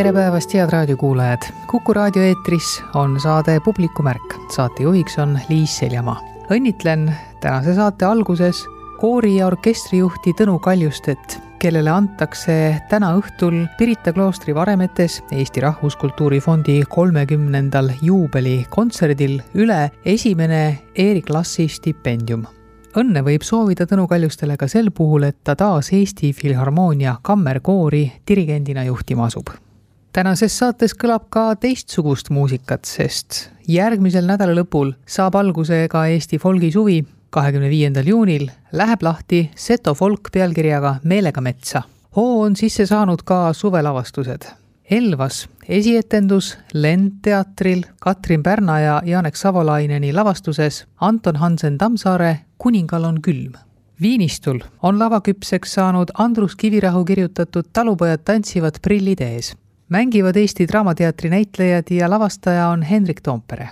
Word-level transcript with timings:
tere 0.00 0.12
päevast, 0.16 0.54
head 0.56 0.70
raadiokuulajad! 0.72 1.42
kuku 1.68 1.92
raadio 1.92 2.22
eetris 2.24 2.68
on 2.96 3.18
saade 3.20 3.58
Publikumärk. 3.60 4.34
saatejuhiks 4.48 5.18
on 5.18 5.38
Liis 5.48 5.78
Seljamaa. 5.78 6.16
õnnitlen 6.50 7.12
tänase 7.40 7.74
saate 7.74 8.04
alguses 8.04 8.64
koori- 9.00 9.36
ja 9.36 9.46
orkestrijuhti 9.46 10.32
Tõnu 10.40 10.58
Kaljustet, 10.58 11.42
kellele 11.58 11.90
antakse 11.90 12.80
täna 12.88 13.12
õhtul 13.12 13.66
Pirita 13.78 14.12
kloostri 14.12 14.54
varemetes 14.54 15.22
Eesti 15.32 15.60
Rahvuskultuuri 15.60 16.40
Fondi 16.40 16.82
kolmekümnendal 16.88 17.90
juubelikontserdil 18.02 19.40
üle 19.54 19.90
esimene 20.04 20.78
Erik 20.94 21.28
Lassi 21.28 21.68
stipendium 21.68 22.46
õnne 22.96 23.20
võib 23.22 23.42
soovida 23.42 23.84
Tõnu 23.84 24.08
Kaljustele 24.08 24.56
ka 24.56 24.68
sel 24.68 24.90
puhul, 24.90 25.22
et 25.22 25.44
ta 25.44 25.54
taas 25.54 25.92
Eesti 25.92 26.32
Filharmoonia 26.32 27.18
kammerkoori 27.22 28.12
dirigendina 28.28 28.84
juhtima 28.84 29.26
asub 29.26 29.52
tänases 30.12 30.56
saates 30.58 30.94
kõlab 30.98 31.28
ka 31.30 31.54
teistsugust 31.60 32.30
muusikat, 32.34 32.84
sest 32.88 33.48
järgmisel 33.70 34.26
nädala 34.26 34.56
lõpul 34.58 34.94
saab 35.06 35.38
alguse 35.38 35.86
ka 35.90 36.06
Eesti 36.10 36.38
folgi 36.38 36.72
suvi. 36.72 37.04
kahekümne 37.30 37.68
viiendal 37.70 38.06
juunil 38.06 38.48
läheb 38.72 39.02
lahti 39.02 39.50
Seto 39.54 39.94
folk 39.94 40.32
pealkirjaga 40.32 40.96
Meelega 41.04 41.40
metsa. 41.40 41.82
hoo 42.16 42.42
on 42.42 42.56
sisse 42.56 42.86
saanud 42.86 43.22
ka 43.24 43.52
suvelavastused. 43.52 44.46
Elvas 44.90 45.48
esietendus 45.68 46.58
Lendteatril 46.74 47.84
Katrin 48.00 48.42
Pärna 48.42 48.80
ja 48.80 49.02
Janek 49.04 49.36
Savolaineni 49.36 50.12
lavastuses 50.12 50.84
Anton 51.00 51.36
Hansen 51.36 51.78
Tammsaare 51.78 52.40
Kuningal 52.58 53.04
on 53.04 53.22
külm 53.22 53.52
Viinistul 54.02 54.60
on 54.82 54.98
lavaküpseks 54.98 55.74
saanud 55.74 56.08
Andrus 56.14 56.56
Kivirahu 56.56 57.04
kirjutatud 57.04 57.64
Talupojad 57.72 58.20
tantsivad 58.24 58.80
prillid 58.82 59.20
ees 59.20 59.54
mängivad 59.90 60.36
Eesti 60.36 60.68
Draamateatri 60.68 61.30
näitlejad 61.30 61.84
ja 61.90 62.10
lavastaja 62.10 62.68
on 62.68 62.82
Hendrik 62.82 63.20
Toompere. 63.20 63.68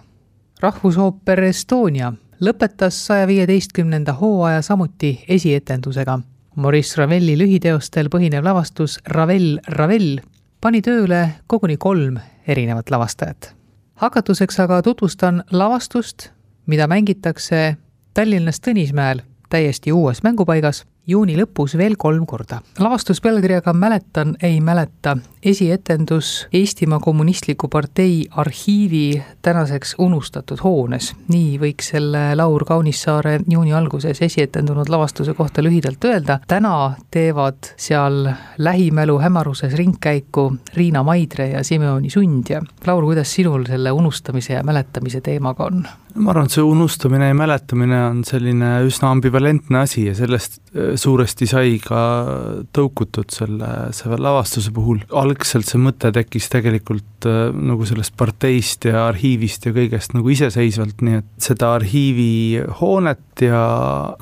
rahvusooper 0.60 1.40
Estonia 1.44 2.12
lõpetas 2.40 3.06
saja 3.06 3.26
viieteistkümnenda 3.26 4.12
hooaja 4.12 4.62
samuti 4.62 5.24
esietendusega. 5.28 6.18
Maurice 6.56 6.94
Ravelli 6.98 7.38
lühiteostel 7.38 8.08
põhinev 8.08 8.44
lavastus 8.44 8.98
Ravel, 9.06 9.60
Ravel 9.68 10.20
pani 10.60 10.82
tööle 10.82 11.28
koguni 11.46 11.76
kolm 11.76 12.18
erinevat 12.46 12.90
lavastajat. 12.90 13.54
hakatuseks 13.94 14.60
aga 14.60 14.82
tutvustan 14.82 15.44
lavastust, 15.50 16.30
mida 16.66 16.86
mängitakse 16.86 17.76
Tallinnas 18.14 18.60
Tõnismäel 18.60 19.20
täiesti 19.48 19.92
uues 19.92 20.22
mängupaigas 20.22 20.84
juuni 21.08 21.36
lõpus 21.38 21.74
veel 21.78 21.96
kolm 21.96 22.26
korda. 22.28 22.60
lavastus 22.78 23.20
pealkirjaga 23.24 23.72
Mäletan, 23.72 24.34
ei 24.42 24.60
mäleta, 24.60 25.16
esietendus 25.42 26.48
Eestimaa 26.52 26.98
Kommunistliku 27.00 27.68
Partei 27.68 28.26
arhiivi 28.30 29.22
tänaseks 29.42 29.94
unustatud 29.98 30.60
hoones. 30.64 31.14
nii 31.28 31.58
võiks 31.58 31.92
selle 31.94 32.34
Laur 32.36 32.64
Kaunissaare 32.64 33.40
juuni 33.48 33.72
alguses 33.72 34.22
esietendunud 34.22 34.88
lavastuse 34.88 35.34
kohta 35.34 35.62
lühidalt 35.62 36.04
öelda. 36.04 36.40
täna 36.46 36.92
teevad 37.10 37.72
seal 37.76 38.28
lähimälu 38.58 39.18
hämaruses 39.18 39.74
ringkäiku 39.74 40.56
Riina 40.74 41.02
Maidre 41.02 41.48
ja 41.48 41.64
Simeoni 41.64 42.10
Sundja. 42.10 42.62
Laur, 42.86 43.04
kuidas 43.04 43.34
sinul 43.34 43.64
selle 43.66 43.92
unustamise 43.92 44.52
ja 44.52 44.62
mäletamise 44.62 45.20
teemaga 45.20 45.64
on? 45.64 45.86
ma 46.18 46.32
arvan, 46.32 46.48
et 46.48 46.54
see 46.54 46.64
unustamine 46.64 47.28
ja 47.28 47.34
mäletamine 47.36 47.98
on 48.08 48.22
selline 48.26 48.70
üsna 48.86 49.12
ambivalentne 49.14 49.84
asi 49.84 50.06
ja 50.08 50.14
sellest 50.18 50.58
suuresti 50.98 51.48
sai 51.48 51.76
ka 51.82 52.00
tõukutud 52.74 53.30
selle, 53.34 53.70
selle 53.96 54.18
lavastuse 54.22 54.72
puhul. 54.74 55.02
algselt 55.12 55.68
see 55.68 55.80
mõte 55.82 56.10
tekkis 56.14 56.48
tegelikult 56.52 57.28
äh, 57.28 57.50
nagu 57.52 57.86
sellest 57.88 58.16
parteist 58.18 58.88
ja 58.88 59.06
arhiivist 59.08 59.68
ja 59.68 59.74
kõigest 59.76 60.14
nagu 60.16 60.30
iseseisvalt, 60.32 61.02
nii 61.04 61.20
et 61.20 61.48
seda 61.48 61.74
arhiivihoonet 61.78 63.44
ja 63.48 63.62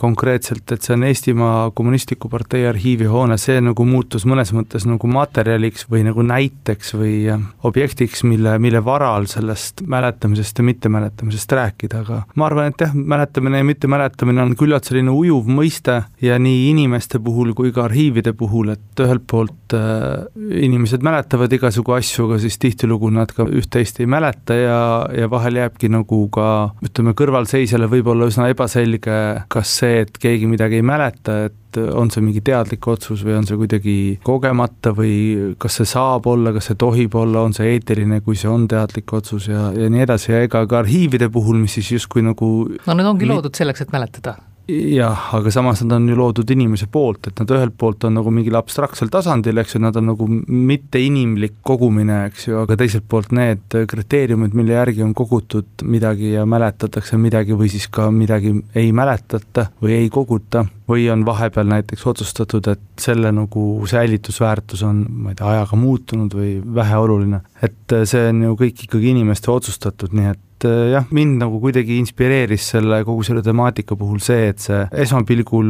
konkreetselt, 0.00 0.66
et 0.72 0.84
see 0.84 0.96
on 0.96 1.06
Eestimaa 1.08 1.70
Kommunistliku 1.76 2.28
Partei 2.32 2.66
arhiivihoone, 2.68 3.38
see 3.40 3.60
nagu 3.64 3.86
muutus 3.88 4.26
mõnes 4.28 4.52
mõttes 4.56 4.84
nagu 4.88 5.08
materjaliks 5.08 5.88
või 5.90 6.04
nagu 6.08 6.24
näiteks 6.26 6.94
või 6.98 7.14
äh, 7.32 7.46
objektiks, 7.68 8.26
mille, 8.28 8.58
mille 8.62 8.84
varal 8.84 9.28
sellest 9.30 9.84
mäletamisest 9.86 10.60
ja 10.60 10.68
mittemäletamisest 10.70 11.56
rääkida 11.56 11.64
rääkida, 11.66 12.00
aga 12.04 12.22
ma 12.36 12.46
arvan, 12.46 12.70
et 12.70 12.80
jah, 12.80 12.94
mäletamine 12.94 13.58
ja 13.58 13.64
mittemäletamine 13.64 14.42
on 14.42 14.54
küllalt 14.56 14.84
selline 14.84 15.10
ujuv 15.10 15.46
mõiste 15.48 16.02
ja 16.22 16.38
nii 16.38 16.65
inimeste 16.70 17.20
puhul 17.22 17.52
kui 17.56 17.72
ka 17.74 17.86
arhiivide 17.86 18.32
puhul, 18.36 18.72
et 18.74 19.02
ühelt 19.02 19.26
poolt 19.30 19.76
äh, 19.76 20.26
inimesed 20.62 21.04
mäletavad 21.06 21.52
igasugu 21.52 21.96
asju, 21.96 22.28
aga 22.28 22.40
siis 22.42 22.58
tihtilugu 22.62 23.10
nad 23.14 23.32
ka 23.34 23.46
üht-teist 23.46 24.00
ei 24.02 24.08
mäleta 24.10 24.56
ja, 24.58 24.80
ja 25.16 25.30
vahel 25.32 25.60
jääbki 25.60 25.90
nagu 25.92 26.22
ka 26.32 26.48
ütleme, 26.86 27.14
kõrvalseisjale 27.18 27.90
võib-olla 27.92 28.30
üsna 28.30 28.50
ebaselge, 28.52 29.20
kas 29.52 29.76
see, 29.82 30.02
et 30.06 30.18
keegi 30.22 30.50
midagi 30.50 30.80
ei 30.80 30.86
mäleta, 30.86 31.44
et 31.50 31.80
on 31.92 32.10
see 32.12 32.24
mingi 32.24 32.40
teadlik 32.44 32.86
otsus 32.88 33.22
või 33.26 33.36
on 33.36 33.46
see 33.48 33.58
kuidagi 33.60 33.96
kogemata 34.24 34.92
või 34.96 35.54
kas 35.60 35.80
see 35.80 35.88
saab 35.90 36.28
olla, 36.30 36.54
kas 36.56 36.70
see 36.70 36.80
tohib 36.80 37.14
olla, 37.18 37.44
on 37.46 37.56
see 37.56 37.74
eetiline, 37.74 38.22
kui 38.24 38.38
see 38.38 38.50
on 38.50 38.66
teadlik 38.70 39.12
otsus 39.18 39.50
ja, 39.52 39.68
ja 39.76 39.90
nii 39.92 40.04
edasi. 40.06 40.32
Ja 40.32 40.42
ega 40.46 40.64
ka 40.68 40.80
arhiivide 40.82 41.28
puhul, 41.32 41.60
mis 41.60 41.76
siis 41.78 41.92
justkui 41.98 42.24
nagu 42.26 42.52
no 42.86 42.96
need 42.98 43.12
ongi 43.12 43.28
loodud 43.28 43.56
selleks, 43.56 43.84
et 43.84 43.92
mäletada 43.94 44.38
jah, 44.66 45.28
aga 45.38 45.50
samas 45.54 45.82
nad 45.84 45.96
on 45.96 46.08
ju 46.10 46.16
loodud 46.18 46.50
inimese 46.50 46.88
poolt, 46.90 47.28
et 47.30 47.40
nad 47.42 47.52
ühelt 47.54 47.76
poolt 47.78 48.04
on 48.08 48.16
nagu 48.18 48.32
mingil 48.34 48.56
abstraktsel 48.58 49.10
tasandil, 49.12 49.60
eks 49.62 49.76
ju, 49.76 49.82
nad 49.84 49.96
on 49.98 50.08
nagu 50.10 50.26
mitteinimlik 50.28 51.60
kogumine, 51.66 52.24
eks 52.30 52.48
ju, 52.48 52.58
aga 52.64 52.78
teiselt 52.80 53.06
poolt 53.10 53.30
need 53.36 53.78
kriteeriumid, 53.90 54.56
mille 54.58 54.74
järgi 54.74 55.04
on 55.06 55.14
kogutud 55.16 55.86
midagi 55.86 56.32
ja 56.34 56.46
mäletatakse 56.48 57.18
midagi 57.20 57.54
või 57.58 57.70
siis 57.72 57.86
ka 57.92 58.08
midagi 58.14 58.56
ei 58.74 58.90
mäletata 58.96 59.68
või 59.82 60.00
ei 60.00 60.10
koguta, 60.12 60.64
või 60.86 61.06
on 61.10 61.24
vahepeal 61.26 61.66
näiteks 61.70 62.06
otsustatud, 62.06 62.66
et 62.70 63.02
selle 63.02 63.32
nagu 63.34 63.66
säilitusväärtus 63.90 64.82
on, 64.86 65.04
ma 65.08 65.32
ei 65.32 65.38
tea, 65.38 65.52
ajaga 65.56 65.78
muutunud 65.78 66.34
või 66.34 66.56
väheoluline. 66.74 67.40
et 67.62 67.94
see 68.04 68.28
on 68.30 68.42
ju 68.42 68.58
kõik 68.58 68.84
ikkagi 68.86 69.14
inimeste 69.14 69.50
otsustatud, 69.50 70.14
nii 70.14 70.34
et 70.34 70.42
et 70.56 70.64
äh, 70.68 70.92
jah, 70.94 71.04
mind 71.12 71.36
nagu 71.42 71.60
kuidagi 71.60 71.98
inspireeris 72.00 72.70
selle, 72.72 73.02
kogu 73.04 73.24
selle 73.26 73.42
temaatika 73.44 73.96
puhul 73.98 74.22
see, 74.24 74.48
et 74.52 74.62
see 74.62 74.80
esmapilgul 75.04 75.68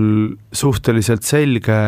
suhteliselt 0.54 1.26
selge 1.26 1.78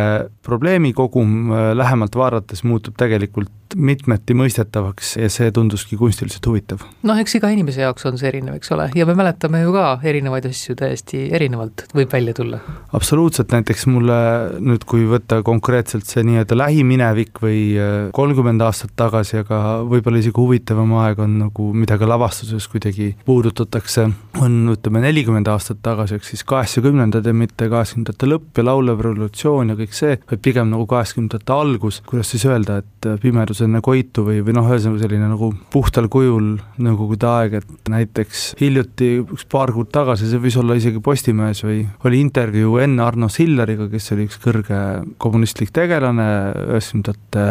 probleemikogum 0.47 1.53
äh, 1.53 1.71
lähemalt 1.79 2.19
vaadates 2.19 2.65
muutub 2.67 2.99
tegelikult 2.99 3.55
mitmeti 3.77 4.33
mõistetavaks 4.33 5.17
ja 5.21 5.29
see 5.33 5.51
tunduski 5.53 5.99
kunstiliselt 6.01 6.47
huvitav. 6.49 6.85
noh, 7.05 7.19
eks 7.21 7.37
iga 7.37 7.51
inimese 7.53 7.83
jaoks 7.83 8.07
on 8.09 8.17
see 8.21 8.31
erinev, 8.31 8.57
eks 8.57 8.73
ole, 8.73 8.89
ja 8.97 9.07
me 9.09 9.17
mäletame 9.19 9.61
ju 9.61 9.75
ka 9.75 9.99
erinevaid 10.09 10.49
asju 10.49 10.77
täiesti 10.79 11.27
erinevalt, 11.37 11.85
võib 11.97 12.13
välja 12.13 12.35
tulla. 12.39 12.61
absoluutselt, 12.97 13.53
näiteks 13.53 13.85
mulle 13.93 14.19
nüüd, 14.65 14.87
kui 14.89 15.05
võtta 15.11 15.43
konkreetselt 15.47 16.09
see 16.09 16.25
nii-öelda 16.29 16.59
lähiminevik 16.59 17.43
või 17.45 17.61
äh, 17.77 17.99
kolmkümmend 18.17 18.65
aastat 18.65 18.95
tagasi, 18.97 19.43
aga 19.45 19.83
võib-olla 19.89 20.23
isegi 20.23 20.41
huvitavam 20.41 20.97
aeg 21.05 21.21
on 21.25 21.37
nagu, 21.45 21.71
mida 21.77 22.01
ka 22.01 22.09
lavastuses 22.09 22.69
kuidagi 22.73 22.88
puudutatakse, 23.27 24.09
on 24.43 24.57
ütleme 24.73 25.03
nelikümmend 25.03 25.49
aastat 25.51 25.81
tagasi, 25.85 26.19
ehk 26.19 26.27
siis 26.27 26.45
kaheksakümnendad 26.49 27.27
ja 27.27 27.35
mitte 27.37 27.69
kaheksakümnendate 27.71 28.29
lõpp 28.31 28.61
ja 28.61 28.65
laulev 28.69 29.03
revolutsioon 29.05 29.73
ja 29.73 29.79
kõik 29.79 29.97
see, 29.97 30.19
vaid 30.31 30.43
pigem 30.45 30.71
nagu 30.73 30.87
kaheksakümnendate 30.91 31.55
algus, 31.55 32.01
kuidas 32.09 32.33
siis 32.35 32.47
öelda, 32.49 32.81
et 32.83 33.09
pimedus 33.23 33.63
enne 33.65 33.83
Koitu 33.85 34.25
või, 34.27 34.41
või 34.45 34.57
noh, 34.57 34.69
ühesõnaga 34.69 35.05
selline 35.05 35.31
nagu 35.31 35.53
puhtal 35.73 36.09
kujul 36.13 36.57
Nõukogude 36.79 37.27
aeg, 37.27 37.55
et 37.59 37.89
näiteks 37.91 38.45
hiljuti, 38.61 39.11
üks 39.25 39.47
paar 39.51 39.73
kuud 39.75 39.91
tagasi, 39.95 40.29
see 40.31 40.41
võis 40.43 40.57
olla 40.61 40.77
isegi 40.79 41.01
Postimehes 41.05 41.65
või 41.67 41.81
oli 42.07 42.21
intervjuu 42.23 42.79
enne 42.85 43.03
Arno 43.05 43.31
Silleriga, 43.33 43.89
kes 43.91 44.13
oli 44.15 44.29
üks 44.29 44.39
kõrge 44.43 44.81
kommunistlik 45.23 45.73
tegelane 45.75 46.29
üheksakümnendate 46.69 47.47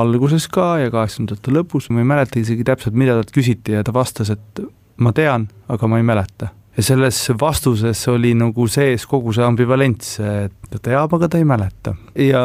alguses 0.00 0.48
ka 0.52 0.72
ja 0.80 0.92
kaheksakümnendate 0.92 1.54
lõpus, 1.54 1.90
ma 1.92 2.02
ei 2.02 2.10
mäleta 2.14 2.40
isegi 2.40 2.66
täpselt, 2.66 2.96
mida 2.98 3.18
talt 3.18 3.32
küsiti 3.34 3.76
ja 3.76 3.84
ta 3.86 3.94
vastas, 3.94 4.32
et 4.32 4.62
ma 5.00 5.12
tean, 5.16 5.48
aga 5.68 5.88
ma 5.90 6.00
ei 6.00 6.06
mäleta 6.06 6.52
ja 6.76 6.84
selles 6.84 7.18
vastuses 7.40 8.00
oli 8.08 8.32
nagu 8.38 8.66
sees 8.70 9.04
kogu 9.10 9.34
see 9.36 9.44
ambivalents, 9.44 10.14
et 10.22 10.54
ta 10.70 10.78
teab, 10.90 11.12
aga 11.16 11.28
ta 11.28 11.40
ei 11.40 11.46
mäleta. 11.48 11.94
ja 12.14 12.42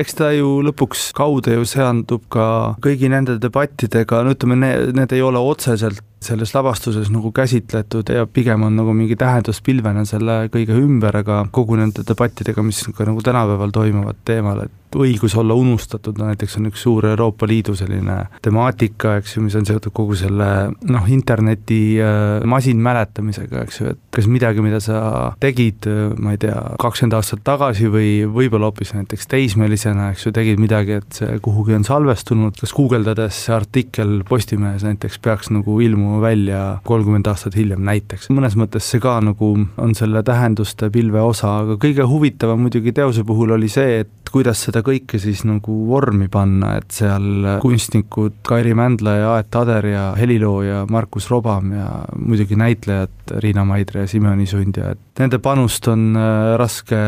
eks 0.00 0.18
ta 0.18 0.30
ju 0.34 0.58
lõpuks 0.66 1.10
kaude 1.16 1.54
ju 1.58 1.66
seandub 1.68 2.24
ka 2.32 2.48
kõigi 2.82 3.10
nende 3.12 3.36
debattidega, 3.42 4.22
no 4.24 4.34
ütleme, 4.34 4.58
need 4.96 5.14
ei 5.14 5.22
ole 5.22 5.42
otseselt 5.42 6.02
selles 6.26 6.54
lavastuses 6.56 7.10
nagu 7.12 7.30
käsitletud 7.34 8.08
ja 8.10 8.24
pigem 8.26 8.64
on 8.66 8.74
nagu 8.78 8.94
mingi 8.96 9.18
tähenduspilvena 9.20 10.06
selle 10.08 10.46
kõige 10.50 10.74
ümber, 10.80 11.20
aga 11.20 11.44
kogu 11.54 11.76
nende 11.78 12.02
debattidega, 12.08 12.64
mis 12.66 12.82
ka 12.96 13.06
nagu 13.06 13.22
tänapäeval 13.22 13.74
toimuvad 13.76 14.24
teemal, 14.26 14.64
et 14.64 14.72
õigus 14.96 15.36
olla 15.38 15.54
unustatud, 15.58 16.18
no 16.18 16.30
näiteks 16.30 16.58
on 16.60 16.70
üks 16.70 16.82
suur 16.86 17.06
Euroopa 17.10 17.48
Liidu 17.48 17.76
selline 17.78 18.18
temaatika, 18.44 19.16
eks 19.20 19.36
ju, 19.36 19.44
mis 19.44 19.56
on 19.58 19.66
seotud 19.68 19.94
kogu 19.96 20.16
selle 20.18 20.48
noh, 20.88 21.08
interneti 21.12 21.98
äh, 22.02 22.44
masinmäletamisega, 22.48 23.64
eks 23.66 23.80
ju, 23.80 23.92
et 23.94 24.02
kas 24.16 24.28
midagi, 24.30 24.64
mida 24.64 24.80
sa 24.82 24.98
tegid, 25.42 25.88
äh, 25.90 26.12
ma 26.22 26.34
ei 26.36 26.40
tea, 26.42 26.56
kakskümmend 26.82 27.18
aastat 27.18 27.44
tagasi 27.46 27.90
või 27.92 28.10
võib-olla 28.24 28.70
hoopis 28.70 28.94
näiteks 28.96 29.28
teismelisena, 29.32 30.10
eks 30.14 30.28
ju, 30.28 30.34
tegid 30.36 30.62
midagi, 30.62 31.00
et 31.02 31.20
see 31.20 31.38
kuhugi 31.44 31.76
on 31.76 31.86
salvestunud, 31.86 32.56
kas 32.60 32.74
guugeldades 32.76 33.44
see 33.46 33.56
artikkel 33.56 34.20
Postimehes 34.28 34.84
näiteks 34.86 35.20
peaks 35.22 35.50
nagu 35.54 35.78
ilmuma 35.84 36.20
välja 36.24 36.62
kolmkümmend 36.86 37.28
aastat 37.30 37.56
hiljem 37.58 37.84
näiteks. 37.86 38.30
mõnes 38.34 38.56
mõttes 38.58 38.88
see 38.90 39.02
ka 39.02 39.18
nagu 39.24 39.52
on 39.76 39.94
selle 39.98 40.22
tähenduste 40.26 40.90
pilve 40.92 41.22
osa, 41.22 41.58
aga 41.62 41.78
kõige 41.80 42.06
huvitavam 42.08 42.60
muidugi 42.66 42.94
teose 42.96 43.24
puhul 43.26 43.54
oli 43.56 43.68
see, 43.72 44.00
et 44.04 44.25
kuidas 44.32 44.62
seda 44.66 44.82
kõike 44.86 45.20
siis 45.22 45.42
nagu 45.48 45.76
vormi 45.88 46.28
panna, 46.32 46.76
et 46.80 46.90
seal 46.94 47.58
kunstnikud 47.62 48.40
Kairi 48.46 48.74
Mändla 48.76 49.16
ja 49.18 49.32
Aet 49.36 49.58
Ader 49.60 49.90
ja 49.90 50.04
helilooja 50.18 50.84
Markus 50.90 51.30
Robam 51.32 51.72
ja 51.76 51.88
muidugi 52.18 52.58
näitlejad 52.58 53.36
Riina 53.42 53.66
Maidre 53.68 54.04
ja 54.04 54.10
Simeoni 54.10 54.46
Sundja, 54.50 54.94
et 54.94 55.22
nende 55.22 55.40
panust 55.42 55.88
on 55.92 56.08
äh, 56.16 56.54
raske 56.60 56.98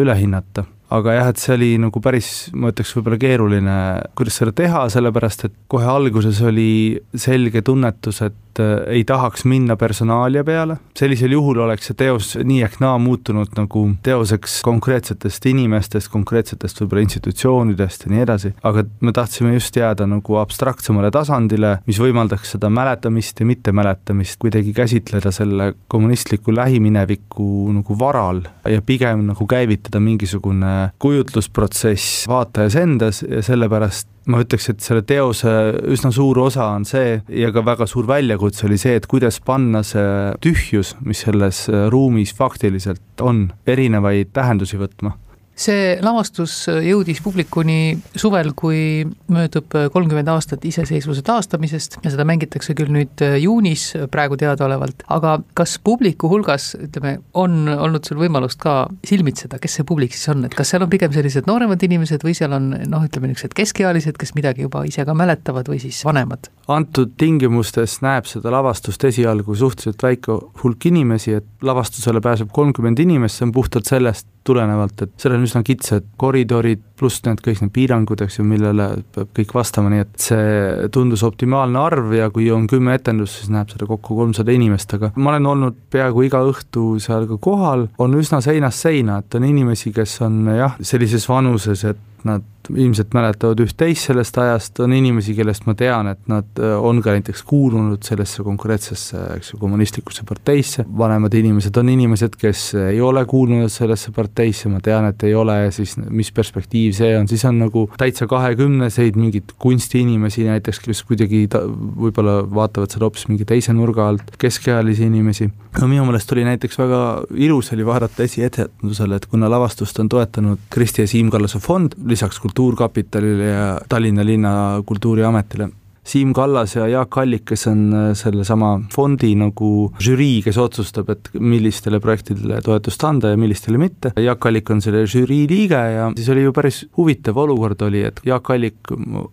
üle 0.00 0.16
hinnata. 0.18 0.66
Aga 0.90 1.12
jah, 1.14 1.28
et 1.30 1.38
see 1.38 1.52
oli 1.54 1.68
nagu 1.78 2.00
päris, 2.02 2.48
ma 2.58 2.72
ütleks, 2.72 2.90
võib-olla 2.96 3.18
keeruline, 3.22 3.74
kuidas 4.18 4.40
seda 4.40 4.50
teha, 4.58 4.80
sellepärast 4.90 5.44
et 5.46 5.54
kohe 5.70 5.86
alguses 5.86 6.40
oli 6.42 6.98
selge 7.14 7.62
tunnetus, 7.62 8.18
et 8.26 8.49
äh, 8.60 8.84
ei 8.94 9.04
tahaks 9.08 9.44
minna 9.48 9.76
personaalia 9.80 10.44
peale, 10.44 10.76
sellisel 10.96 11.34
juhul 11.34 11.62
oleks 11.64 11.90
see 11.90 11.98
teos 11.98 12.34
nii 12.36 12.60
ehk 12.66 12.78
naa 12.82 12.96
muutunud 13.02 13.54
nagu 13.58 13.84
teoseks 14.06 14.60
konkreetsetest 14.66 15.46
inimestest, 15.50 16.10
konkreetsetest 16.12 16.82
võib-olla 16.82 17.04
institutsioonidest 17.06 18.06
ja 18.06 18.12
nii 18.14 18.24
edasi, 18.26 18.52
aga 18.66 18.84
me 19.00 19.14
tahtsime 19.16 19.54
just 19.56 19.76
jääda 19.76 20.06
nagu 20.10 20.38
abstraktsemale 20.40 21.10
tasandile, 21.14 21.78
mis 21.88 22.00
võimaldaks 22.02 22.54
seda 22.56 22.70
mäletamist 22.72 23.40
ja 23.40 23.48
mittemäletamist 23.48 24.40
kuidagi 24.42 24.74
käsitleda 24.76 25.32
selle 25.34 25.72
kommunistliku 25.88 26.54
lähimineviku 26.54 27.70
nagu 27.74 27.98
varal 27.98 28.44
ja 28.68 28.82
pigem 28.84 29.26
nagu 29.30 29.46
käivitada 29.50 30.00
mingisugune 30.02 30.92
kujutlusprotsess 31.02 32.26
vaatajas 32.30 32.76
endas 32.80 33.22
ja 33.26 33.42
sellepärast 33.44 34.08
ma 34.30 34.42
ütleks, 34.44 34.70
et 34.72 34.84
selle 34.84 35.04
teose 35.06 35.52
üsna 35.90 36.12
suur 36.14 36.38
osa 36.42 36.70
on 36.76 36.86
see 36.88 37.18
ja 37.40 37.50
ka 37.54 37.64
väga 37.66 37.88
suur 37.90 38.08
väljakutse 38.08 38.66
oli 38.68 38.78
see, 38.80 38.96
et 38.98 39.08
kuidas 39.10 39.40
panna 39.44 39.82
see 39.86 40.30
tühjus, 40.44 40.94
mis 41.06 41.24
selles 41.26 41.66
ruumis 41.92 42.34
faktiliselt 42.36 43.24
on, 43.24 43.48
erinevaid 43.66 44.32
tähendusi 44.36 44.80
võtma 44.80 45.16
see 45.60 45.96
lavastus 46.02 46.54
jõudis 46.70 47.20
publikuni 47.24 47.98
suvel, 48.18 48.52
kui 48.56 49.04
möödub 49.32 49.74
kolmkümmend 49.92 50.30
aastat 50.32 50.64
iseseisvuse 50.68 51.22
taastamisest 51.26 51.98
ja 52.04 52.12
seda 52.12 52.24
mängitakse 52.28 52.74
küll 52.78 52.92
nüüd 52.94 53.20
juunis 53.42 53.90
praegu 54.12 54.38
teadaolevalt, 54.40 55.04
aga 55.12 55.36
kas 55.58 55.76
publiku 55.84 56.30
hulgas, 56.32 56.72
ütleme, 56.80 57.18
on 57.34 57.68
olnud 57.70 58.06
sul 58.06 58.20
võimalust 58.22 58.60
ka 58.62 58.84
silmitseda, 59.06 59.60
kes 59.60 59.80
see 59.80 59.88
publik 59.88 60.16
siis 60.16 60.32
on, 60.32 60.46
et 60.48 60.56
kas 60.56 60.72
seal 60.72 60.84
on 60.86 60.92
pigem 60.92 61.12
sellised 61.14 61.48
nooremad 61.50 61.82
inimesed 61.86 62.24
või 62.24 62.36
seal 62.36 62.56
on 62.56 62.72
noh, 62.72 63.04
ütleme 63.06 63.30
niisugused 63.30 63.56
keskealised, 63.56 64.18
kes 64.20 64.34
midagi 64.38 64.66
juba 64.66 64.84
ise 64.88 65.04
ka 65.06 65.16
mäletavad 65.16 65.68
või 65.70 65.80
siis 65.82 66.00
vanemad? 66.06 66.50
antud 66.70 67.16
tingimustes 67.18 67.98
näeb 68.04 68.28
seda 68.30 68.52
lavastust 68.54 69.04
esialgu 69.08 69.56
suhteliselt 69.58 70.02
väike 70.04 70.36
hulk 70.62 70.86
inimesi, 70.86 71.34
et 71.40 71.66
lavastusele 71.66 72.22
pääseb 72.22 72.52
kolmkümmend 72.54 73.02
inimest, 73.02 73.40
see 73.40 73.48
on 73.48 73.54
puhtalt 73.56 73.90
sellest 73.90 74.28
tulenevalt, 74.44 75.02
et 75.04 75.12
seal 75.20 75.36
on 75.36 75.46
üsna 75.46 75.62
kitsad 75.66 76.06
koridorid, 76.20 76.82
pluss 77.00 77.22
need 77.26 77.40
kõik 77.44 77.62
need 77.64 77.72
piirangud, 77.74 78.24
eks 78.24 78.38
ju, 78.40 78.46
millele 78.46 78.90
peab 79.14 79.32
kõik 79.36 79.54
vastama, 79.56 79.92
nii 79.92 80.04
et 80.04 80.26
see 80.28 80.90
tundus 80.94 81.24
optimaalne 81.26 81.80
arv 81.80 82.12
ja 82.16 82.28
kui 82.34 82.50
on 82.54 82.68
kümme 82.70 82.94
etendust, 82.98 83.40
siis 83.40 83.52
näeb 83.54 83.72
seda 83.72 83.88
kokku 83.88 84.18
kolmsada 84.18 84.54
inimest, 84.54 84.94
aga 84.98 85.12
ma 85.16 85.34
olen 85.34 85.50
olnud 85.54 85.80
peaaegu 85.92 86.26
iga 86.28 86.44
õhtu 86.50 86.92
seal 87.02 87.26
ka 87.30 87.40
kohal, 87.42 87.88
on 87.98 88.20
üsna 88.20 88.42
seinast 88.44 88.86
seina, 88.86 89.20
et 89.20 89.38
on 89.38 89.48
inimesi, 89.48 89.94
kes 89.96 90.20
on 90.26 90.42
jah, 90.54 90.78
sellises 90.92 91.26
vanuses, 91.30 91.84
et 91.88 92.06
nad 92.24 92.44
ilmselt 92.70 93.14
mäletavad 93.16 93.60
üht-teist 93.64 94.10
sellest 94.10 94.36
ajast, 94.38 94.78
on 94.84 94.92
inimesi, 94.94 95.32
kellest 95.34 95.64
ma 95.66 95.74
tean, 95.78 96.10
et 96.12 96.20
nad 96.30 96.60
äh, 96.60 96.74
on 96.76 97.00
ka 97.02 97.14
näiteks 97.16 97.42
kuulunud 97.48 98.04
sellesse 98.06 98.44
konkreetsesse, 98.46 99.22
eks 99.38 99.54
ju, 99.54 99.60
kommunistlikusse 99.62 100.26
parteisse, 100.28 100.84
vanemad 100.98 101.34
inimesed 101.40 101.80
on 101.80 101.90
inimesed, 101.94 102.36
kes 102.40 102.66
ei 102.84 103.00
ole 103.02 103.24
kuulunud 103.28 103.72
sellesse 103.72 104.12
parteisse, 104.14 104.70
ma 104.70 104.82
tean, 104.84 105.08
et 105.10 105.26
ei 105.26 105.34
ole 105.34 105.56
ja 105.64 105.72
siis 105.74 105.96
mis 106.10 106.30
perspektiiv 106.36 106.89
see 106.96 107.14
on, 107.18 107.28
siis 107.30 107.44
on 107.48 107.58
nagu 107.62 107.86
täitsa 108.00 108.26
kahekümneseid 108.30 109.18
mingeid 109.20 109.54
kunstiinimesi 109.60 110.46
näiteks, 110.48 110.82
kes 110.84 111.02
kuidagi 111.08 111.46
ta, 111.52 111.62
võib-olla 111.66 112.40
vaatavad 112.44 112.92
seda 112.92 113.08
hoopis 113.08 113.26
mingi 113.30 113.46
teise 113.48 113.74
nurga 113.76 114.08
alt, 114.10 114.36
keskealisi 114.40 115.06
inimesi, 115.08 115.50
no 115.80 115.90
minu 115.90 116.06
meelest 116.08 116.32
oli 116.36 116.46
näiteks 116.48 116.80
väga 116.80 117.02
ilus 117.48 117.72
oli 117.76 117.86
vaadata 117.86 118.24
esietendusele, 118.26 119.20
et 119.20 119.28
kuna 119.30 119.50
lavastust 119.50 119.98
on 120.02 120.08
toetanud 120.12 120.68
Kristi 120.70 121.04
ja 121.04 121.10
Siim 121.10 121.30
Kallase 121.30 121.58
fond, 121.62 121.96
lisaks 122.06 122.40
Kultuurkapitalile 122.40 123.52
ja 123.52 123.68
Tallinna 123.88 124.24
linna 124.26 124.52
Kultuuriametile. 124.86 125.70
Siim 126.10 126.32
Kallas 126.34 126.74
ja 126.74 126.88
Jaak 126.90 127.18
Allik, 127.22 127.44
kes 127.52 127.68
on 127.70 127.82
äh, 127.94 128.06
sellesama 128.18 128.72
fondi 128.90 129.32
nagu 129.38 129.90
žürii, 130.02 130.40
kes 130.42 130.58
otsustab, 130.58 131.12
et 131.14 131.30
millistele 131.38 132.00
projektidele 132.02 132.58
toetust 132.66 133.04
anda 133.06 133.30
ja 133.30 133.38
millistele 133.40 133.78
mitte, 133.80 134.14
Jaak 134.18 134.48
Allik 134.50 134.72
on 134.74 134.82
selle 134.82 135.04
žürii 135.10 135.44
liige 135.50 135.80
ja 135.94 136.08
siis 136.16 136.30
oli 136.34 136.46
ju 136.46 136.54
päris 136.56 136.82
huvitav 136.98 137.38
olukord 137.38 137.82
oli, 137.86 138.02
et 138.10 138.18
Jaak 138.26 138.50
Allik, 138.54 138.90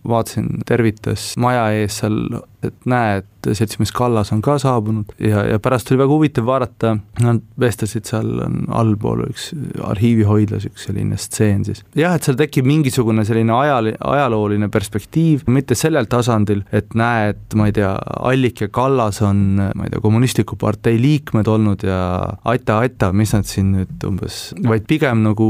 vaatasin, 0.08 0.62
tervitas 0.68 1.32
maja 1.42 1.70
ees 1.80 2.02
seal, 2.04 2.22
et 2.66 2.78
näe, 2.90 3.22
et 3.24 3.32
et 3.52 3.60
seltsimees 3.60 3.94
Kallas 3.96 4.32
on 4.36 4.42
ka 4.46 4.58
saabunud 4.62 5.14
ja, 5.24 5.44
ja 5.52 5.60
pärast 5.64 5.92
oli 5.92 6.02
väga 6.02 6.14
huvitav 6.14 6.48
vaadata, 6.48 6.96
nad 7.24 7.44
vestlesid 7.60 8.08
seal 8.10 8.30
allpool 8.76 9.26
üks 9.28 9.50
arhiivihoidlas 9.88 10.68
üks 10.70 10.88
selline 10.88 11.18
stseen 11.22 11.64
siis. 11.68 11.84
jah, 11.98 12.16
et 12.18 12.28
seal 12.28 12.38
tekib 12.40 12.68
mingisugune 12.68 13.26
selline 13.28 13.54
ajal, 13.56 13.92
ajalooline 13.96 14.70
perspektiiv, 14.74 15.46
mitte 15.52 15.78
sellel 15.78 16.10
tasandil, 16.12 16.64
et 16.76 16.96
näe, 16.98 17.32
et 17.34 17.58
ma 17.58 17.70
ei 17.70 17.76
tea, 17.76 17.94
Allik 18.28 18.64
ja 18.66 18.70
Kallas 18.74 19.22
on, 19.26 19.44
ma 19.58 19.88
ei 19.88 19.94
tea, 19.94 20.02
kommunistliku 20.04 20.58
partei 20.60 21.00
liikmed 21.02 21.48
olnud 21.52 21.86
ja 21.88 22.00
aita-aita, 22.48 23.12
mis 23.18 23.34
nad 23.36 23.48
siin 23.50 23.74
nüüd 23.76 24.08
umbes, 24.08 24.40
vaid 24.68 24.88
pigem 24.90 25.24
nagu 25.26 25.48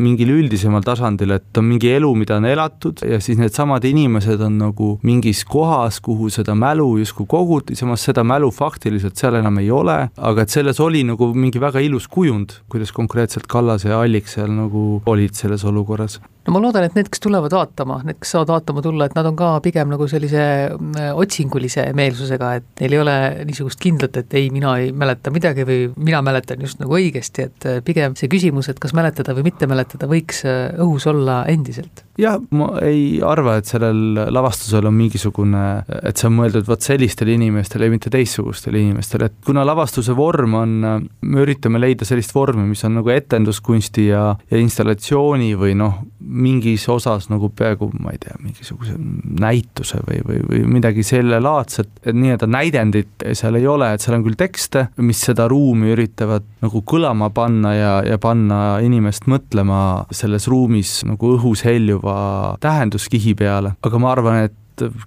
mingil 0.00 0.34
üldisemal 0.38 0.84
tasandil, 0.86 1.36
et 1.36 1.60
on 1.60 1.68
mingi 1.70 1.92
elu, 1.94 2.12
mida 2.18 2.38
on 2.40 2.48
elatud 2.48 3.04
ja 3.06 3.20
siis 3.22 3.38
needsamad 3.40 3.84
inimesed 3.88 4.40
on 4.44 4.58
nagu 4.60 4.92
mingis 5.06 5.44
kohas, 5.48 6.00
kuhu 6.04 6.30
seda 6.32 6.54
mälu 6.58 6.88
justkui 7.00 7.28
koguti, 7.40 7.76
samas 7.78 8.04
seda 8.04 8.24
mälu 8.26 8.50
faktiliselt 8.54 9.16
seal 9.20 9.38
enam 9.40 9.60
ei 9.62 9.70
ole, 9.74 9.96
aga 10.30 10.44
et 10.44 10.52
selles 10.52 10.80
oli 10.84 11.02
nagu 11.08 11.32
mingi 11.34 11.62
väga 11.62 11.82
ilus 11.84 12.08
kujund, 12.12 12.58
kuidas 12.72 12.92
konkreetselt 12.96 13.48
Kallas 13.50 13.86
ja 13.88 14.00
Allik 14.00 14.28
seal 14.28 14.52
nagu 14.52 15.00
olid 15.10 15.38
selles 15.38 15.64
olukorras 15.68 16.20
no 16.46 16.54
ma 16.54 16.62
loodan, 16.62 16.86
et 16.86 16.96
need, 16.96 17.08
kes 17.12 17.22
tulevad 17.22 17.52
vaatama, 17.54 18.00
need, 18.06 18.18
kes 18.22 18.34
saavad 18.34 18.54
vaatama 18.54 18.82
tulla, 18.84 19.06
et 19.08 19.16
nad 19.16 19.28
on 19.28 19.36
ka 19.38 19.52
pigem 19.64 19.90
nagu 19.92 20.06
sellise 20.10 20.42
mm, 20.72 21.18
otsingulise 21.20 21.90
meelsusega, 21.96 22.52
et 22.60 22.84
neil 22.84 22.96
ei 22.96 23.02
ole 23.02 23.16
niisugust 23.48 23.80
kindlat, 23.82 24.16
et 24.22 24.36
ei, 24.38 24.48
mina 24.54 24.76
ei 24.80 24.90
mäleta 24.96 25.32
midagi 25.34 25.66
või 25.68 25.80
mina 26.00 26.22
mäletan 26.24 26.62
just 26.64 26.80
nagu 26.80 26.96
õigesti, 26.96 27.48
et 27.50 27.68
äh, 27.68 27.80
pigem 27.84 28.16
see 28.18 28.30
küsimus, 28.32 28.70
et 28.72 28.80
kas 28.80 28.94
mäletada 28.96 29.34
või 29.36 29.50
mitte 29.50 29.68
mäletada, 29.70 30.08
võiks 30.10 30.42
äh, 30.48 30.70
õhus 30.80 31.06
olla 31.10 31.42
endiselt. 31.50 32.04
jah, 32.20 32.40
ma 32.56 32.72
ei 32.84 33.20
arva, 33.24 33.58
et 33.60 33.68
sellel 33.68 34.24
lavastusel 34.32 34.88
on 34.88 34.96
mingisugune, 34.96 35.64
et 36.02 36.20
see 36.20 36.28
on 36.30 36.36
mõeldud 36.38 36.68
vot 36.68 36.84
sellistele 36.84 37.36
inimestele 37.36 37.88
ja 37.88 37.92
mitte 37.92 38.12
teistsugustele 38.12 38.80
inimestele, 38.80 39.28
et 39.30 39.38
kuna 39.44 39.64
lavastuse 39.68 40.16
vorm 40.16 40.56
on, 40.60 40.74
me 41.20 41.44
üritame 41.44 41.80
leida 41.80 42.08
sellist 42.08 42.34
vormi, 42.34 42.64
mis 42.72 42.84
on 42.88 42.96
nagu 43.00 43.12
etenduskunsti 43.12 44.08
ja, 44.10 44.24
ja 44.50 44.60
installatsiooni 44.60 45.52
või 45.60 45.76
noh, 45.78 46.00
mingis 46.30 46.86
osas 46.88 47.28
nagu 47.30 47.50
peaaegu, 47.56 47.90
ma 48.00 48.14
ei 48.14 48.20
tea, 48.22 48.36
mingisuguse 48.42 48.94
näituse 49.40 50.00
või, 50.06 50.20
või, 50.26 50.40
või 50.46 50.62
midagi 50.78 51.04
sellelaadset, 51.06 51.90
et 52.04 52.16
nii-öelda 52.16 52.48
näidendit 52.50 53.26
seal 53.38 53.58
ei 53.58 53.66
ole, 53.70 53.92
et 53.94 54.04
seal 54.04 54.18
on 54.18 54.24
küll 54.26 54.38
tekste, 54.38 54.86
mis 55.02 55.20
seda 55.26 55.48
ruumi 55.50 55.92
üritavad 55.94 56.46
nagu 56.62 56.84
kõlama 56.86 57.30
panna 57.34 57.74
ja, 57.74 57.92
ja 58.06 58.20
panna 58.22 58.78
inimest 58.84 59.26
mõtlema 59.30 60.06
selles 60.14 60.48
ruumis 60.50 61.00
nagu 61.08 61.34
õhus 61.36 61.64
heljuva 61.66 62.56
tähenduskihi 62.62 63.34
peale, 63.38 63.74
aga 63.82 64.02
ma 64.02 64.14
arvan, 64.14 64.42
et 64.48 64.56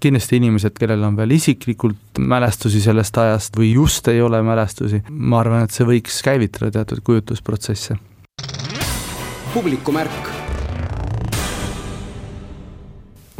kindlasti 0.03 0.37
inimesed, 0.37 0.75
kellel 0.77 1.01
on 1.07 1.17
veel 1.17 1.33
isiklikult 1.33 2.21
mälestusi 2.21 2.81
sellest 2.83 3.17
ajast 3.17 3.57
või 3.57 3.71
just 3.73 4.07
ei 4.11 4.21
ole 4.21 4.43
mälestusi, 4.45 5.01
ma 5.09 5.41
arvan, 5.41 5.65
et 5.65 5.73
see 5.73 5.87
võiks 5.87 6.21
käivitada 6.25 6.71
teatud 6.77 7.01
kujutlusprotsesse. 7.05 7.97
publikumärk 9.53 10.42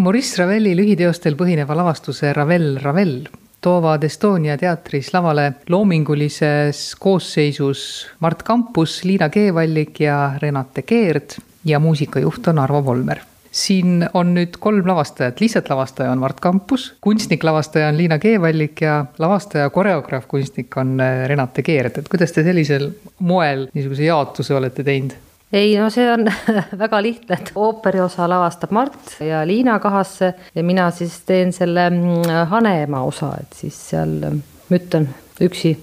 Maurice 0.03 0.35
Ravelli 0.41 0.73
lühiteostel 0.75 1.37
põhineva 1.39 1.77
lavastuse 1.79 2.33
Ravel, 2.35 2.73
Ravel 2.83 3.21
toovad 3.63 4.03
Estonia 4.03 4.57
teatris 4.59 5.13
lavale 5.13 5.45
loomingulises 5.71 6.81
koosseisus 6.99 7.85
Mart 8.19 8.43
Kampus, 8.43 8.97
Liina 9.07 9.29
Keevallik 9.31 10.01
ja 10.03 10.17
Renate 10.41 10.83
Keerd 10.83 11.37
ja 11.63 11.79
muusikajuht 11.79 12.51
on 12.51 12.59
Arvo 12.59 12.83
Volmer. 12.83 13.23
Siin 13.53 14.03
on 14.13 14.33
nüüd 14.35 14.59
kolm 14.59 14.83
lavastajat, 14.91 15.39
lihtsalt 15.39 15.71
lavastaja 15.71 16.11
on 16.11 16.19
Mart 16.19 16.43
Kampus, 16.43 16.89
kunstnik-lavastaja 16.99 17.93
on 17.93 18.01
Liina 18.01 18.19
Keevallik 18.19 18.83
ja 18.83 19.05
lavastaja, 19.23 19.69
koreograaf, 19.69 20.27
kunstnik 20.27 20.75
on 20.83 20.97
Renate 21.31 21.63
Keerd, 21.63 22.01
et 22.01 22.11
kuidas 22.11 22.35
te 22.35 22.43
sellisel 22.43 22.89
moel 23.23 23.69
niisuguse 23.71 24.11
jaotuse 24.11 24.59
olete 24.59 24.83
teinud? 24.83 25.15
Ei 25.53 25.77
no 25.77 25.89
see 25.93 26.09
on 26.11 26.27
väga 26.83 27.01
lihtne, 27.01 27.37
et 27.39 27.51
ooperiosa 27.55 28.27
lavastab 28.29 28.73
Mart 28.75 29.17
ja 29.21 29.43
Liina 29.47 29.79
Kahasse 29.79 30.33
ja 30.55 30.63
mina 30.63 30.89
siis 30.91 31.19
teen 31.25 31.53
selle 31.53 31.89
mm, 31.89 32.47
Hanemaa 32.49 33.03
osa, 33.03 33.33
et 33.41 33.59
siis 33.61 33.77
seal 33.89 34.19
müttan 34.69 35.09
üksi 35.41 35.75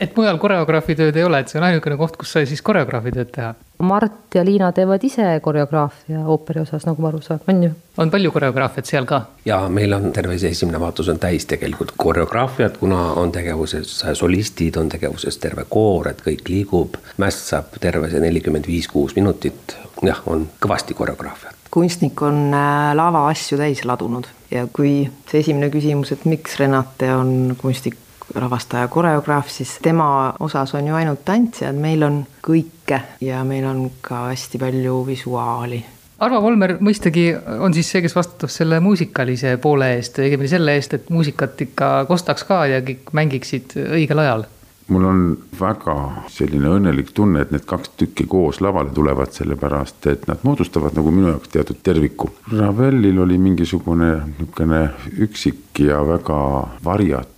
et 0.00 0.16
mujal 0.16 0.38
koreograafi 0.38 0.94
tööd 0.98 1.16
ei 1.18 1.24
ole, 1.26 1.40
et 1.42 1.50
see 1.50 1.58
on 1.60 1.66
ainukene 1.68 1.96
koht, 1.98 2.16
kus 2.18 2.32
sai 2.36 2.46
siis 2.48 2.62
koreograafi 2.64 3.12
tööd 3.14 3.32
teha? 3.34 3.54
Mart 3.86 4.34
ja 4.34 4.42
Liina 4.42 4.70
teevad 4.74 5.04
ise 5.06 5.26
koreograafia 5.42 6.24
ooperi 6.26 6.64
osas, 6.64 6.86
nagu 6.86 7.02
ma 7.02 7.12
aru 7.12 7.20
saan, 7.22 7.42
on 7.50 7.62
ju? 7.62 7.70
on 8.02 8.10
palju 8.10 8.32
koreograafiat 8.34 8.90
seal 8.90 9.06
ka? 9.10 9.20
ja 9.46 9.60
meil 9.72 9.94
on 9.94 10.10
terve 10.14 10.38
see 10.38 10.54
esimene 10.54 10.80
vaatus 10.82 11.10
on 11.12 11.20
täis 11.22 11.46
tegelikult 11.50 11.94
koreograafiat, 11.96 12.80
kuna 12.80 13.12
on 13.22 13.32
tegevuses 13.34 14.00
solistid, 14.18 14.78
on 14.80 14.90
tegevuses 14.94 15.38
terve 15.42 15.66
koor, 15.70 16.10
et 16.10 16.24
kõik 16.24 16.48
liigub. 16.48 16.98
mässab 17.18 17.78
terve 17.82 18.10
see 18.10 18.22
nelikümmend 18.22 18.66
viis, 18.66 18.90
kuus 18.90 19.16
minutit, 19.18 19.76
jah, 20.02 20.22
on 20.26 20.48
kõvasti 20.62 20.98
koreograafiat 20.98 21.54
kunstnik 21.70 22.22
on 22.24 22.54
äh, 22.56 22.94
lava 22.96 23.26
asju 23.28 23.58
täis 23.60 23.82
ladunud 23.84 24.24
ja 24.50 24.64
kui 24.72 25.02
see 25.28 25.42
esimene 25.42 25.68
küsimus, 25.68 26.14
et 26.14 26.24
miks 26.24 26.56
Renate 26.56 27.10
on 27.12 27.56
kunstnik 27.60 27.98
lavastaja, 28.34 28.88
koreograaf, 28.88 29.48
siis 29.52 29.78
tema 29.82 30.34
osas 30.40 30.74
on 30.74 30.86
ju 30.86 30.94
ainult 30.94 31.24
tantsijad, 31.24 31.76
meil 31.76 32.02
on 32.02 32.24
kõike 32.44 33.00
ja 33.24 33.44
meil 33.44 33.64
on 33.68 33.86
ka 34.02 34.28
hästi 34.30 34.58
palju 34.58 35.04
visuaali 35.06 35.84
Arvo 36.18 36.40
Volmer 36.42 36.72
mõistagi 36.82 37.28
on 37.62 37.74
siis 37.76 37.92
see, 37.92 38.00
kes 38.02 38.16
vastutab 38.16 38.50
selle 38.50 38.80
muusikalise 38.82 39.52
poole 39.62 39.92
eest, 39.94 40.18
õigemini 40.18 40.50
selle 40.50 40.74
eest, 40.74 40.96
et 40.96 41.10
muusikat 41.14 41.60
ikka 41.68 41.90
kostaks 42.08 42.42
ka 42.48 42.64
ja 42.66 42.80
kõik 42.82 43.12
mängiksid 43.14 43.76
õigel 43.84 44.24
ajal 44.24 44.48
mul 44.88 45.04
on 45.04 45.22
väga 45.60 45.94
selline 46.32 46.70
õnnelik 46.72 47.12
tunne, 47.14 47.42
et 47.44 47.50
need 47.52 47.66
kaks 47.68 47.92
tükki 48.00 48.24
koos 48.26 48.62
lavale 48.64 48.90
tulevad, 48.96 49.34
sellepärast 49.36 50.06
et 50.08 50.24
nad 50.30 50.40
moodustavad 50.48 50.96
nagu 50.96 51.12
minu 51.12 51.28
jaoks 51.34 51.52
teatud 51.52 51.82
terviku. 51.84 52.30
Ravellil 52.56 53.20
oli 53.20 53.36
mingisugune 53.38 54.14
niisugune 54.30 54.80
üksik 55.28 55.84
ja 55.84 56.00
väga 56.08 56.38
varjatud 56.84 57.37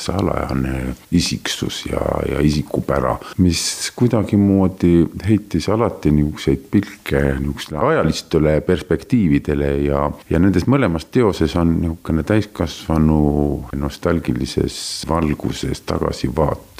salajane 0.00 0.94
isiksus 1.12 1.84
ja, 1.90 2.00
ja 2.28 2.40
isikupära, 2.40 3.16
mis 3.38 3.92
kuidagimoodi 3.96 5.04
heitis 5.28 5.68
alati 5.68 6.12
niisuguseid 6.14 6.66
pilke 6.70 7.22
niisugustele 7.38 7.78
ajalistele 7.92 8.60
perspektiividele 8.60 9.70
ja, 9.84 10.06
ja 10.30 10.42
nendes 10.42 10.66
mõlemas 10.70 11.08
teoses 11.12 11.56
on 11.60 11.76
niisugune 11.82 12.24
täiskasvanu 12.26 13.20
nostalgilises 13.76 14.80
valguses 15.08 15.84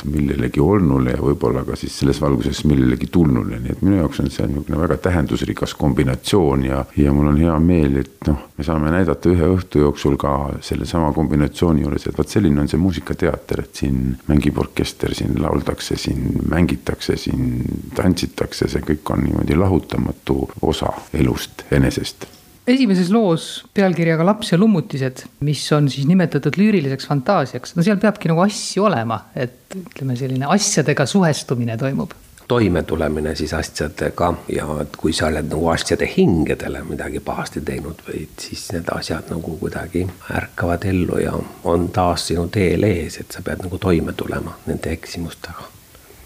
tagasivaat 0.01 0.05
millelegi 0.05 0.61
olnule 0.61 1.15
ja 1.15 1.21
võib-olla 1.23 1.65
ka 1.65 1.77
siis 1.77 1.99
selles 1.99 2.21
valguses 2.21 2.65
millelegi 2.65 3.09
tulnule, 3.11 3.59
nii 3.61 3.73
et 3.73 3.83
minu 3.83 3.97
jaoks 4.01 4.21
on 4.21 4.31
see 4.31 4.47
niisugune 4.47 4.81
väga 4.81 4.97
tähendusrikas 4.97 5.75
kombinatsioon 5.75 6.65
ja, 6.65 6.85
ja 6.97 7.13
mul 7.13 7.29
on 7.29 7.39
hea 7.39 7.59
meel, 7.59 8.01
et 8.01 8.27
noh, 8.27 8.39
me 8.57 8.65
saame 8.65 8.91
näidata 8.91 9.31
ühe 9.31 9.47
õhtu 9.57 9.85
jooksul 9.85 10.17
ka 10.17 10.35
sellesama 10.61 11.13
kombinatsiooni 11.13 11.83
juures, 11.85 12.07
et 12.07 12.19
vot 12.19 12.29
selline 12.29 12.61
on 12.61 12.69
see 12.69 12.81
muusikateater, 12.81 13.65
et 13.65 13.75
siin 13.83 14.17
mängib 14.29 14.59
orkester, 14.59 15.15
siin 15.15 15.39
lauldakse, 15.41 15.97
siin 15.97 16.43
mängitakse, 16.49 17.17
siin 17.21 17.63
tantsitakse, 17.97 18.69
see 18.69 18.85
kõik 18.93 19.15
on 19.15 19.25
niimoodi 19.27 19.57
lahutamatu 19.59 20.43
osa 20.63 20.93
elust 21.15 21.67
enesest 21.71 22.29
esimeses 22.67 23.11
loos 23.11 23.65
pealkirjaga 23.75 24.25
Laps 24.27 24.53
ja 24.53 24.59
lummutised, 24.59 25.25
mis 25.47 25.63
on 25.73 25.89
siis 25.93 26.09
nimetatud 26.09 26.57
lüüriliseks 26.61 27.09
fantaasiaks, 27.11 27.77
no 27.77 27.85
seal 27.87 28.01
peabki 28.03 28.31
nagu 28.31 28.45
asju 28.45 28.89
olema, 28.89 29.23
et 29.35 29.77
ütleme, 29.77 30.17
selline 30.19 30.51
asjadega 30.51 31.07
suhestumine 31.07 31.79
toimub. 31.81 32.15
Toimetulemine 32.51 33.37
siis 33.39 33.53
asjadega 33.55 34.33
ja 34.51 34.65
et 34.83 34.97
kui 34.99 35.13
sa 35.15 35.29
oled 35.29 35.47
nagu 35.53 35.69
asjade 35.71 36.09
hingedele 36.17 36.83
midagi 36.89 37.23
pahasti 37.23 37.63
teinud 37.63 38.03
või 38.09 38.25
siis 38.43 38.65
need 38.75 38.91
asjad 38.91 39.31
nagu 39.31 39.55
kuidagi 39.61 40.03
ärkavad 40.35 40.89
ellu 40.91 41.21
ja 41.23 41.37
on 41.71 41.89
taas 41.95 42.27
sinu 42.33 42.49
teel 42.51 42.89
ees, 42.91 43.21
et 43.23 43.31
sa 43.31 43.45
pead 43.47 43.63
nagu 43.63 43.79
toime 43.79 44.17
tulema 44.19 44.59
nende 44.67 44.91
eksimustega 44.99 45.71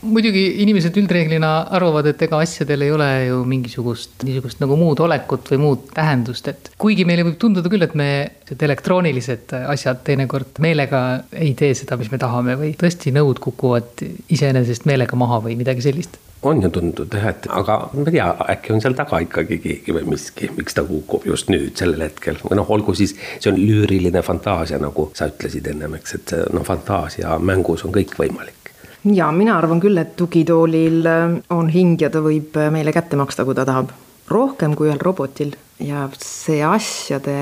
muidugi 0.04 0.44
inimesed 0.62 0.96
üldreeglina 1.00 1.50
arvavad, 1.74 2.08
et 2.10 2.22
ega 2.26 2.40
asjadel 2.44 2.84
ei 2.86 2.92
ole 2.94 3.08
ju 3.28 3.40
mingisugust 3.48 4.24
niisugust 4.26 4.60
nagu 4.62 4.76
muud 4.80 5.00
olekut 5.04 5.48
või 5.52 5.60
muud 5.62 5.88
tähendust, 5.94 6.48
et 6.50 6.70
kuigi 6.80 7.06
meile 7.08 7.26
võib 7.26 7.38
tunduda 7.40 7.72
küll, 7.72 7.86
et 7.86 7.96
me, 7.98 8.10
need 8.50 8.66
elektroonilised 8.68 9.56
asjad 9.62 10.04
teinekord 10.06 10.60
meelega 10.64 11.02
ei 11.32 11.54
tee 11.58 11.72
seda, 11.78 11.98
mis 12.00 12.12
me 12.12 12.20
tahame 12.22 12.58
või 12.60 12.74
tõesti 12.80 13.14
nõud 13.14 13.40
kukuvad 13.44 14.04
iseenesest 14.34 14.88
meelega 14.90 15.18
maha 15.18 15.40
või 15.44 15.58
midagi 15.60 15.84
sellist. 15.84 16.20
On 16.44 16.58
ju 16.60 16.68
tundnud 16.68 17.14
jah, 17.16 17.30
et 17.30 17.46
aga 17.48 17.78
ma 17.94 18.02
ei 18.04 18.18
tea, 18.18 18.26
äkki 18.52 18.74
on 18.74 18.82
seal 18.84 18.96
taga 18.98 19.22
ikkagi 19.24 19.56
keegi 19.64 19.94
või 19.96 20.10
miski, 20.12 20.50
miks 20.58 20.76
ta 20.76 20.84
kukub 20.84 21.24
just 21.24 21.48
nüüd 21.48 21.72
sellel 21.80 22.04
hetkel. 22.04 22.36
Või 22.44 22.58
noh, 22.60 22.68
olgu 22.76 22.92
siis 22.98 23.16
see 23.38 23.48
on 23.48 23.56
lüüriline 23.56 24.20
fantaasia, 24.26 24.76
nagu 24.82 25.08
sa 25.16 25.30
ütlesid 25.32 25.72
ennem, 25.72 25.96
eks, 25.96 26.18
et 26.18 26.34
noh, 26.52 26.66
fantaasia 26.66 27.38
mängus 27.40 27.86
on 27.88 27.96
kõik 27.96 28.12
võimalik 28.20 28.63
ja 29.12 29.32
mina 29.32 29.58
arvan 29.58 29.82
küll, 29.82 29.98
et 30.00 30.16
tugitoolil 30.16 31.04
äh, 31.06 31.36
on 31.54 31.68
hing 31.72 32.00
ja 32.00 32.10
ta 32.10 32.22
võib 32.24 32.56
äh, 32.60 32.72
meile 32.74 32.94
kätte 32.94 33.18
maksta, 33.20 33.44
kui 33.44 33.54
ta 33.54 33.66
tahab. 33.68 33.92
rohkem 34.24 34.72
kui 34.72 34.88
ühel 34.88 35.00
robotil 35.04 35.50
ja 35.84 36.06
see 36.16 36.62
asjade 36.64 37.34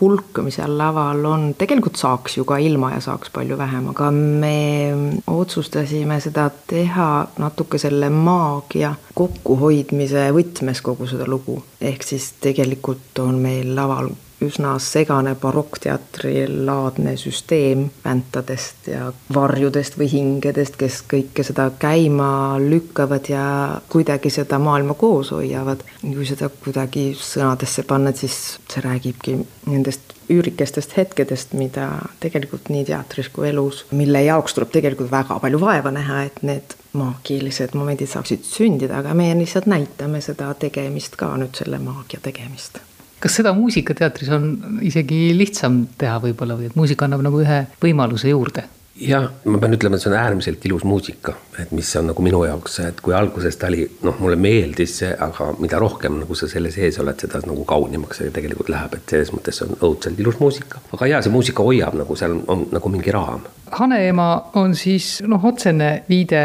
hulk, 0.00 0.40
mis 0.42 0.56
seal 0.58 0.74
laval 0.78 1.20
on, 1.28 1.44
tegelikult 1.58 1.98
saaks 2.00 2.38
ju 2.38 2.44
ka 2.48 2.58
ilma 2.58 2.90
ja 2.94 3.00
saaks 3.04 3.30
palju 3.34 3.58
vähem, 3.60 3.90
aga 3.92 4.10
me 4.10 5.14
otsustasime 5.30 6.18
seda 6.24 6.48
teha 6.66 7.08
natuke 7.38 7.78
selle 7.78 8.10
maagia 8.10 8.94
kokkuhoidmise 9.14 10.30
võtmes 10.34 10.82
kogu 10.82 11.06
seda 11.10 11.28
lugu. 11.28 11.60
ehk 11.80 12.02
siis 12.02 12.32
tegelikult 12.40 13.18
on 13.22 13.38
meil 13.38 13.74
laval 13.76 14.10
üsna 14.46 14.74
segane 14.82 15.34
barokkteatri 15.40 16.44
laadne 16.66 17.16
süsteem 17.20 17.88
väntadest 18.04 18.88
ja 18.90 19.12
varjudest 19.34 19.98
või 19.98 20.10
hingedest, 20.12 20.78
kes 20.80 21.02
kõike 21.10 21.44
seda 21.46 21.70
käima 21.78 22.56
lükkavad 22.62 23.28
ja 23.28 23.46
kuidagi 23.92 24.30
seda 24.30 24.58
maailma 24.58 24.94
koos 24.94 25.32
hoiavad. 25.34 25.84
kui 26.02 26.26
seda 26.26 26.48
kuidagi 26.48 27.12
sõnadesse 27.18 27.82
panna, 27.82 28.12
siis 28.12 28.58
see 28.68 28.84
räägibki 28.84 29.38
nendest 29.66 30.14
üürikestest 30.30 30.96
hetkedest, 30.96 31.52
mida 31.52 31.88
tegelikult 32.20 32.70
nii 32.72 32.84
teatris 32.88 33.28
kui 33.32 33.48
elus, 33.48 33.84
mille 33.90 34.22
jaoks 34.24 34.56
tuleb 34.56 34.72
tegelikult 34.72 35.12
väga 35.12 35.38
palju 35.40 35.60
vaeva 35.60 35.92
näha, 35.94 36.22
et 36.28 36.40
need 36.42 36.76
maagilised 36.96 37.76
momendid 37.76 38.08
saaksid 38.08 38.46
sündida, 38.48 39.02
aga 39.02 39.14
meie 39.18 39.36
lihtsalt 39.38 39.68
näitame 39.70 40.22
seda 40.24 40.52
tegemist 40.58 41.18
ka 41.20 41.34
nüüd 41.40 41.56
selle 41.58 41.82
maagia 41.82 42.22
tegemist 42.24 42.80
kas 43.24 43.38
seda 43.40 43.54
muusikateatris 43.56 44.28
on 44.36 44.50
isegi 44.84 45.32
lihtsam 45.32 45.86
teha 45.96 46.18
võib-olla 46.20 46.58
või 46.58 46.68
et 46.68 46.74
muusika 46.76 47.06
annab 47.06 47.24
nagu 47.24 47.40
ühe 47.40 47.62
võimaluse 47.80 48.28
juurde? 48.28 48.66
Jah, 49.00 49.26
ma 49.50 49.58
pean 49.58 49.74
ütlema, 49.74 49.98
et 49.98 50.04
see 50.04 50.10
on 50.12 50.18
äärmiselt 50.18 50.66
ilus 50.68 50.84
muusika, 50.86 51.34
et 51.58 51.72
mis 51.74 51.88
on 51.98 52.08
nagu 52.12 52.22
minu 52.22 52.44
jaoks, 52.46 52.78
et 52.84 53.00
kui 53.04 53.14
alguses 53.16 53.58
ta 53.58 53.68
oli, 53.70 53.82
noh, 54.06 54.20
mulle 54.22 54.38
meeldis 54.40 54.98
see, 55.00 55.10
aga 55.26 55.50
mida 55.58 55.80
rohkem 55.82 56.20
nagu 56.20 56.38
sa 56.38 56.48
selle 56.50 56.70
sees 56.74 57.00
oled, 57.02 57.18
seda 57.18 57.42
nagu 57.48 57.66
kaunimaks 57.68 58.22
see 58.22 58.30
tegelikult 58.34 58.70
läheb, 58.72 58.94
et 58.98 59.16
selles 59.16 59.34
mõttes 59.34 59.60
on 59.66 59.74
õudselt 59.80 60.22
ilus 60.22 60.38
muusika. 60.42 60.82
aga 60.94 61.10
jaa, 61.10 61.22
see 61.26 61.34
muusika 61.34 61.66
hoiab 61.66 61.98
nagu 61.98 62.18
seal 62.18 62.38
on 62.46 62.68
nagu 62.74 62.94
mingi 62.94 63.14
raam 63.14 63.42
Haneema 63.74 64.50
on 64.54 64.74
siis 64.78 65.22
noh, 65.26 65.42
otsene 65.44 66.04
viide 66.08 66.40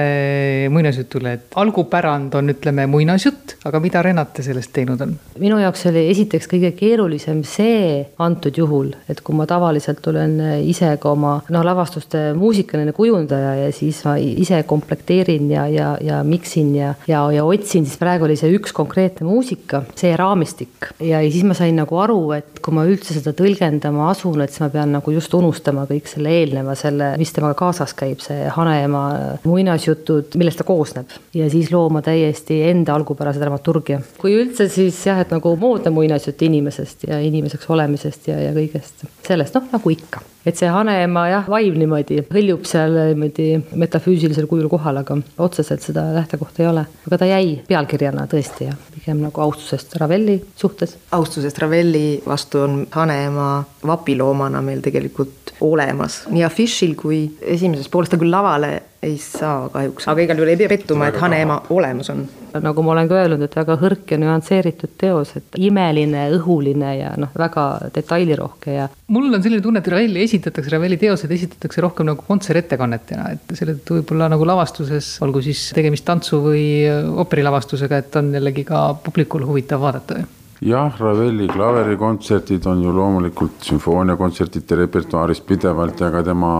muinasjutule, 0.71 1.33
et 1.35 1.57
algupärand 1.61 2.33
on, 2.39 2.49
ütleme, 2.53 2.87
muinasjutt, 2.89 3.57
aga 3.69 3.81
mida 3.83 4.01
Renate 4.05 4.43
sellest 4.45 4.71
teinud 4.73 5.01
on? 5.05 5.13
minu 5.39 5.59
jaoks 5.61 5.85
oli 5.91 6.07
esiteks 6.13 6.49
kõige 6.49 6.71
keerulisem 6.77 7.43
see 7.47 7.99
antud 8.23 8.57
juhul, 8.57 8.93
et 9.11 9.21
kui 9.25 9.37
ma 9.37 9.45
tavaliselt 9.49 10.07
olen 10.09 10.39
ise 10.65 10.95
ka 11.01 11.13
oma 11.13 11.35
noh, 11.53 11.65
lavastuste 11.65 12.31
muusikaline 12.39 12.93
kujundaja 12.95 13.55
ja 13.63 13.71
siis 13.75 14.01
ma 14.07 14.15
ise 14.19 14.61
komplekteerin 14.67 15.49
ja, 15.51 15.65
ja, 15.71 15.89
ja 16.01 16.21
miksin 16.23 16.73
ja, 16.75 16.93
ja, 17.07 17.23
ja 17.33 17.45
otsin, 17.45 17.85
siis 17.85 17.99
praegu 18.01 18.27
oli 18.27 18.37
see 18.39 18.51
üks 18.55 18.73
konkreetne 18.75 19.27
muusika, 19.27 19.83
see 19.99 20.15
raamistik. 20.19 20.91
ja 21.03 21.21
siis 21.27 21.45
ma 21.47 21.57
sain 21.57 21.77
nagu 21.79 21.99
aru, 22.01 22.19
et 22.37 22.61
kui 22.63 22.75
ma 22.75 22.85
üldse 22.89 23.15
seda 23.15 23.33
tõlgendama 23.37 24.09
asun, 24.11 24.41
et 24.43 24.53
siis 24.53 24.63
ma 24.63 24.71
pean 24.73 24.93
nagu 24.97 25.13
just 25.13 25.33
unustama 25.37 25.85
kõik 25.89 26.09
selle 26.11 26.33
eelneva, 26.41 26.75
selle 26.79 27.13
mis 27.19 27.33
temaga 27.35 27.57
kaasas 27.59 27.95
käib, 27.97 28.23
see 28.23 28.47
Haneema 28.55 29.03
muinasjutud, 29.47 30.35
millest 30.39 30.61
ta 30.61 30.67
koosneb. 30.67 31.11
ja 31.35 31.49
siis 31.51 31.71
looma 31.73 32.01
täiesti 32.05 32.61
enda 32.69 32.95
algupärase 32.95 33.41
dramaturgia. 33.41 34.01
kui 34.17 34.35
üldse, 34.39 34.69
siis 34.71 34.99
jah, 35.05 35.21
et 35.21 35.31
nagu 35.33 35.55
moodne 35.59 35.93
muinasjutt 35.93 36.41
inimesest 36.49 37.07
ja 37.09 37.19
inimeseks 37.23 37.69
olemisest 37.69 38.31
ja, 38.31 38.39
ja 38.47 38.55
kõigest 38.55 39.07
sellest, 39.27 39.55
noh 39.55 39.71
nagu 39.73 39.93
ikka 39.93 40.23
et 40.45 40.57
see 40.59 40.69
Hanemaa 40.71 41.25
jah, 41.29 41.49
vaim 41.51 41.77
niimoodi 41.79 42.21
hõljub 42.29 42.67
seal 42.69 42.95
niimoodi 43.11 43.47
metafüüsilisel 43.79 44.47
kujul 44.49 44.69
kohal, 44.71 45.01
aga 45.01 45.17
otseselt 45.41 45.83
seda 45.85 46.05
lähtekohta 46.15 46.63
ei 46.63 46.69
ole. 46.69 46.85
aga 47.07 47.21
ta 47.21 47.29
jäi 47.29 47.57
pealkirjana 47.67 48.27
tõesti 48.31 48.69
jah, 48.69 48.77
pigem 48.95 49.23
nagu 49.25 49.43
austusest 49.45 49.97
Ravelli 49.99 50.39
suhtes. 50.55 50.97
austusest 51.11 51.59
Ravelli 51.59 52.21
vastu 52.25 52.63
on 52.65 52.79
Hanemaa 52.91 53.63
vapiloomana 53.87 54.61
meil 54.61 54.83
tegelikult 54.85 55.55
olemas 55.61 56.21
nii 56.31 56.43
afišil 56.47 56.95
kui 56.99 57.23
esimeses 57.41 57.89
pooles, 57.91 58.11
ta 58.11 58.19
küll 58.19 58.31
lavale 58.31 58.71
ei 59.03 59.15
saa 59.21 59.69
kahjuks, 59.71 60.07
aga 60.11 60.23
igal 60.25 60.39
juhul 60.39 60.51
ei 60.51 60.59
pea 60.59 60.69
pettuma, 60.71 61.07
et 61.07 61.17
Hane 61.21 61.39
ema 61.45 61.59
olemas 61.71 62.09
on. 62.11 62.25
nagu 62.59 62.83
ma 62.83 62.91
olen 62.95 63.09
ka 63.09 63.19
öelnud, 63.21 63.43
et 63.45 63.55
väga 63.55 63.77
hõrk 63.79 64.13
ja 64.13 64.17
nüansseeritud 64.19 64.95
teos, 64.99 65.35
et 65.39 65.59
imeline, 65.61 66.25
õhuline 66.35 66.95
ja 66.97 67.11
noh, 67.21 67.31
väga 67.37 67.65
detailirohke 67.95 68.75
ja. 68.75 68.87
mul 69.07 69.29
on 69.31 69.45
selline 69.45 69.63
tunne, 69.63 69.83
et 69.83 69.91
Ravelli 69.93 70.23
esitatakse, 70.25 70.73
Ravelli 70.73 70.97
teosed 70.99 71.31
esitatakse 71.31 71.83
rohkem 71.85 72.09
nagu 72.09 72.25
kontsertettekannetena, 72.27 73.29
et 73.37 73.55
selle 73.59 73.77
tõttu 73.77 73.99
võib-olla 73.99 74.31
nagu 74.33 74.47
lavastuses, 74.49 75.13
olgu 75.23 75.43
siis 75.45 75.69
tegemist 75.77 76.07
tantsu 76.09 76.41
või 76.49 76.65
ooperilavastusega, 76.89 78.03
et 78.03 78.19
on 78.19 78.33
jällegi 78.35 78.67
ka 78.67 78.89
publikul 79.05 79.47
huvitav 79.47 79.85
vaadata 79.85 80.19
jah, 80.61 80.93
Ravelli 80.99 81.47
klaverikontserdid 81.47 82.65
on 82.67 82.81
ju 82.83 82.91
loomulikult 82.93 83.63
sümfooniakontsertide 83.63 84.75
repertuaaris 84.75 85.41
pidevalt 85.47 85.99
ja 86.03 86.09
ka 86.11 86.23
tema 86.23 86.51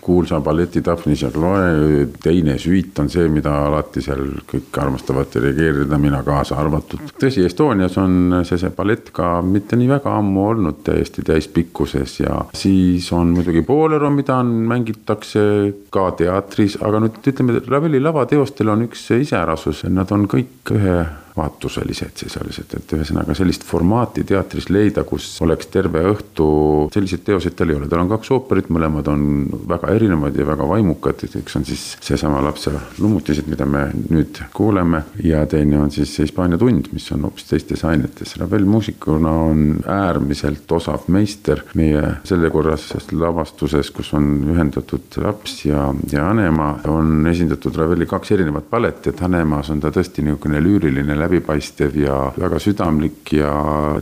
kuulsa 0.00 0.40
balleti 0.40 0.82
Daphnis 0.84 1.22
ja 1.22 1.30
Chloe 1.30 2.06
teine 2.22 2.58
süit 2.60 2.98
on 3.00 3.08
see, 3.12 3.28
mida 3.32 3.54
alati 3.66 4.02
seal 4.04 4.24
kõik 4.50 4.76
armastavad 4.82 5.30
dirigeerida, 5.32 5.98
mina 5.98 6.22
kaasa 6.26 6.58
arvatud. 6.60 7.14
tõsi, 7.20 7.46
Estonias 7.48 7.96
on 8.00 8.42
see, 8.44 8.58
see 8.60 8.72
ballett 8.76 9.12
ka 9.16 9.40
mitte 9.42 9.80
nii 9.80 9.88
väga 9.94 10.16
ammu 10.18 10.46
olnud 10.50 10.82
täiesti 10.84 11.24
täispikkuses 11.26 12.18
ja 12.20 12.42
siis 12.54 13.08
on 13.16 13.32
muidugi 13.36 13.64
Bolero, 13.66 14.10
mida 14.10 14.36
on, 14.42 14.52
mängitakse 14.68 15.42
ka 15.90 16.10
teatris, 16.20 16.76
aga 16.84 17.00
nüüd 17.06 17.32
ütleme, 17.32 17.60
Ravelli 17.68 18.00
lavateostel 18.02 18.72
on 18.74 18.86
üks 18.88 19.08
iseärasus, 19.16 19.86
nad 19.88 20.12
on 20.12 20.28
kõik 20.30 20.76
ühe 20.76 21.00
vaatuselised 21.36 22.22
sisalised, 22.24 22.74
et 22.76 22.94
ühesõnaga 22.96 23.34
sellist 23.36 23.64
formaati 23.64 24.24
teatris 24.28 24.68
leida, 24.72 25.04
kus 25.08 25.28
oleks 25.44 25.70
terve 25.72 26.04
õhtu, 26.10 26.46
selliseid 26.94 27.24
teoseid 27.26 27.56
tal 27.56 27.72
ei 27.72 27.78
ole, 27.78 27.88
tal 27.90 28.04
on 28.04 28.10
kaks 28.12 28.32
ooperit, 28.36 28.68
mõlemad 28.72 29.08
on 29.12 29.24
väga 29.68 29.92
erinevad 29.94 30.36
ja 30.36 30.46
väga 30.46 30.66
vaimukad, 30.68 31.24
et 31.24 31.36
üks 31.40 31.56
on 31.58 31.66
siis 31.68 31.84
seesama 32.04 32.42
lapse 32.44 32.72
lummutised, 32.98 33.48
mida 33.50 33.66
me 33.68 33.86
nüüd 34.10 34.42
kuuleme 34.54 35.04
ja 35.24 35.44
teine 35.50 35.80
on 35.80 35.90
siis 35.94 36.12
Hispaania 36.22 36.60
tund, 36.60 36.90
mis 36.92 37.08
on 37.14 37.24
hoopis 37.26 37.48
teistes 37.48 37.84
ainetes. 37.88 38.36
Ravel 38.40 38.66
muusikuna 38.68 39.32
on 39.48 39.64
äärmiselt 39.88 40.70
osav 40.72 41.08
meister 41.12 41.64
meie 41.78 42.02
sellekorrases 42.28 43.10
lavastuses, 43.16 43.90
kus 43.94 44.12
on 44.18 44.28
ühendatud 44.52 45.20
laps 45.22 45.62
ja, 45.66 45.88
ja 46.12 46.28
Hanemaa, 46.28 46.78
on 46.92 47.26
esindatud 47.30 47.76
Raveli 47.76 48.06
kaks 48.10 48.34
erinevat 48.36 48.68
balletti, 48.70 49.12
et 49.12 49.20
Hanemaas 49.24 49.70
on 49.72 49.80
ta 49.82 49.92
tõesti 49.94 50.24
niisugune 50.26 50.60
lüüriline 50.62 51.16
läbipaistev 51.22 51.96
ja 52.02 52.16
väga 52.36 52.58
südamlik 52.62 53.32
ja 53.36 53.52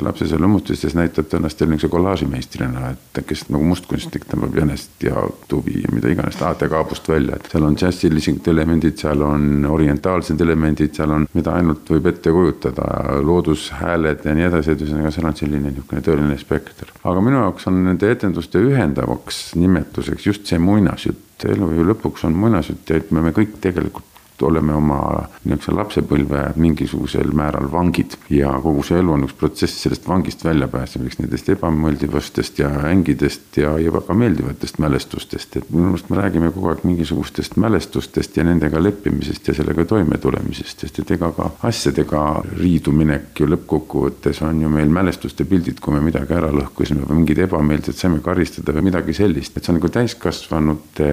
lapses 0.03 0.33
ja 0.35 0.41
lõmmutistes 0.41 0.97
näitab 0.99 1.29
ta 1.31 1.39
ennast 1.39 1.61
jälle 1.61 1.77
niisuguse 1.77 1.93
kollaažimeistrina, 1.95 2.91
et 2.95 3.21
kes 3.27 3.47
nagu 3.53 3.65
mustkunstnik 3.69 4.27
tõmbab 4.31 4.57
jänest 4.61 5.05
ja 5.05 5.23
tuvi 5.49 5.83
ja 5.85 5.93
mida 5.95 6.11
iganes 6.13 6.39
tahate 6.41 6.69
kaabust 6.73 7.09
välja, 7.09 7.37
et 7.37 7.51
seal 7.53 7.67
on 7.69 7.79
džässilised 7.79 8.51
elemendid, 8.53 8.99
seal 9.01 9.25
on 9.27 9.67
orientaalsed 9.69 10.41
elemendid, 10.41 10.95
seal 10.97 11.15
on, 11.17 11.27
mida 11.37 11.55
ainult 11.57 11.91
võib 11.95 12.11
ette 12.11 12.35
kujutada, 12.35 12.87
loodushääled 13.27 14.27
ja 14.27 14.37
nii 14.37 14.49
edasi, 14.51 14.75
et 14.75 14.85
ühesõnaga 14.85 15.15
seal 15.15 15.31
on 15.31 15.41
selline 15.41 15.71
niisugune 15.71 16.05
tõeline 16.07 16.39
spekter. 16.41 16.93
aga 17.05 17.25
minu 17.25 17.43
jaoks 17.45 17.69
on 17.71 17.83
nende 17.85 18.11
etenduste 18.11 18.63
ühendavaks 18.63 19.51
nimetuseks 19.61 20.27
just 20.27 20.47
see 20.51 20.59
muinasjutt 20.63 21.49
elu 21.49 21.73
ju 21.77 21.87
lõpuks 21.89 22.27
on 22.29 22.37
muinasjutt 22.37 22.91
ja 22.91 23.01
et 23.01 23.11
me, 23.11 23.23
me 23.25 23.35
kõik 23.37 23.59
tegelikult 23.65 24.07
oleme 24.43 24.75
oma 24.75 25.01
niisuguse 25.45 25.75
lapsepõlve 25.77 26.43
mingisugusel 26.61 27.33
määral 27.37 27.69
vangid. 27.73 28.17
Ja 28.33 28.53
kogu 28.63 28.83
see 28.87 29.01
elu 29.01 29.13
on 29.15 29.27
üks 29.27 29.35
protsess 29.39 29.83
sellest 29.85 30.07
vangist 30.09 30.45
väljapääsemiseks, 30.45 31.21
nendest 31.21 31.49
ebameeldivustest 31.55 32.63
ja 32.63 32.71
ängidest 32.91 33.59
ja, 33.61 33.77
ja 33.79 33.93
väga 33.93 34.15
meeldivatest 34.17 34.81
mälestustest, 34.83 35.57
et 35.61 35.71
minu 35.71 35.91
meelest 35.91 36.11
me 36.11 36.21
räägime 36.21 36.53
kogu 36.55 36.73
aeg 36.73 36.85
mingisugustest 36.89 37.57
mälestustest 37.61 38.37
ja 38.37 38.45
nendega 38.47 38.83
leppimisest 38.83 39.51
ja 39.51 39.57
sellega 39.59 39.85
toimetulemisest, 39.85 40.87
sest 40.87 41.03
et 41.03 41.15
ega 41.17 41.33
ka 41.37 41.51
asjadega 41.69 42.25
riiduminek 42.61 43.43
ju 43.43 43.51
lõppkokkuvõttes 43.51 44.43
on 44.47 44.63
ju 44.65 44.73
meil 44.73 44.93
mälestuste 44.93 45.45
pildid, 45.49 45.81
kui 45.81 45.97
me 45.97 46.03
midagi 46.05 46.37
ära 46.37 46.53
lõhkusime 46.55 47.05
või 47.09 47.23
mingid 47.23 47.43
ebameelsed 47.47 47.99
saime 47.99 48.23
karistada 48.25 48.75
või 48.77 48.89
midagi 48.91 49.17
sellist, 49.17 49.57
et 49.57 49.65
see 49.65 49.75
on 49.75 49.81
nagu 49.81 49.93
täiskasvanute 49.93 51.11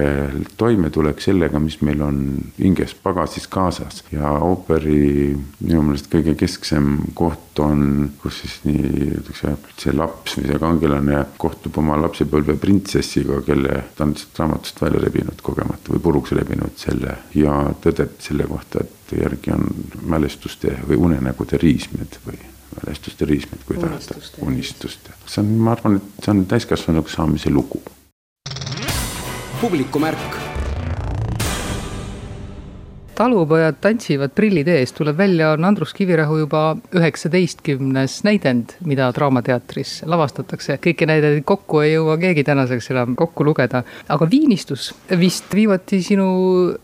toimetulek 0.60 1.20
sellega, 1.22 1.60
mis 1.62 1.80
meil 1.82 2.02
on 2.04 2.22
hinges 2.58 2.94
pagana 3.02 3.17
pagasis 3.18 3.48
kaasas 3.50 4.04
ja 4.12 4.30
ooperi 4.30 5.34
minu 5.60 5.82
meelest 5.82 6.06
kõige 6.12 6.34
kesksem 6.38 6.90
koht 7.18 7.58
on, 7.62 8.10
kus 8.22 8.42
siis 8.42 8.58
nii 8.66 9.08
ütleks, 9.18 9.42
see 9.82 9.94
laps 9.96 10.36
või 10.38 10.46
see 10.46 10.60
kangelane 10.62 11.22
kohtub 11.42 11.80
oma 11.82 11.96
lapsepõlve 11.98 12.54
printsessiga, 12.62 13.40
kelle 13.46 13.82
ta 13.96 14.06
on 14.06 14.14
lihtsalt 14.14 14.42
raamatust 14.42 14.82
välja 14.84 15.02
rebinud 15.02 15.42
kogemata 15.42 15.94
või 15.94 16.04
puruks 16.04 16.34
rebinud 16.38 16.78
selle 16.78 17.16
ja 17.34 17.56
tõdeb 17.82 18.20
selle 18.22 18.46
kohta, 18.50 18.84
et 18.84 19.16
järgi 19.18 19.54
on 19.56 19.66
mälestuste 20.14 20.76
või 20.86 21.02
unenägude 21.08 21.58
riismed 21.58 22.20
või 22.26 22.38
mälestuste 22.78 23.26
riismed, 23.26 23.64
kui 23.66 23.80
tahate, 23.82 24.20
unistuste. 24.46 25.16
see 25.26 25.42
on, 25.42 25.56
ma 25.66 25.74
arvan, 25.74 25.98
et 25.98 26.22
see 26.22 26.36
on 26.36 26.46
täiskasvanuks 26.46 27.18
saamise 27.18 27.50
lugu. 27.50 27.82
publikumärk 29.58 30.38
talupojad 33.18 33.80
tantsivad 33.82 34.32
prillid 34.36 34.68
ees, 34.70 34.92
tuleb 34.94 35.16
välja, 35.18 35.50
on 35.56 35.64
Andrus 35.66 35.94
Kivirähu 35.96 36.38
juba 36.44 36.62
üheksateistkümnes 36.94 38.20
näidend, 38.26 38.76
mida 38.86 39.10
Draamateatris 39.14 40.02
lavastatakse. 40.06 40.78
kõiki 40.84 41.08
näideid 41.10 41.42
kokku 41.48 41.82
ei 41.82 41.96
jõua 41.96 42.18
keegi 42.20 42.44
tänaseks 42.46 42.90
enam 42.94 43.16
kokku 43.18 43.44
lugeda, 43.48 43.82
aga 44.08 44.30
Viinistus 44.30 44.92
vist 45.18 45.54
viimati 45.54 46.02
sinu 46.02 46.28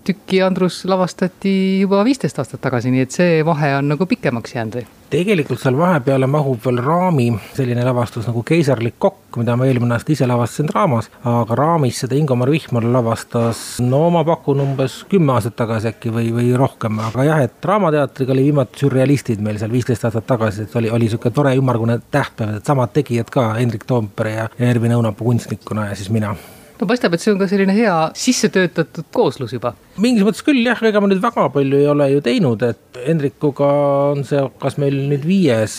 tükki, 0.05 0.43
Andrus, 0.43 0.83
lavastati 0.91 1.55
juba 1.81 2.03
viisteist 2.05 2.39
aastat 2.43 2.65
tagasi, 2.67 2.91
nii 2.91 3.07
et 3.07 3.15
see 3.15 3.41
vahe 3.47 3.77
on 3.79 3.95
nagu 3.95 4.07
pikemaks 4.11 4.59
jäänud 4.59 4.81
või? 4.81 5.04
Tegelikult 5.15 5.63
seal 5.63 5.77
vahepeale 5.79 6.27
mahub 6.31 6.59
veel 6.65 6.81
raami 6.83 7.29
selline 7.55 7.85
lavastus 7.87 8.27
nagu 8.29 8.43
Keisarlik 8.47 8.97
kokk, 9.03 9.39
mida 9.39 9.55
ma 9.59 9.69
eelmine 9.69 9.95
aasta 9.97 10.15
ise 10.15 10.27
lavastasin 10.27 10.71
Draamas, 10.71 11.11
aga 11.31 11.59
raamis 11.59 12.01
seda 12.03 12.19
Ingomar 12.19 12.51
Vihmar 12.51 12.87
lavastas, 12.97 13.61
no 13.85 14.09
ma 14.15 14.25
pakun 14.27 14.63
umbes 14.65 15.03
kümme 15.11 15.37
aastat 15.37 15.57
tagasi 15.61 15.93
äkki 15.93 16.13
või, 16.15 16.33
või 16.35 16.51
rohkem, 16.59 16.99
aga 17.11 17.29
jah, 17.29 17.45
et 17.47 17.61
Draamateatriga 17.63 18.35
oli 18.35 18.49
viimati 18.49 18.83
sürrealistid 18.83 19.45
meil 19.45 19.61
seal 19.63 19.75
viisteist 19.75 20.09
aastat 20.09 20.27
tagasi, 20.33 20.67
et 20.67 20.77
oli, 20.81 20.91
oli 20.91 21.09
niisugune 21.09 21.35
tore 21.37 21.55
ümmargune 21.61 22.01
tähtpäev, 22.15 22.59
et 22.59 22.73
samad 22.73 22.95
tegijad 22.97 23.31
ka, 23.35 23.53
Hendrik 23.61 23.87
Toompere 23.87 24.35
ja 24.35 24.51
Ervin 24.59 24.97
Õunapuu 24.99 25.31
kunstnikuna 25.31 25.91
ja 25.91 25.99
siis 25.99 26.11
mina 26.15 26.35
no 26.81 26.89
paistab, 26.91 27.15
et 27.15 27.23
see 27.23 27.33
on 27.35 27.41
ka 27.41 27.49
selline 27.51 27.75
hea 27.77 27.95
sisse 28.19 28.51
töötatud 28.55 29.07
kooslus 29.15 29.55
juba. 29.55 29.75
mingis 30.03 30.27
mõttes 30.27 30.45
küll 30.47 30.63
jah, 30.65 30.81
ega 30.83 31.03
ma 31.03 31.11
nüüd 31.11 31.23
väga 31.23 31.49
palju 31.55 31.81
ei 31.81 31.91
ole 31.91 32.11
ju 32.15 32.25
teinud, 32.25 32.65
et 32.67 33.01
Hendrikuga 33.05 33.71
on 34.15 34.25
see, 34.27 34.43
kas 34.63 34.79
meil 34.83 34.97
nüüd 35.11 35.27
viies 35.29 35.79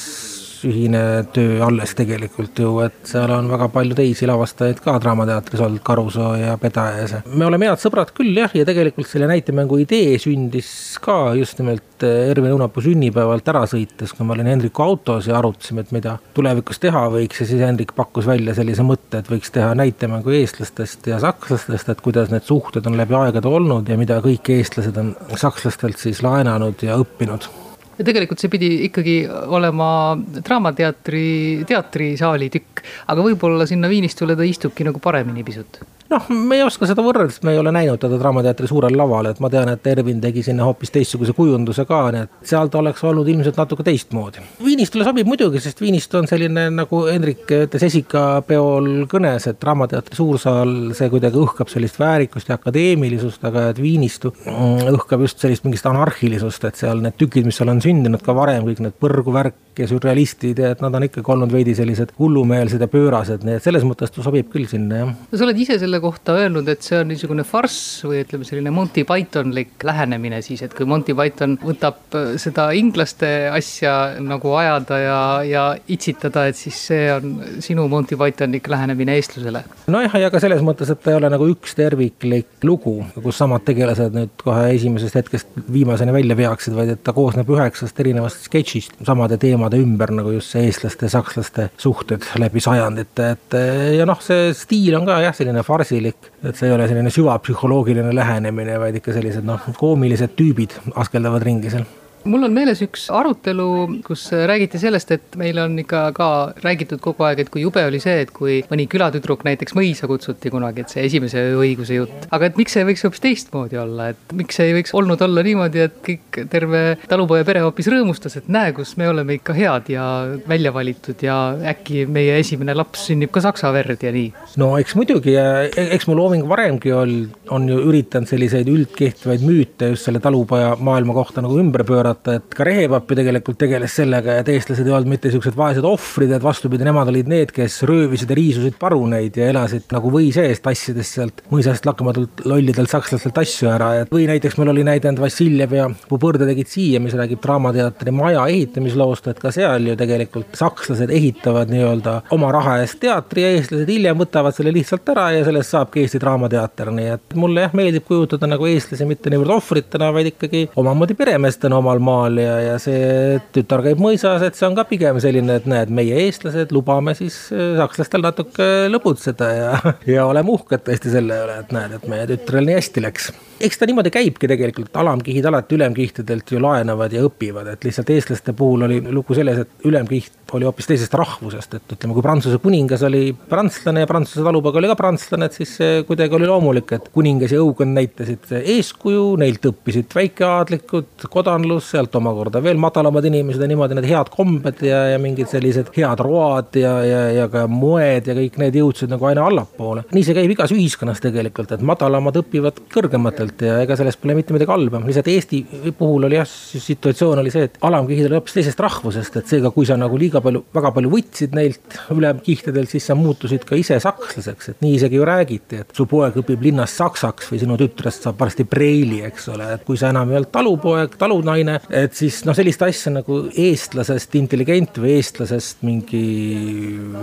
ühine 0.69 1.01
töö 1.33 1.59
alles 1.65 1.93
tegelikult 1.97 2.59
ju, 2.59 2.71
et 2.85 2.97
seal 3.09 3.31
on 3.35 3.49
väga 3.51 3.67
palju 3.73 3.97
teisi 3.97 4.27
lavastajaid 4.29 4.81
ka 4.83 4.97
Draamateatris 5.01 5.63
olnud, 5.65 5.83
Karusoo 5.85 6.33
ja 6.39 6.55
Pedajas. 6.61 7.15
me 7.31 7.47
oleme 7.47 7.69
head 7.69 7.81
sõbrad 7.81 8.13
küll 8.15 8.35
jah, 8.37 8.53
ja 8.55 8.65
tegelikult 8.67 9.09
selle 9.09 9.29
näitemängu 9.31 9.79
idee 9.83 10.17
sündis 10.21 10.69
ka 11.03 11.33
just 11.37 11.59
nimelt 11.61 12.05
eh, 12.05 12.29
Ervin 12.31 12.55
Õunapuu 12.55 12.85
sünnipäevalt 12.85 13.51
ära 13.53 13.65
sõites, 13.69 14.13
kui 14.15 14.27
ma 14.27 14.35
olin 14.37 14.51
Hendriku 14.51 14.85
autos 14.85 15.29
ja 15.29 15.37
arutasime, 15.39 15.85
et 15.85 15.93
mida 15.95 16.17
tulevikus 16.37 16.81
teha 16.83 17.05
võiks 17.13 17.41
ja 17.41 17.49
siis 17.49 17.63
Hendrik 17.65 17.95
pakkus 17.97 18.29
välja 18.29 18.55
sellise 18.57 18.85
mõtte, 18.85 19.21
et 19.21 19.31
võiks 19.31 19.53
teha 19.55 19.73
näitemängu 19.77 20.33
eestlastest 20.39 21.11
ja 21.11 21.19
sakslastest, 21.23 21.91
et 21.91 22.05
kuidas 22.05 22.33
need 22.33 22.47
suhted 22.47 22.87
on 22.89 22.97
läbi 22.99 23.17
aegade 23.17 23.51
olnud 23.51 23.89
ja 23.89 23.99
mida 23.99 24.21
kõik 24.23 24.51
eestlased 24.57 24.97
on 25.01 25.13
sakslastelt 25.35 26.01
siis 26.01 26.23
laenanud 26.25 26.83
ja 26.85 26.97
õppinud 27.01 27.49
ja 27.97 28.05
tegelikult 28.05 28.41
see 28.41 28.51
pidi 28.51 28.69
ikkagi 28.89 29.17
olema 29.29 29.89
Draamateatri, 30.17 31.65
teatrisaali 31.67 32.49
tükk, 32.53 32.85
aga 33.11 33.25
võib-olla 33.25 33.67
sinna 33.69 33.91
Viinistule 33.91 34.37
ta 34.37 34.47
istubki 34.47 34.87
nagu 34.87 35.01
paremini 35.03 35.45
pisut 35.47 35.81
noh, 36.15 36.29
me 36.29 36.59
ei 36.59 36.63
oska 36.65 36.87
seda 36.89 37.03
võrrelda, 37.05 37.33
sest 37.33 37.45
me 37.45 37.53
ei 37.55 37.59
ole 37.59 37.71
näinud 37.75 37.99
teda 38.01 38.17
Draamateatri 38.19 38.69
suurel 38.69 38.95
laval, 38.97 39.29
et 39.29 39.41
ma 39.43 39.49
tean, 39.51 39.69
et 39.71 39.87
Ervin 39.91 40.21
tegi 40.23 40.43
sinna 40.45 40.65
hoopis 40.67 40.93
teistsuguse 40.95 41.35
kujunduse 41.37 41.85
ka, 41.89 42.01
nii 42.13 42.25
et 42.25 42.49
seal 42.51 42.71
ta 42.71 42.79
oleks 42.81 43.03
olnud 43.07 43.27
ilmselt 43.31 43.59
natuke 43.59 43.85
teistmoodi. 43.87 44.43
Viinistule 44.65 45.07
sobib 45.07 45.29
muidugi, 45.29 45.61
sest 45.63 45.81
Viinistu 45.83 46.19
on 46.21 46.29
selline, 46.29 46.67
nagu 46.75 47.01
Hendrik 47.09 47.51
ütles 47.57 47.85
esikapeol 47.89 49.05
kõnes, 49.11 49.49
et 49.51 49.59
Draamateatri 49.61 50.19
suursaal, 50.19 50.75
see 50.97 51.11
kuidagi 51.13 51.41
õhkab 51.41 51.71
sellist 51.71 51.99
väärikust 52.01 52.51
ja 52.51 52.59
akadeemilisust, 52.59 53.43
aga 53.49 53.69
et 53.73 53.81
Viinistu 53.81 54.33
õhkab 54.45 55.25
just 55.25 55.43
sellist 55.43 55.67
mingit 55.67 55.85
anarhilisust, 55.89 56.69
et 56.69 56.79
seal 56.79 57.03
need 57.03 57.19
tükid, 57.19 57.47
mis 57.47 57.59
seal 57.59 57.73
on 57.73 57.83
sündinud 57.83 58.23
ka 58.25 58.35
varem, 58.37 58.65
kõik 58.69 58.83
need 58.85 58.99
põrguvärk 59.01 59.64
ja 59.81 59.87
sürrealistid 59.89 60.59
ja 60.61 60.71
et 60.75 60.81
nad 60.83 60.95
on 60.95 61.05
ikkagi 61.07 61.31
olnud 61.35 61.51
veidi 61.53 61.75
sellised 61.77 62.13
hullumeelsed 62.19 62.81
ja 62.81 62.89
pöörased, 62.91 63.45
nii 63.45 63.59
et 63.59 63.65
selles 63.65 63.85
mõttes 63.87 64.13
ta 64.13 64.23
sobib 64.25 64.49
küll 64.53 64.67
sinna, 64.69 65.01
jah. 65.01 65.13
no 65.15 65.39
sa 65.39 65.47
oled 65.47 65.61
ise 65.61 65.77
selle 65.81 65.99
kohta 66.03 66.37
öelnud, 66.39 66.69
et 66.71 66.85
see 66.85 66.99
on 66.99 67.09
niisugune 67.11 67.45
farss 67.47 68.03
või 68.07 68.21
ütleme, 68.23 68.47
selline 68.47 68.73
Monty 68.75 69.05
Pythonlik 69.07 69.85
lähenemine 69.85 70.41
siis, 70.45 70.63
et 70.65 70.75
kui 70.75 70.87
Monty 70.89 71.15
Python 71.17 71.57
võtab 71.63 72.17
äh, 72.17 72.33
seda 72.41 72.69
inglaste 72.77 73.31
asja 73.51 73.95
nagu 74.23 74.55
ajada 74.59 74.99
ja, 75.01 75.19
ja 75.47 75.65
itsitada, 75.91 76.47
et 76.49 76.59
siis 76.59 76.79
see 76.91 77.05
on 77.13 77.35
sinu 77.63 77.87
Monty 77.91 78.17
Pythonlik 78.19 78.69
lähenemine 78.71 79.17
eestlusele. 79.19 79.65
nojah, 79.91 80.19
ja 80.21 80.31
ka 80.33 80.41
selles 80.43 80.63
mõttes, 80.65 80.91
et 80.91 81.03
ta 81.03 81.13
ei 81.13 81.19
ole 81.19 81.31
nagu 81.33 81.49
üks 81.51 81.75
terviklik 81.77 82.65
lugu, 82.65 82.97
kus 83.21 83.39
samad 83.41 83.65
tegelased 83.67 84.15
nüüd 84.15 84.33
kohe 84.43 84.69
esimesest 84.75 85.19
hetkest 85.19 85.59
viimaseni 85.71 86.13
välja 86.15 86.37
veaksid, 86.37 86.75
vaid 86.77 86.95
et 86.95 87.03
ta 87.05 87.13
koosneb 87.15 87.49
üheksast 87.51 87.99
erinevast 88.01 88.45
sketšist 88.47 88.99
samade 89.05 89.37
teemade 89.41 89.64
teemade 89.69 89.81
ümber 89.81 90.11
nagu 90.13 90.31
just 90.33 90.53
see 90.53 90.67
eestlaste, 90.69 91.09
sakslaste 91.09 91.69
suhted 91.81 92.25
läbi 92.41 92.61
sajandite, 92.61 93.29
et 93.35 93.57
ja 93.97 94.05
noh, 94.05 94.21
see 94.21 94.53
stiil 94.57 94.95
on 94.99 95.05
ka 95.07 95.19
jah, 95.23 95.35
selline 95.35 95.63
farsilik, 95.65 96.31
et 96.43 96.55
see 96.55 96.69
ei 96.69 96.75
ole 96.75 96.87
selline 96.89 97.13
süvapsühholoogiline 97.13 98.13
lähenemine, 98.15 98.77
vaid 98.81 98.99
ikka 99.01 99.15
sellised 99.15 99.45
noh, 99.45 99.61
koomilised 99.79 100.35
tüübid 100.37 100.77
askeldavad 100.95 101.45
ringi 101.45 101.73
seal 101.73 101.87
mul 102.25 102.45
on 102.47 102.53
meeles 102.55 102.81
üks 102.85 103.05
arutelu, 103.13 103.67
kus 104.05 104.27
räägiti 104.49 104.79
sellest, 104.81 105.11
et 105.15 105.37
meil 105.39 105.59
on 105.61 105.77
ikka 105.81 106.01
ka 106.15 106.29
räägitud 106.63 107.01
kogu 107.03 107.25
aeg, 107.27 107.43
et 107.43 107.51
kui 107.53 107.63
jube 107.63 107.83
oli 107.85 107.99
see, 108.01 108.23
et 108.25 108.31
kui 108.33 108.59
mõni 108.71 108.87
külatüdruk 108.91 109.45
näiteks 109.45 109.75
mõisa 109.77 110.09
kutsuti 110.09 110.51
kunagi, 110.53 110.83
et 110.85 110.93
see 110.93 111.05
esimese 111.05 111.43
õiguse 111.55 111.99
jutt. 111.99 112.27
aga 112.33 112.49
et 112.49 112.57
miks 112.57 112.75
see 112.75 112.85
võiks 112.87 113.05
hoopis 113.05 113.23
teistmoodi 113.23 113.79
olla, 113.81 114.09
et 114.13 114.35
miks 114.37 114.59
ei 114.63 114.73
võiks 114.77 114.95
olnud 114.97 115.21
olla 115.21 115.43
niimoodi, 115.45 115.83
et 115.85 115.99
kõik, 116.05 116.41
terve 116.51 116.83
talupoja 117.09 117.45
pere 117.47 117.61
hoopis 117.65 117.89
rõõmustas, 117.93 118.39
et 118.39 118.49
näe, 118.51 118.73
kus 118.75 118.95
me 118.97 119.09
oleme 119.11 119.37
ikka 119.37 119.53
head 119.57 119.93
ja 119.93 120.07
välja 120.49 120.73
valitud 120.73 121.21
ja 121.25 121.37
äkki 121.75 122.05
meie 122.09 122.39
esimene 122.41 122.73
laps 122.77 123.07
sünnib 123.09 123.33
ka 123.35 123.43
saksa 123.45 123.71
verd 123.75 124.01
ja 124.01 124.13
nii. 124.15 124.31
no 124.61 124.73
eks 124.81 124.97
muidugi 124.97 125.37
e-, 125.37 125.87
eks 125.95 126.09
mu 126.09 126.17
looming 126.17 126.49
varemgi 126.49 126.93
on, 126.95 127.15
on 127.53 127.69
ju 127.69 127.79
üritanud 127.91 128.29
selliseid 128.29 128.69
üldkehtivaid 128.71 129.45
müüte 129.45 129.93
just 129.93 130.09
selle 130.09 130.21
talupoja 130.23 130.73
maailma 130.81 131.13
kohta 131.13 131.43
nagu 131.45 131.59
ümber 131.61 131.85
pöörata 131.85 132.14
vaadata, 132.15 132.35
et 132.39 132.55
ka 132.55 132.65
Rehepapp 132.65 133.09
ju 133.09 133.17
tegelikult 133.19 133.57
tegeles 133.59 133.93
sellega, 133.95 134.39
et 134.39 134.49
eestlased 134.49 134.85
ei 134.85 134.93
olnud 134.93 135.09
mitte 135.09 135.29
niisugused 135.29 135.55
vaesed 135.57 135.85
ohvrid, 135.85 136.31
et 136.31 136.43
vastupidi, 136.43 136.85
nemad 136.85 137.09
olid 137.11 137.27
need, 137.29 137.51
kes 137.55 137.83
röövisid 137.87 138.29
ja 138.29 138.37
riisusid 138.37 138.77
paruneid 138.79 139.35
ja 139.37 139.49
elasid 139.51 139.89
nagu 139.93 140.11
või 140.11 140.31
sees, 140.35 140.61
tassides 140.63 141.11
sealt 141.15 141.43
mõisast 141.51 141.85
lakkamatult 141.85 142.45
lollidelt 142.45 142.91
sakslastelt 142.91 143.37
asju 143.37 143.69
ära, 143.71 143.91
et 144.01 144.13
või 144.13 144.27
näiteks 144.29 144.57
meil 144.59 144.73
oli 144.73 144.85
näidend 144.87 145.19
Vassiljev 145.21 145.75
ja 145.75 145.89
Pupõrde 146.09 146.47
tegid 146.47 146.69
siia, 146.69 147.01
mis 147.03 147.15
räägib 147.17 147.41
Draamateatri 147.43 148.13
maja 148.15 148.45
ehitamisloost, 148.51 149.29
et 149.31 149.41
ka 149.41 149.51
seal 149.55 149.89
ju 149.91 149.97
tegelikult 149.99 150.55
sakslased 150.57 151.11
ehitavad 151.13 151.71
nii-öelda 151.73 152.17
oma 152.35 152.51
raha 152.55 152.79
eest 152.83 152.99
teatri 153.01 153.45
ja 153.45 153.53
eestlased 153.55 153.89
hiljem 153.89 154.19
võtavad 154.19 154.55
selle 154.55 154.73
lihtsalt 154.75 155.07
ära 155.15 155.29
ja 155.35 155.45
sellest 155.47 155.75
saabki 155.75 156.05
Eesti 156.05 156.21
Draamateater, 156.21 156.91
nii 156.95 157.11
et 157.15 157.37
mulle 157.39 157.65
jah, 157.65 157.75
meeldib 157.77 158.05
kujutada 158.07 158.49
nagu 158.49 158.67
eestlasi 158.69 159.07
mitte 159.09 159.31
niivõrd 159.33 159.55
ohvritena, 159.57 160.11
vaid 160.15 160.31
ikkagi 160.33 160.65
omamoodi 160.79 161.17
peremeestena 161.17 161.79
omal 161.79 161.99
maal 162.05 162.39
ja, 162.41 162.55
ja 162.61 162.75
see 162.81 163.39
tütar 163.55 163.83
käib 163.85 164.01
mõisas, 164.01 164.43
et 164.45 164.57
see 164.57 164.67
on 164.67 164.77
ka 164.77 164.85
pigem 164.89 165.19
selline, 165.23 165.59
et 165.59 165.67
näed, 165.69 165.91
meie 165.95 166.19
eestlased 166.25 166.73
lubame 166.75 167.15
siis 167.17 167.37
äh, 167.55 167.73
sakslastel 167.79 168.23
natuke 168.25 168.69
lõbutseda 168.91 169.49
ja, 169.55 169.73
ja 170.15 170.27
oleme 170.29 170.55
uhked 170.55 170.85
tõesti 170.85 171.13
selle 171.13 171.41
üle, 171.45 171.59
et 171.63 171.75
näed, 171.75 171.97
et 171.97 172.07
meie 172.11 172.29
tütrel 172.29 172.67
nii 172.69 172.79
hästi 172.79 173.05
läks. 173.05 173.33
Eks 173.65 173.79
ta 173.79 173.87
niimoodi 173.87 174.11
käibki 174.11 174.49
tegelikult, 174.51 174.91
alamkihid 174.99 175.45
alati 175.47 175.77
ülemkihtidelt 175.77 176.51
ju 176.51 176.59
laenavad 176.59 177.13
ja 177.15 177.23
õpivad, 177.23 177.69
et 177.71 177.87
lihtsalt 177.87 178.09
eestlaste 178.11 178.51
puhul 178.57 178.83
oli 178.87 178.99
lugu 179.15 179.37
selles, 179.37 179.61
et 179.63 179.87
ülemkiht 179.87 180.51
oli 180.55 180.67
hoopis 180.67 180.89
teisest 180.89 181.13
rahvusest, 181.15 181.77
et 181.77 181.95
ütleme, 181.95 182.15
kui 182.15 182.23
Prantsuse 182.25 182.59
kuningas 182.63 183.03
oli 183.07 183.29
prantslane 183.49 184.03
ja 184.03 184.09
Prantsuse 184.09 184.43
talupoeg 184.45 184.79
oli 184.81 184.89
ka 184.91 184.97
prantslane, 184.99 185.47
et 185.47 185.55
siis 185.57 185.71
kuidagi 186.07 186.35
oli 186.37 186.49
loomulik, 186.49 186.91
et 186.97 187.07
kuningas 187.15 187.55
ja 187.55 187.61
õugon 187.63 187.95
näitasid 187.95 188.51
eeskuju, 188.59 189.23
neilt 189.41 189.65
õppisid 189.71 190.11
väikeaadlikud, 190.15 191.27
kodanlus, 191.31 191.84
sealt 191.91 192.15
omakorda 192.19 192.61
veel 192.63 192.79
madalamad 192.81 193.25
inimesed 193.29 193.61
ja 193.61 193.69
niimoodi 193.69 193.97
need 193.97 194.09
head 194.09 194.31
kombed 194.33 194.81
ja, 194.85 195.01
ja 195.13 195.19
mingid 195.21 195.49
sellised 195.51 195.91
head 195.95 196.23
road 196.25 196.77
ja, 196.79 196.93
ja, 197.05 197.21
ja 197.41 197.47
ka 197.51 197.65
moed 197.71 198.29
ja 198.29 198.35
kõik 198.37 198.59
need 198.61 198.79
jõudsid 198.79 199.11
nagu 199.11 199.29
aina 199.29 199.45
allapoole. 199.49 200.05
nii 200.15 200.25
see 200.25 200.37
käib 200.37 200.55
igas 200.55 200.73
ühiskonnas 200.75 201.21
tegelikult, 201.23 201.75
et 201.75 201.85
madalamad 201.85 202.37
õpivad 202.41 202.81
kõrgematelt 202.93 203.65
ja 203.65 203.79
ega 203.85 203.97
sellest 203.99 204.21
pole 204.21 204.37
mitte 204.37 204.55
midagi 204.55 204.71
halba, 204.71 205.01
lihtsalt 205.05 205.31
Eesti 205.35 205.61
puhul 205.97 206.27
oli 206.27 206.39
jah, 206.39 206.47
situatsioon 206.47 207.41
oli 207.41 207.53
see, 207.53 207.69
et 207.69 207.77
alamkihid 207.85 208.27
olid 208.27 208.39
hoopis 208.39 208.57
teisest 208.57 208.81
rahvusest, 208.83 209.39
et 209.39 209.51
seega, 209.51 209.71
kui 209.75 209.87
sa 209.87 209.97
nagu 209.99 210.17
liiga 210.19 210.41
palju, 210.43 210.63
väga 210.75 210.91
palju 210.95 211.11
võtsid 211.11 211.55
neilt 211.57 211.99
ülemkihtidelt, 212.13 212.91
siis 212.91 213.07
sa 213.09 213.17
muutusid 213.17 213.65
ka 213.67 213.77
ise 213.79 213.97
sakslaseks, 214.03 214.71
et 214.73 214.83
nii 214.85 214.95
isegi 214.99 215.19
ju 215.19 215.27
räägiti, 215.27 215.81
et 215.83 215.95
su 215.95 216.07
poeg 216.09 216.37
õpib 216.41 216.63
linnas 216.65 216.95
saksaks 216.99 217.51
või 217.51 217.61
sinu 217.61 217.77
tütrest 217.79 218.25
saab 218.25 218.39
varsti 218.41 218.67
preili, 218.69 219.21
eks 219.27 219.49
ole, 219.53 219.69
et 219.77 219.85
kui 219.87 219.99
sa 219.99 220.11
enam 220.13 220.31
ei 220.31 220.39
olnud 220.39 220.51
talupoeg, 220.55 221.17
talunaine, 221.21 221.74
et 221.89 222.15
siis 222.17 222.41
noh, 222.47 222.55
sellist 222.57 222.81
asja 222.85 223.13
nagu 223.13 223.39
eestlasest 223.49 224.35
intelligent 224.39 224.99
või 225.01 225.15
eestlasest 225.19 225.83
mingi 225.87 226.21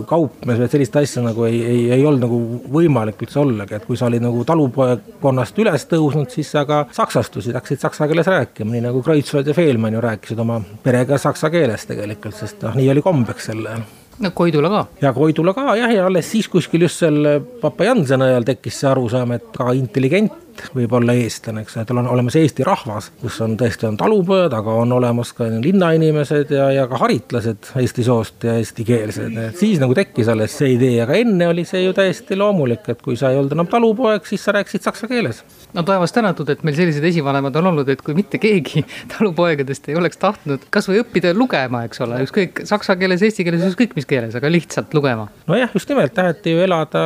kaupmees 0.09 0.61
või 0.63 0.71
sellist 0.73 0.99
asja 1.03 1.25
nagu 1.25 1.47
ei, 1.49 1.63
ei, 1.63 1.81
ei 1.99 2.05
olnud 2.07 2.27
nagu 2.27 2.41
võimalik 2.73 3.23
üldse 3.25 3.41
ollagi, 3.43 3.79
et 3.79 3.89
kui 3.89 3.99
sa 3.99 4.09
olid 4.11 4.25
nagu 4.25 4.45
talupoegkonnast 4.49 5.59
üles 5.63 5.89
tõusnud, 5.91 6.31
siis 6.35 6.53
sa 6.55 6.67
ka 6.69 6.85
saksastusid, 6.95 7.57
hakkasid 7.59 7.83
saksa 7.83 8.11
keeles 8.11 8.31
rääkima, 8.31 8.75
nii 8.75 8.87
nagu 8.89 9.03
Kreutzwald 9.05 9.51
ja 9.51 9.57
Fehlmann 9.57 9.99
ju 9.99 10.05
rääkisid 10.05 10.43
oma 10.43 10.61
perega 10.85 11.19
saksa 11.21 11.51
keeles 11.53 11.89
tegelikult, 11.91 12.39
sest 12.39 12.63
noh, 12.67 12.79
nii 12.79 12.93
oli 12.93 13.05
kombeks 13.05 13.51
sel 13.51 13.67
ajal 13.67 13.91
no 14.23 14.31
Koidula 14.31 14.69
ka. 14.69 14.87
ja 15.03 15.13
Koidula 15.13 15.55
ka 15.57 15.77
jah, 15.77 15.93
ja 15.95 16.07
alles 16.07 16.31
siis 16.31 16.49
kuskil 16.49 16.87
just 16.87 17.03
seal 17.03 17.27
Papa 17.61 17.89
Janseni 17.89 18.29
ajal 18.29 18.47
tekkis 18.53 18.83
see 18.83 18.91
arusaam, 18.91 19.35
et 19.37 19.49
ka 19.57 19.73
intelligent 19.77 20.52
et 20.53 20.63
võib 20.77 20.93
olla 20.97 21.15
eestlane, 21.17 21.65
eks, 21.65 21.77
et 21.81 21.91
on 21.95 22.07
olemas 22.07 22.37
Eesti 22.39 22.65
rahvas, 22.67 23.11
kus 23.21 23.39
on 23.45 23.57
tõesti 23.61 23.87
on 23.89 23.97
talupojad, 24.01 24.53
aga 24.57 24.75
on 24.83 24.93
olemas 24.97 25.33
ka 25.37 25.49
linnainimesed 25.53 26.53
ja, 26.55 26.69
ja 26.77 26.87
ka 26.91 27.01
haritlased 27.03 27.73
eesti 27.81 28.05
soost 28.07 28.47
ja 28.47 28.57
eestikeelsed, 28.61 29.39
et 29.47 29.59
siis 29.59 29.81
nagu 29.83 29.97
tekkis 29.97 30.29
alles 30.33 30.55
see 30.59 30.75
idee, 30.77 31.01
aga 31.05 31.17
enne 31.19 31.49
oli 31.51 31.65
see 31.69 31.85
ju 31.87 31.95
täiesti 31.97 32.39
loomulik, 32.39 32.87
et 32.93 33.03
kui 33.05 33.17
sa 33.19 33.33
ei 33.33 33.41
olnud 33.41 33.57
enam 33.57 33.71
talupoeg, 33.73 34.27
siis 34.29 34.45
sa 34.45 34.55
rääkisid 34.57 34.85
saksa 34.85 35.09
keeles. 35.11 35.43
No 35.73 35.85
taevas 35.89 36.13
tänatud, 36.13 36.49
et 36.53 36.65
meil 36.67 36.77
sellised 36.77 37.05
esivanemad 37.09 37.57
on 37.57 37.71
olnud, 37.73 37.89
et 37.93 38.03
kui 38.05 38.17
mitte 38.17 38.41
keegi 38.43 38.85
talupoegadest 39.15 39.89
ei 39.89 39.99
oleks 39.99 40.21
tahtnud 40.21 40.69
kasvõi 40.75 41.01
õppida 41.03 41.33
lugema, 41.37 41.85
eks 41.89 42.05
ole, 42.05 42.21
ükskõik 42.27 42.65
saksa 42.69 42.97
keeles, 43.01 43.25
eesti 43.25 43.47
keeles, 43.47 43.65
ükskõik 43.73 43.97
mis 43.97 44.09
keeles, 44.09 44.37
aga 44.39 44.51
lihtsalt 44.53 44.93
lugema. 44.97 45.29
nojah, 45.49 45.73
just 45.73 45.89
nimelt 45.89 46.15
taheti 46.17 46.53
ju 46.53 46.63
elada 46.67 47.03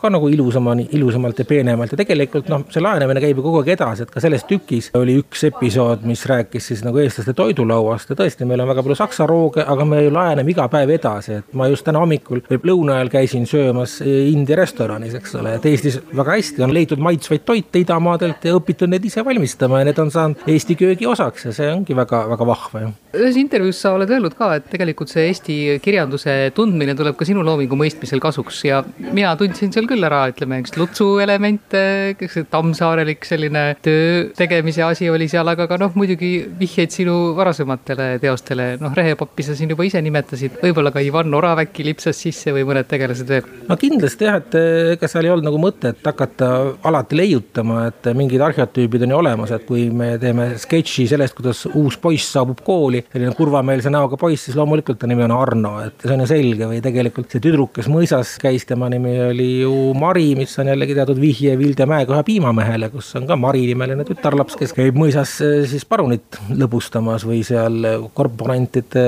ka 0.00 0.12
nagu 0.12 0.28
ilusamani, 0.32 0.88
ilusamalt 0.96 1.40
ja 1.40 1.48
peenemalt 1.48 1.94
ja 1.94 2.00
tegelikult 2.02 2.50
noh, 2.52 2.65
see 2.72 2.82
laenemine 2.84 3.22
käib 3.22 3.40
ju 3.40 3.44
kogu 3.46 3.62
aeg 3.62 3.72
edasi, 3.76 4.06
et 4.06 4.12
ka 4.12 4.22
selles 4.22 4.44
tükis 4.48 4.90
oli 4.98 5.16
üks 5.20 5.44
episood, 5.50 6.04
mis 6.08 6.24
rääkis 6.28 6.70
siis 6.72 6.82
nagu 6.86 7.00
eestlaste 7.02 7.34
toidulauast. 7.36 8.10
Ja 8.12 8.18
tõesti, 8.18 8.48
meil 8.48 8.62
on 8.64 8.70
väga 8.70 8.84
palju 8.86 8.98
saksa 8.98 9.26
rooge, 9.28 9.64
aga 9.66 9.86
me 9.88 10.02
ju 10.04 10.12
laeneme 10.14 10.52
iga 10.52 10.68
päev 10.72 10.92
edasi, 10.96 11.40
et 11.40 11.56
ma 11.56 11.68
just 11.70 11.86
täna 11.86 12.02
hommikul 12.02 12.42
või 12.48 12.60
lõuna 12.72 12.98
ajal 12.98 13.12
käisin 13.16 13.46
söömas 13.48 13.98
India 14.04 14.58
restoranis, 14.58 15.16
eks 15.18 15.36
ole, 15.40 15.56
et 15.58 15.66
Eestis 15.70 15.98
väga 16.16 16.36
hästi 16.36 16.64
on 16.66 16.74
leitud 16.74 17.02
maitsvaid 17.02 17.44
toite 17.46 17.82
idamaadelt 17.82 18.44
ja 18.46 18.54
õpitud 18.56 18.90
neid 18.90 19.04
ise 19.06 19.24
valmistama 19.26 19.82
ja 19.82 19.90
need 19.90 20.00
on 20.02 20.12
saanud 20.14 20.46
Eesti 20.50 20.76
köögi 20.78 21.08
osaks 21.08 21.48
ja 21.48 21.54
see 21.56 21.68
ongi 21.72 21.96
väga-väga 21.96 22.46
vahva 22.48 22.84
ju. 22.84 22.92
ühes 23.16 23.38
intervjuus 23.40 23.80
sa 23.82 23.94
oled 23.96 24.10
öelnud 24.12 24.36
ka, 24.38 24.52
et 24.58 24.68
tegelikult 24.72 25.10
see 25.12 25.26
Eesti 25.30 25.56
kirjanduse 25.82 26.36
tundmine 26.56 26.94
tuleb 26.98 27.16
ka 27.18 27.26
sinu 27.28 27.44
loomingu 27.46 27.78
mõistmisel 27.78 28.20
kasuks. 28.22 28.62
Ja 28.66 28.82
mina 28.98 29.34
tundsin 29.38 29.72
seal 29.74 29.88
küll 29.90 30.04
ära, 30.06 30.26
ütleme, 30.32 30.60
üks 30.64 30.76
lutsu 30.78 31.16
elemente, 31.22 31.82
eks 32.14 32.42
tammsaarelik 32.56 33.26
selline 33.28 33.64
töö 33.84 34.26
tegemise 34.36 34.84
asi 34.86 35.10
oli 35.12 35.28
seal, 35.30 35.48
aga 35.52 35.68
ka 35.70 35.78
noh, 35.80 35.94
muidugi 35.98 36.32
vihjeid 36.58 36.94
sinu 36.94 37.16
varasematele 37.36 38.16
teostele, 38.22 38.72
noh, 38.80 38.94
Rehepappi 38.96 39.46
sa 39.46 39.56
siin 39.58 39.72
juba 39.74 39.86
ise 39.86 40.02
nimetasid, 40.04 40.58
võib-olla 40.64 40.92
ka 40.94 41.04
Ivan 41.04 41.34
Orav 41.36 41.62
äkki 41.66 41.86
lipsas 41.86 42.18
sisse 42.20 42.54
või 42.56 42.66
mõned 42.68 42.88
tegelased 42.90 43.30
veel? 43.30 43.48
no 43.68 43.78
kindlasti 43.80 44.28
jah, 44.28 44.40
et 44.42 44.58
ega 44.96 45.10
seal 45.10 45.28
ei 45.28 45.34
olnud 45.34 45.50
nagu 45.50 45.60
mõtet 45.60 46.02
hakata 46.06 46.50
alati 46.88 47.18
leiutama, 47.18 47.86
et 47.90 48.10
mingid 48.16 48.42
arheotüübid 48.42 49.06
on 49.06 49.14
ju 49.14 49.20
olemas, 49.20 49.52
et 49.54 49.66
kui 49.68 49.88
me 49.94 50.14
teeme 50.22 50.52
sketši 50.60 51.06
sellest, 51.10 51.36
kuidas 51.36 51.64
uus 51.72 51.98
poiss 52.00 52.32
saabub 52.36 52.60
kooli, 52.66 53.02
selline 53.12 53.34
kurvameelse 53.36 53.92
näoga 53.92 54.18
poiss, 54.20 54.48
siis 54.48 54.56
loomulikult 54.58 55.00
ta 55.00 55.08
nimi 55.10 55.24
on 55.26 55.34
Arno, 55.36 55.74
et 55.84 56.04
see 56.04 56.14
on 56.14 56.24
ju 56.24 56.28
selge. 56.30 56.68
Või 56.70 56.80
tegelikult 56.84 57.32
see 57.32 57.42
tüdruk, 57.44 57.74
kes 57.76 57.90
mõisas 57.92 58.36
käis, 58.42 58.66
tema 58.68 58.90
nimi 58.92 59.14
oli 59.28 59.50
ju 59.62 59.74
Mari, 59.98 60.28
mis 60.38 60.54
on 60.62 60.72
jällegi 60.72 60.96
teatud 60.98 61.20
vihje 61.20 61.56
Vilde 61.60 61.88
Mäekoja 61.88 62.24
piimamehele, 62.46 62.90
kus 62.90 63.14
on 63.18 63.26
ka 63.26 63.36
Mari 63.36 63.64
nimeline 63.66 64.04
tütarlaps, 64.06 64.56
kes 64.58 64.74
käib 64.76 64.96
mõisas 64.98 65.36
eh, 65.44 65.64
siis 65.68 65.84
parunit 65.88 66.38
lõbustamas 66.54 67.26
või 67.26 67.42
seal 67.46 68.08
korporantide 68.14 69.06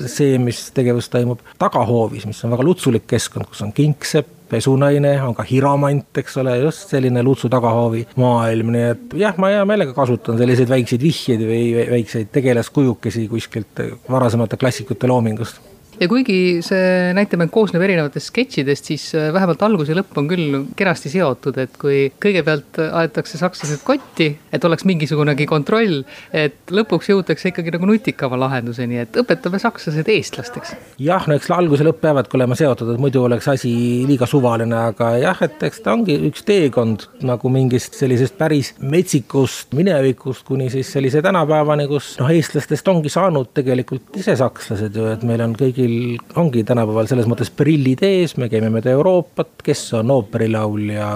seemistegevus 0.00 1.10
toimub. 1.12 1.42
Tagahoovis, 1.60 2.26
mis 2.26 2.44
on 2.44 2.54
väga 2.56 2.66
lutsulik 2.66 3.06
keskkond, 3.10 3.50
kus 3.50 3.62
on 3.66 3.72
kingsepp, 3.76 4.38
pesunaine, 4.52 5.14
on 5.24 5.34
ka 5.36 5.46
hiromant, 5.48 6.10
eks 6.20 6.36
ole, 6.42 6.58
just 6.60 6.90
selline 6.92 7.22
Lutsu 7.24 7.48
tagahoovi 7.52 8.02
maailm, 8.20 8.72
nii 8.74 8.86
et 8.90 9.14
jah, 9.22 9.38
ma 9.40 9.48
hea 9.48 9.64
meelega 9.68 9.94
kasutan 9.96 10.36
selliseid 10.40 10.68
väikseid 10.68 11.00
vihjeid 11.00 11.44
või 11.48 11.62
väikseid 11.94 12.28
tegelaskujukesi 12.34 13.28
kuskilt 13.32 13.80
varasemate 14.12 14.60
klassikute 14.60 15.08
loomingust 15.08 15.71
ja 16.02 16.08
kuigi 16.10 16.36
see 16.66 17.12
näitemäng 17.14 17.50
koosneb 17.52 17.82
erinevatest 17.84 18.32
sketšidest, 18.32 18.88
siis 18.90 19.04
äh, 19.14 19.28
vähemalt 19.34 19.62
algus 19.62 19.90
ja 19.90 19.96
lõpp 19.96 20.16
on 20.18 20.28
küll 20.30 20.56
kenasti 20.78 21.12
seotud, 21.12 21.58
et 21.62 21.76
kui 21.80 22.08
kõigepealt 22.22 22.80
aetakse 22.88 23.38
sakslased 23.38 23.84
kotti, 23.86 24.28
et 24.52 24.64
oleks 24.66 24.86
mingisugunegi 24.88 25.46
kontroll, 25.50 26.00
et 26.34 26.72
lõpuks 26.74 27.12
jõutakse 27.12 27.52
ikkagi 27.52 27.74
nagu 27.76 27.86
nutikama 27.88 28.38
lahenduseni, 28.40 28.98
et 29.04 29.18
õpetame 29.22 29.60
sakslased 29.62 30.10
eestlasteks. 30.10 30.74
jah, 31.02 31.28
no 31.28 31.38
eks 31.38 31.52
algus 31.54 31.82
ja 31.82 31.88
lõpp 31.88 32.02
peavadki 32.02 32.38
olema 32.40 32.58
seotud, 32.58 32.94
et 32.94 33.02
muidu 33.02 33.22
oleks 33.28 33.48
asi 33.52 33.72
liiga 34.08 34.26
suvaline, 34.30 34.78
aga 34.92 35.12
jah, 35.22 35.44
et 35.46 35.62
eks 35.68 35.84
ta 35.84 35.94
ongi 35.94 36.18
üks 36.30 36.46
teekond 36.48 37.06
nagu 37.22 37.52
mingist 37.52 37.98
sellisest 38.00 38.38
päris 38.40 38.72
metsikust 38.82 39.76
minevikust 39.78 40.46
kuni 40.48 40.68
siis 40.72 40.90
sellise 40.96 41.22
tänapäevani, 41.22 41.86
kus 41.90 42.16
noh, 42.18 42.32
eestlastest 42.34 42.90
ongi 42.90 43.12
saanud 43.12 43.52
tegelikult 43.54 44.18
ise 44.18 44.34
sakslased 44.40 44.98
ju, 44.98 45.08
et 45.14 45.22
meil 45.26 45.44
on 45.44 45.54
kõigil 45.58 45.91
kõigil 45.92 46.38
ongi 46.38 46.62
tänapäeval 46.66 47.06
selles 47.10 47.26
mõttes 47.28 47.50
prillid 47.54 48.02
ees, 48.06 48.34
me 48.40 48.48
käime 48.50 48.70
mööda 48.72 48.92
Euroopat, 48.92 49.62
kes 49.64 49.80
on 49.98 50.10
ooperilaulja 50.14 51.08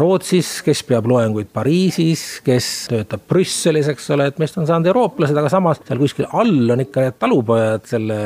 Rootsis, 0.00 0.60
kes 0.66 0.82
peab 0.86 1.08
loenguid 1.08 1.50
Pariisis, 1.52 2.40
kes 2.44 2.88
töötab 2.90 3.24
Brüsselis, 3.28 3.88
eks 3.92 4.08
ole, 4.14 4.28
et 4.28 4.38
meist 4.40 4.58
on 4.58 4.66
saanud 4.68 4.88
eurooplased, 4.90 5.36
aga 5.36 5.50
samas 5.52 5.80
seal 5.84 6.00
kuskil 6.00 6.28
all 6.32 6.74
on 6.74 6.84
ikka 6.84 7.04
need 7.04 7.18
talupojad 7.20 7.88
selle 7.88 8.18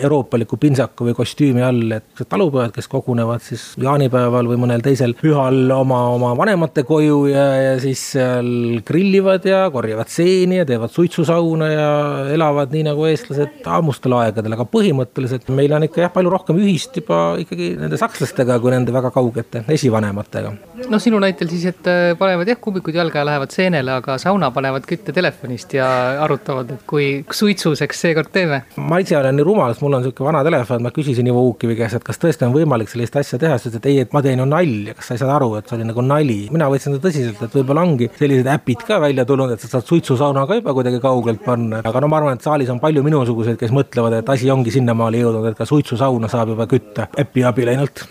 euroopaliku 0.00 0.58
pintsaku 0.60 1.10
või 1.10 1.16
kostüümi 1.18 1.64
all, 1.64 1.96
et 1.98 2.24
talupojad, 2.30 2.72
kes 2.74 2.88
kogunevad 2.90 3.44
siis 3.44 3.66
jaanipäeval 3.80 4.48
või 4.50 4.60
mõnel 4.64 4.84
teisel 4.84 5.14
pühal 5.20 5.70
oma, 5.74 6.02
oma 6.14 6.32
vanemate 6.38 6.84
koju 6.88 7.22
ja, 7.32 7.46
ja 7.60 7.76
siis 7.82 8.02
seal 8.16 8.80
grillivad 8.86 9.46
ja 9.48 9.66
korjavad 9.72 10.10
seeni 10.10 10.60
ja 10.60 10.68
teevad 10.68 10.94
suitsusauna 10.94 11.70
ja 11.70 11.90
elavad 12.34 12.72
nii 12.74 12.88
nagu 12.90 13.06
eestlased 13.10 13.68
ammustel 13.70 14.16
aegadel, 14.18 14.56
aga 14.56 14.66
põhimõtteliselt 14.70 15.49
meil 15.54 15.72
on 15.76 15.86
ikka 15.86 16.04
jah, 16.04 16.12
palju 16.14 16.32
rohkem 16.32 16.60
ühist 16.60 16.96
juba 17.00 17.20
ikkagi 17.40 17.72
nende 17.80 17.98
sakslastega 18.00 18.58
kui 18.62 18.74
nende 18.74 18.94
väga 18.94 19.12
kaugete 19.14 19.64
esivanematega. 19.76 20.52
noh, 20.90 21.02
sinu 21.02 21.20
näitel 21.22 21.50
siis, 21.52 21.66
et 21.72 21.90
äh, 21.90 22.12
panevad 22.18 22.48
jah, 22.50 22.60
kuubikud 22.60 22.96
jalga 22.96 23.22
ja 23.22 23.28
lähevad 23.28 23.54
seenele, 23.54 23.94
aga 24.00 24.18
sauna 24.22 24.50
panevad 24.54 24.86
kütte 24.88 25.14
telefonist 25.16 25.74
ja 25.76 25.88
arutavad, 26.24 26.70
et 26.76 26.84
kui 26.88 27.08
suitsuseks 27.30 28.04
seekord 28.06 28.32
teeme. 28.34 28.62
ma 28.76 29.00
ise 29.02 29.18
olen 29.18 29.36
nii 29.38 29.46
rumal, 29.46 29.74
sest 29.74 29.84
mul 29.84 29.98
on 29.98 30.06
sihuke 30.06 30.24
vana 30.26 30.42
telefon, 30.46 30.82
ma 30.86 30.94
küsisin 30.94 31.28
Ivo 31.30 31.44
Uukivi 31.48 31.76
käest, 31.78 32.00
et 32.00 32.06
kas 32.06 32.20
tõesti 32.22 32.46
on 32.46 32.54
võimalik 32.56 32.90
sellist 32.92 33.16
asja 33.20 33.38
teha, 33.40 33.58
siis 33.58 33.74
ta 33.74 33.78
ütles, 33.78 33.84
et 33.84 33.90
ei, 33.90 34.00
et 34.04 34.14
ma 34.16 34.22
teen 34.24 34.42
ju 34.42 34.48
nalja, 34.48 34.94
kas 34.98 35.10
sa 35.10 35.16
ei 35.16 35.22
saa 35.22 35.34
aru, 35.36 35.52
et 35.58 35.68
see 35.68 35.78
oli 35.78 35.88
nagu 35.88 36.04
nali. 36.04 36.40
mina 36.52 36.68
võtsin 36.72 36.94
seda 36.94 37.04
tõsiselt, 37.08 37.42
et 37.44 37.56
võib-olla 37.60 37.84
ongi 37.86 38.10
sellised 38.18 38.50
äpid 38.50 38.84
ka 38.88 39.00
välja 39.02 39.24
tulnud, 39.28 39.54
et 39.54 39.60
sa 39.62 39.70
saad 39.74 39.88
suitsusauna 39.88 40.46
ka 40.48 40.60
juba 40.60 40.74
kuidagi 40.76 41.00
kaugelt 41.02 41.44
panna, 41.44 41.82
aga 41.84 42.02
no 42.02 42.10
ma 42.10 42.20
arvan, 42.20 42.38
et 42.38 42.46
saalis 42.46 42.70
on 42.72 42.80
palju 42.82 43.04
minusuguseid, 43.06 43.58
kes 43.60 43.72
mõtlevad, 43.74 44.18
et 44.20 44.32
asi 44.34 44.50
ongi 44.50 44.74
sinnamaale 44.74 45.20
jõudnud, 45.22 45.29
et 45.50 45.58
ka 45.58 45.66
suitsusauna 45.68 46.28
saab 46.28 46.54
juba 46.54 46.66
kütta 46.70 47.08
äpi 47.18 47.44
abil 47.44 47.68
ainult. 47.74 48.04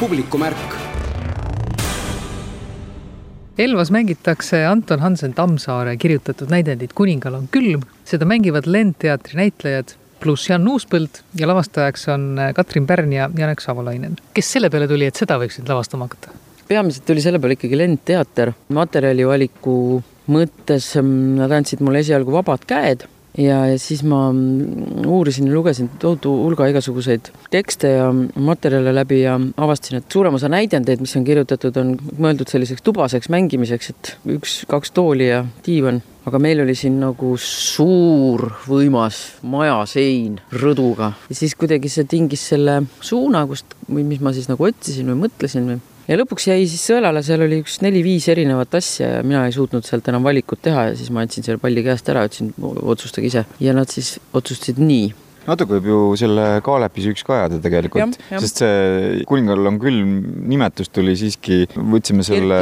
publikumärk 0.00 0.80
Elvas 3.58 3.90
mängitakse 3.94 4.64
Anton 4.66 5.00
Hansen 5.00 5.34
Tammsaare 5.34 5.96
kirjutatud 5.96 6.50
näidendit 6.50 6.92
Kuningal 6.92 7.34
on 7.34 7.44
külm, 7.50 7.84
seda 8.04 8.26
mängivad 8.26 8.66
Lendteatri 8.66 9.38
näitlejad 9.38 9.94
pluss 10.18 10.48
Jan 10.50 10.66
Uuspõld 10.68 11.20
ja 11.38 11.46
lavastajaks 11.46 12.08
on 12.10 12.24
Katrin 12.56 12.86
Pärn 12.86 13.12
ja 13.12 13.28
Janek 13.38 13.60
Savolainen. 13.60 14.16
kes 14.34 14.52
selle 14.56 14.70
peale 14.70 14.88
tuli, 14.90 15.06
et 15.06 15.20
seda 15.20 15.38
võiks 15.38 15.60
nüüd 15.60 15.70
lavastama 15.70 16.08
hakata? 16.08 16.34
peamiselt 16.68 17.06
tuli 17.06 17.22
selle 17.22 17.38
peale 17.38 17.54
ikkagi 17.58 17.78
Lendteater, 17.78 18.52
materjali 18.74 19.26
valiku 19.28 19.76
mõttes 20.34 20.94
mm, 20.98 21.36
nad 21.42 21.52
andsid 21.52 21.82
mulle 21.84 22.02
esialgu 22.02 22.32
vabad 22.34 22.64
käed 22.66 23.04
ja, 23.38 23.58
ja 23.66 23.78
siis 23.80 24.02
ma 24.06 24.28
mm, 24.32 25.06
uurisin 25.10 25.48
ja 25.48 25.54
lugesin 25.54 25.90
tohutu 25.98 26.32
hulga 26.44 26.68
igasuguseid 26.70 27.30
tekste 27.50 27.94
ja 27.96 28.08
materjale 28.36 28.94
läbi 28.94 29.22
ja 29.22 29.36
avastasin, 29.56 30.00
et 30.00 30.12
suurem 30.12 30.38
osa 30.38 30.50
näidendeid, 30.52 31.02
mis 31.02 31.14
on 31.18 31.26
kirjutatud, 31.26 31.76
on 31.80 31.94
mõeldud 32.18 32.50
selliseks 32.50 32.84
tubaseks 32.86 33.30
mängimiseks, 33.34 33.90
et 33.94 34.12
üks-kaks 34.38 34.94
tooli 34.94 35.30
ja 35.30 35.44
diivan. 35.66 36.02
aga 36.24 36.38
meil 36.40 36.62
oli 36.62 36.72
siin 36.72 36.94
nagu 37.02 37.34
suur 37.36 38.46
võimas 38.64 39.18
majasein 39.42 40.38
rõduga 40.52 41.10
ja 41.28 41.34
siis 41.36 41.52
kuidagi 41.54 41.90
see 41.92 42.06
tingis 42.08 42.46
selle 42.48 42.78
suuna, 43.04 43.44
kust 43.46 43.76
või 43.90 44.06
mis 44.08 44.22
ma 44.24 44.32
siis 44.32 44.48
nagu 44.48 44.64
otsisin 44.64 45.10
või 45.12 45.26
mõtlesin 45.26 45.68
või 45.68 45.82
ja 46.08 46.18
lõpuks 46.20 46.48
jäi 46.50 46.66
siis 46.68 46.84
sõelale, 46.90 47.22
seal 47.24 47.44
oli 47.46 47.60
üks 47.64 47.80
neli-viis 47.84 48.28
erinevat 48.32 48.74
asja 48.80 49.16
ja 49.16 49.26
mina 49.26 49.44
ei 49.48 49.56
suutnud 49.56 49.86
sealt 49.86 50.08
enam 50.12 50.26
valikut 50.26 50.62
teha 50.64 50.88
ja 50.90 50.96
siis 50.98 51.10
ma 51.14 51.24
andsin 51.24 51.46
selle 51.46 51.62
palli 51.62 51.84
käest 51.86 52.08
ära, 52.12 52.26
ütlesin, 52.28 52.52
otsustage 52.60 53.30
ise. 53.30 53.44
Ja 53.64 53.76
nad 53.76 53.92
siis 53.92 54.16
otsustasid 54.32 54.80
nii 54.82 55.12
natuke 55.48 55.76
võib 55.76 55.88
ju 55.90 55.98
selle 56.18 56.44
Kaalepi 56.64 57.04
süüks 57.04 57.24
ka 57.26 57.36
ajada 57.38 57.60
tegelikult, 57.64 58.16
sest 58.32 58.62
see 58.62 59.24
kuningal 59.28 59.70
on 59.70 59.78
külm 59.82 60.14
nimetus 60.50 60.90
tuli 60.94 61.14
siiski, 61.18 61.64
võtsime 61.76 62.24
selle, 62.26 62.60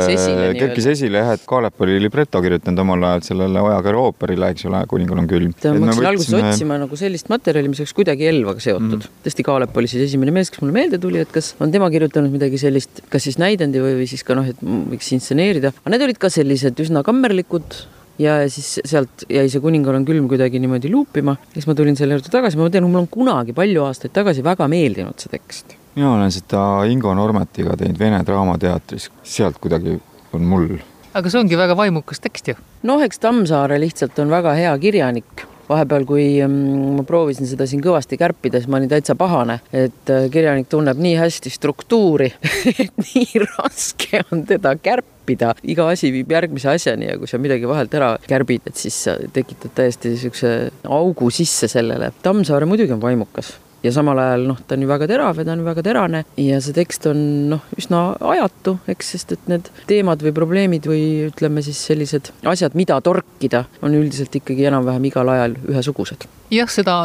kerkis 0.59 0.89
esile 0.95 1.23
jah, 1.23 1.33
et 1.37 1.47
Kaalep 1.49 1.81
oli 1.85 1.99
libreto 2.03 2.43
kirjutanud 2.45 2.83
omal 2.85 3.09
ajal 3.11 3.27
sellele 3.31 3.63
Ojakere 3.63 4.01
ooperile, 4.01 4.53
eks 4.55 4.67
ole, 4.71 4.83
kuningal 4.91 5.23
on 5.23 5.31
külm. 5.31 5.55
ma 5.55 5.93
hakkasin 5.93 6.11
alguses 6.13 6.35
võtsime... 6.35 6.53
otsima 6.57 6.81
nagu 6.83 6.99
sellist 6.99 7.33
materjali, 7.33 7.73
mis 7.73 7.83
oleks 7.83 7.97
kuidagi 7.97 8.29
Elvaga 8.33 8.65
seotud. 8.65 8.99
Mm.. 8.99 9.23
tõesti, 9.27 9.47
Kaalep 9.47 9.81
oli 9.83 9.91
siis 9.91 10.07
esimene 10.09 10.35
mees, 10.35 10.53
kes 10.53 10.63
mulle 10.65 10.77
meelde 10.77 11.01
tuli, 11.03 11.23
et 11.23 11.33
kas 11.33 11.53
on 11.63 11.73
tema 11.75 11.91
kirjutanud 11.93 12.33
midagi 12.35 12.61
sellist, 12.61 13.05
kas 13.13 13.27
siis 13.29 13.39
näidendi 13.43 13.83
või, 13.83 13.97
või 14.03 14.11
siis 14.11 14.27
ka 14.27 14.39
noh, 14.39 14.49
et 14.49 14.63
võiks 14.63 15.13
intseneerida, 15.17 15.75
aga 15.83 15.95
need 15.95 16.07
olid 16.09 16.23
ka 16.23 16.33
sellised 16.33 16.83
üsna 16.83 17.05
kammerlikud 17.07 17.83
ja 18.23 18.39
siis 18.51 18.81
sealt 18.89 19.27
jäi 19.31 19.49
see 19.51 19.63
Kuningal 19.63 19.99
on 19.99 20.07
külm 20.09 20.29
kuidagi 20.31 20.61
niimoodi 20.63 20.91
luupima, 20.93 21.37
siis 21.55 21.69
ma 21.69 21.77
tulin 21.79 21.99
selle 21.99 22.17
juurde 22.19 22.33
tagasi, 22.33 22.61
ma 22.61 22.71
tean, 22.73 22.89
mul 22.89 23.05
on 23.05 23.11
kunagi 23.13 23.55
palju 23.57 23.85
aastaid 23.87 24.15
tagasi 24.17 24.45
väga 24.47 24.69
meeldinud 24.71 25.19
see 25.23 25.33
tekst. 25.33 25.77
mina 25.97 26.15
olen 26.15 26.33
seda 26.33 26.63
Ingo 26.89 27.15
Normetiga 27.15 27.77
teinud 27.77 27.99
Vene 27.99 28.23
Draamateatris, 28.27 29.11
sealt 29.23 29.61
kuidagi 29.63 29.99
on 30.33 30.49
mul. 30.49 30.69
aga 31.15 31.31
see 31.31 31.41
ongi 31.41 31.59
väga 31.59 31.77
vaimukas 31.77 32.23
tekst 32.25 32.53
ju. 32.53 32.59
noh, 32.89 33.03
eks 33.05 33.23
Tammsaare 33.23 33.81
lihtsalt 33.81 34.19
on 34.25 34.31
väga 34.33 34.55
hea 34.59 34.77
kirjanik 34.79 35.47
vahepeal, 35.73 36.07
kui 36.09 36.27
mm, 36.45 36.99
ma 36.99 37.07
proovisin 37.09 37.49
seda 37.51 37.67
siin 37.69 37.83
kõvasti 37.85 38.19
kärpida, 38.21 38.61
siis 38.61 38.71
ma 38.71 38.81
olin 38.81 38.93
täitsa 38.93 39.17
pahane, 39.19 39.59
et 39.73 40.13
äh, 40.13 40.29
kirjanik 40.33 40.71
tunneb 40.73 41.01
nii 41.03 41.17
hästi 41.21 41.53
struktuuri 41.53 42.31
et 42.73 42.95
nii 43.03 43.43
raske 43.47 44.23
on 44.31 44.47
teda 44.49 44.77
kärpida. 44.79 45.55
iga 45.63 45.89
asi 45.93 46.13
viib 46.15 46.33
järgmise 46.33 46.71
asjani 46.73 47.11
ja 47.11 47.19
kui 47.19 47.31
sa 47.31 47.41
midagi 47.43 47.69
vahelt 47.69 47.95
ära 47.95 48.15
kärbid, 48.29 48.67
et 48.67 48.79
siis 48.79 48.97
sa 49.09 49.19
tekitad 49.33 49.75
täiesti 49.77 50.15
niisuguse 50.15 50.55
augu 50.89 51.31
sisse 51.31 51.71
sellele. 51.71 52.13
Tammsaare 52.23 52.67
muidugi 52.69 52.95
on 52.95 53.03
vaimukas 53.03 53.55
ja 53.83 53.93
samal 53.95 54.19
ajal 54.23 54.47
noh, 54.51 54.61
ta 54.67 54.77
on 54.77 54.85
ju 54.85 54.91
väga 54.91 55.09
terav 55.11 55.39
ja 55.39 55.47
ta 55.47 55.55
on 55.57 55.65
väga 55.67 55.85
terane. 55.87 56.25
Ja 56.41 56.61
see 56.63 56.77
tekst 56.77 57.07
on 57.11 57.23
noh, 57.53 57.65
üsna 57.79 58.03
ajatu, 58.35 58.77
eks, 58.91 59.15
sest 59.17 59.35
et 59.37 59.49
need 59.51 59.71
teemad 59.91 60.23
või 60.25 60.35
probleemid 60.37 60.87
või 60.91 61.03
ütleme 61.29 61.65
siis 61.65 61.81
sellised 61.89 62.33
asjad, 62.49 62.77
mida 62.79 63.01
torkida, 63.05 63.65
on 63.83 63.97
üldiselt 63.99 64.35
ikkagi 64.39 64.69
enam-vähem 64.71 65.11
igal 65.11 65.33
ajal 65.35 65.59
ühesugused. 65.69 66.29
jah, 66.53 66.71
seda 66.71 66.97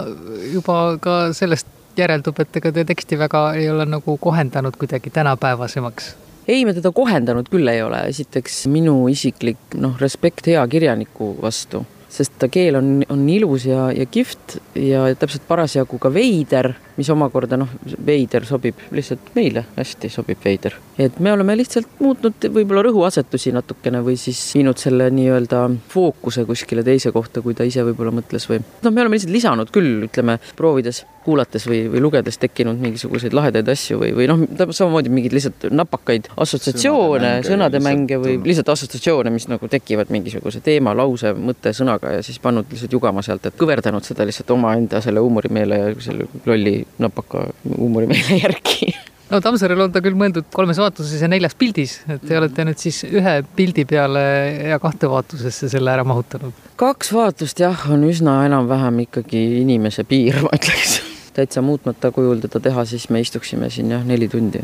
juba 0.53 0.97
ka 1.01 1.17
sellest 1.33 1.67
järeldub, 1.97 2.39
et 2.43 2.59
ega 2.59 2.71
te 2.71 2.85
teksti 2.85 3.17
väga 3.17 3.43
ei 3.57 3.69
ole 3.73 3.87
nagu 3.89 4.17
kohendanud 4.21 4.77
kuidagi 4.77 5.09
tänapäevasemaks. 5.09 6.13
Ei, 6.47 6.63
me 6.63 6.71
teda 6.73 6.93
kohendanud 6.95 7.49
küll 7.51 7.67
ei 7.67 7.81
ole, 7.83 8.05
esiteks 8.07 8.67
minu 8.71 9.01
isiklik 9.11 9.75
noh, 9.75 9.97
respekt 9.99 10.47
hea 10.47 10.61
kirjaniku 10.71 11.33
vastu 11.41 11.83
sest 12.09 12.37
ta 12.39 12.47
keel 12.51 12.77
on, 12.79 12.91
on 13.09 13.23
ilus 13.29 13.67
ja, 13.67 13.87
ja 13.91 14.05
kihvt 14.09 14.57
ja 14.79 15.03
täpselt 15.19 15.43
parasjagu 15.47 15.99
ka 16.01 16.11
veider, 16.13 16.71
mis 16.97 17.09
omakorda 17.13 17.59
noh, 17.59 17.71
veider 18.05 18.45
sobib 18.47 18.79
lihtsalt 18.95 19.33
meile, 19.35 19.65
hästi 19.75 20.09
sobib 20.11 20.41
veider. 20.43 20.77
et 20.97 21.19
me 21.19 21.33
oleme 21.33 21.57
lihtsalt 21.59 21.99
muutnud 21.99 22.47
võib-olla 22.53 22.85
rõhuasetusi 22.87 23.53
natukene 23.55 24.01
või 24.05 24.17
siis 24.19 24.39
viinud 24.55 24.79
selle 24.81 25.09
nii-öelda 25.13 25.65
fookuse 25.91 26.45
kuskile 26.47 26.85
teise 26.87 27.11
kohta, 27.15 27.43
kui 27.45 27.57
ta 27.57 27.67
ise 27.67 27.85
võib-olla 27.87 28.15
mõtles 28.21 28.49
või 28.49 28.61
noh, 28.61 28.91
me 28.91 29.03
oleme 29.03 29.19
lihtsalt 29.19 29.35
lisanud 29.35 29.73
küll, 29.75 30.07
ütleme, 30.07 30.39
proovides 30.57 31.03
kuulates 31.27 31.67
või, 31.67 31.83
või 31.91 32.01
lugedes 32.03 32.39
tekkinud 32.41 32.79
mingisuguseid 32.81 33.35
lahedaid 33.35 33.67
asju 33.73 33.99
või, 34.01 34.13
või 34.15 34.29
noh, 34.31 34.45
samamoodi 34.71 35.11
mingeid 35.11 35.35
lihtsalt 35.35 35.67
napakaid 35.75 36.29
assotsiatsioone, 36.39 37.33
sõnade 37.47 37.81
mänge 37.83 38.19
või 38.23 38.37
lihtsalt 38.47 38.71
assotsiatsioone, 38.73 39.33
mis 39.35 39.49
nagu 39.51 39.67
tekivad 39.71 40.13
mingisuguse 40.13 40.63
teema, 40.65 40.95
lause, 40.97 41.33
mõtte, 41.35 41.75
sõnaga 41.75 42.15
ja 42.17 42.23
siis 42.25 42.39
pannud 42.43 42.71
lihtsalt 42.71 42.95
jugama 42.95 43.25
sealt, 43.25 43.49
et 43.49 43.59
kõverdanud 43.59 44.07
seda 44.07 44.27
lihtsalt 44.27 44.55
omaenda 44.55 45.03
selle 45.03 45.23
huumorimeele 45.23 45.83
ja 45.83 45.91
selle 46.07 46.29
lolli 46.47 46.79
napaka 47.03 47.47
huumorimeele 47.75 48.41
järgi. 48.45 48.93
No 49.27 49.41
Tammsaarel 49.43 49.81
on 49.83 49.91
ta 49.91 49.99
küll 49.99 50.15
mõeldud 50.15 50.47
kolmes 50.55 50.77
vaatuses 50.79 51.19
ja 51.19 51.27
neljas 51.27 51.55
pildis, 51.59 51.97
et 52.07 52.23
te 52.23 52.37
olete 52.39 52.63
nüüd 52.63 52.79
siis 52.79 53.01
ühe 53.09 53.33
pildi 53.57 53.83
peale 53.89 54.23
ja 54.71 54.79
kahte 54.79 55.09
vaatusesse 55.11 55.67
selle 55.73 55.91
ära 55.91 56.07
mahutanud. 56.07 56.55
kaks 56.79 57.11
vaatust 57.11 57.59
jah, 57.59 57.89
on 57.91 58.07
üsna 58.07 58.39
enam-vähem 58.47 59.03
ikkagi 59.03 59.43
inimese 59.65 60.07
piir, 60.07 60.39
ma 60.45 60.55
ütleks 60.55 61.01
täitsa 61.37 61.63
muutmata 61.65 62.11
kujul 62.15 62.43
teda 62.45 62.63
teha, 62.69 62.85
siis 62.89 63.09
me 63.13 63.23
istuksime 63.23 63.71
siin 63.73 63.93
jah, 63.93 64.05
neli 64.07 64.29
tundi 64.31 64.63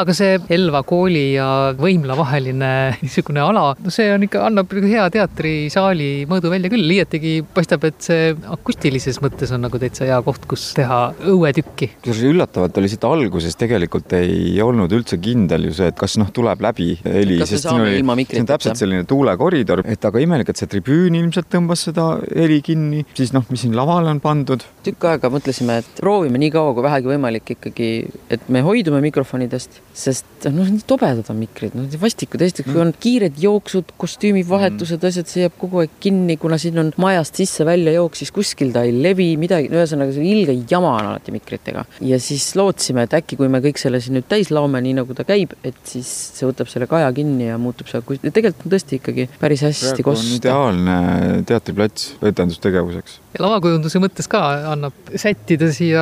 aga 0.00 0.14
see 0.16 0.36
Elva 0.52 0.82
kooli 0.86 1.24
ja 1.34 1.46
võimla 1.78 2.16
vaheline 2.18 2.70
niisugune 3.04 3.42
ala, 3.42 3.72
no 3.80 3.92
see 3.94 4.10
on 4.12 4.26
ikka, 4.26 4.44
annab 4.48 4.72
hea 4.84 5.06
teatrisaali 5.14 6.10
mõõdu 6.30 6.52
välja 6.52 6.70
küll, 6.72 6.86
liiatigi 6.90 7.34
paistab, 7.54 7.86
et 7.88 8.00
see 8.04 8.30
akustilises 8.54 9.20
mõttes 9.24 9.52
on 9.54 9.64
nagu 9.66 9.80
täitsa 9.80 10.08
hea 10.08 10.20
koht, 10.26 10.46
kus 10.50 10.70
teha 10.78 11.00
õuetükki. 11.32 11.90
kusjuures 12.04 12.34
üllatavalt 12.34 12.80
oli 12.80 12.92
siit 12.92 13.06
alguses 13.08 13.58
tegelikult 13.60 14.14
ei 14.18 14.60
olnud 14.64 14.92
üldse 14.94 15.20
kindel 15.22 15.68
ju 15.70 15.76
see, 15.80 15.90
et 15.92 15.98
kas 15.98 16.16
noh, 16.20 16.30
tuleb 16.34 16.62
läbi 16.64 16.92
heli, 17.04 17.40
sest 17.44 17.68
siin 17.68 17.84
oli, 17.84 18.26
see 18.26 18.44
on 18.44 18.50
täpselt 18.50 18.80
selline 18.80 19.06
tuulekoridor, 19.08 19.84
et 19.90 20.08
aga 20.10 20.22
imelik, 20.22 20.52
et 20.52 20.60
see 20.60 20.70
tribüün 20.70 21.18
ilmselt 21.18 21.50
tõmbas 21.52 21.86
seda 21.88 22.12
heli 22.28 22.60
kinni, 22.64 23.04
siis 23.16 23.34
noh, 23.36 23.46
mis 23.50 23.64
siin 23.64 23.76
lavale 23.76 24.12
on 24.12 24.22
pandud. 24.22 24.64
tükk 24.84 25.08
aega 25.12 25.30
mõtlesime, 25.32 25.80
et 25.82 26.02
proovime 26.10 26.42
nii 26.42 26.50
kaua 26.54 26.74
kui 26.74 26.84
vähegi 26.86 27.12
võimalik 27.12 27.54
ikkagi, 27.54 27.90
et 28.34 28.48
me 28.50 28.64
hoidume 28.66 28.98
mikrofonidest 29.04 29.78
sest 30.00 30.48
noh, 30.48 30.66
nii 30.70 30.82
tobedad 30.88 31.28
on 31.32 31.38
mikrid, 31.40 31.74
noh 31.76 31.88
vastikud, 32.00 32.42
esiteks 32.44 32.70
kui 32.70 32.80
on 32.82 32.92
kiired 33.02 33.38
jooksud, 33.40 33.92
kostüümivahetused 34.00 34.98
mm., 34.98 35.10
asjad, 35.10 35.30
see 35.30 35.44
jääb 35.44 35.56
kogu 35.60 35.82
aeg 35.82 35.94
kinni, 36.02 36.36
kuna 36.40 36.58
siin 36.60 36.80
on 36.82 36.92
majast 37.00 37.38
sisse-välja 37.40 37.94
jook, 37.96 38.18
siis 38.18 38.32
kuskil 38.34 38.72
ta 38.74 38.84
ei 38.86 38.94
levi, 38.96 39.28
midagi, 39.40 39.70
ühesõnaga 39.72 40.14
see 40.16 40.26
ilge 40.32 40.56
jama 40.70 40.94
on 40.96 41.10
alati 41.12 41.34
mikritega. 41.34 41.84
ja 42.06 42.20
siis 42.22 42.48
lootsime, 42.58 43.06
et 43.06 43.16
äkki, 43.20 43.38
kui 43.40 43.50
me 43.52 43.62
kõik 43.64 43.80
selle 43.82 44.02
siin 44.02 44.18
nüüd 44.18 44.28
täis 44.30 44.52
laome, 44.54 44.82
nii 44.84 44.96
nagu 45.02 45.16
ta 45.16 45.26
käib, 45.28 45.54
et 45.66 45.80
siis 45.88 46.10
see 46.36 46.48
võtab 46.48 46.70
selle 46.72 46.88
kaja 46.90 47.10
kinni 47.16 47.50
ja 47.50 47.58
muutub 47.60 47.90
seal, 47.90 48.04
tegelikult 48.06 48.66
on 48.66 48.76
tõesti 48.76 49.00
ikkagi 49.00 49.28
päris 49.40 49.66
hästi 49.66 50.06
kosta. 50.06 50.36
ideaalne 50.40 51.00
teatriplats 51.48 52.14
etendustegevuseks 52.32 53.20
ja 53.34 53.44
lavakujunduse 53.44 54.00
mõttes 54.02 54.26
ka 54.30 54.40
annab 54.72 55.12
sättida 55.14 55.70
siia 55.74 55.99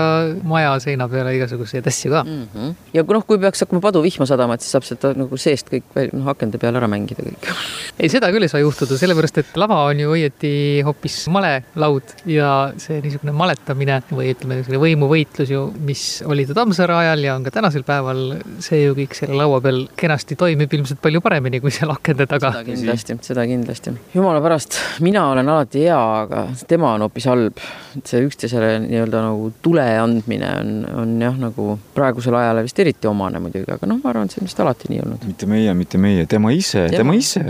maja 0.49 0.75
seina 0.83 1.09
peale 1.11 1.35
igasuguseid 1.37 1.87
asju 1.91 2.13
ka 2.13 2.23
mm. 2.25 2.45
-hmm. 2.55 2.75
ja 2.95 3.05
kui 3.05 3.17
noh, 3.17 3.27
kui 3.27 3.41
peaks 3.43 3.65
hakkama 3.65 3.83
paduvihma 3.85 4.27
sadama, 4.29 4.55
et 4.55 4.65
siis 4.65 4.75
saab 4.77 4.87
seda 4.89 5.13
nagu 5.19 5.37
seest 5.41 5.71
kõik 5.73 5.89
veel 5.97 6.13
noh, 6.13 6.29
akende 6.33 6.59
peal 6.59 6.77
ära 6.79 6.89
mängida 6.91 7.25
kõik. 7.25 7.51
ei, 8.01 8.09
seda 8.13 8.31
küll 8.35 8.47
ei 8.47 8.53
saa 8.53 8.63
juhtuda, 8.63 8.99
sellepärast 9.01 9.43
et 9.43 9.57
lava 9.61 9.81
on 9.91 10.03
ju 10.03 10.15
õieti 10.15 10.53
hoopis 10.87 11.21
malelaud 11.35 12.15
ja 12.31 12.53
see 12.81 13.01
niisugune 13.05 13.35
maletamine 13.37 14.01
või 14.11 14.33
ütleme, 14.35 14.61
niisugune 14.61 14.83
võimuvõitlus 14.85 15.53
ju, 15.53 15.65
mis 15.85 16.05
oli 16.27 16.47
ta 16.49 16.57
Tammsaare 16.59 16.97
ajal 17.03 17.25
ja 17.27 17.37
on 17.39 17.47
ka 17.47 17.55
tänasel 17.55 17.85
päeval, 17.89 18.23
see 18.65 18.83
ju 18.85 18.97
kõik 18.99 19.17
selle 19.19 19.39
laua 19.39 19.61
peal 19.65 19.85
kenasti 19.99 20.37
toimib 20.39 20.73
ilmselt 20.79 21.01
palju 21.03 21.23
paremini 21.25 21.61
kui 21.63 21.73
seal 21.75 21.93
akende 21.95 22.27
taga. 22.31 22.53
seda 22.59 22.67
kindlasti, 22.67 23.19
seda 23.31 23.47
kindlasti. 23.49 23.95
jumala 24.15 24.43
pärast, 24.45 24.79
mina 25.05 25.29
olen 25.33 25.49
alati 25.49 25.85
hea, 25.87 25.99
aga 26.25 26.47
tema 26.69 26.95
on 26.97 27.07
hoopis 27.07 27.29
halb. 27.31 27.63
see 28.05 28.23
üksteisele 28.23 28.79
nii-öelda 28.85 29.23
nagu 29.25 29.51
tule 29.63 29.78
andmine 29.99 30.49
on, 30.61 30.73
on 31.03 31.15
jah, 31.23 31.37
nagu 31.39 31.77
praegusele 31.95 32.39
ajale 32.41 32.65
vist 32.67 32.79
eriti 32.83 33.09
omane 33.11 33.41
muidugi, 33.43 33.71
aga 33.75 33.89
noh, 33.91 34.01
ma 34.03 34.13
arvan, 34.13 34.29
et 34.29 34.35
see 34.35 34.43
on 34.43 34.49
vist 34.49 34.63
alati 34.63 34.91
nii 34.93 35.03
olnud. 35.05 35.27
mitte 35.29 35.49
meie, 35.51 35.75
mitte 35.79 36.01
meie, 36.03 36.27
tema 36.31 36.53
ise, 36.55 36.87
tema 36.93 37.15
ise. 37.17 37.43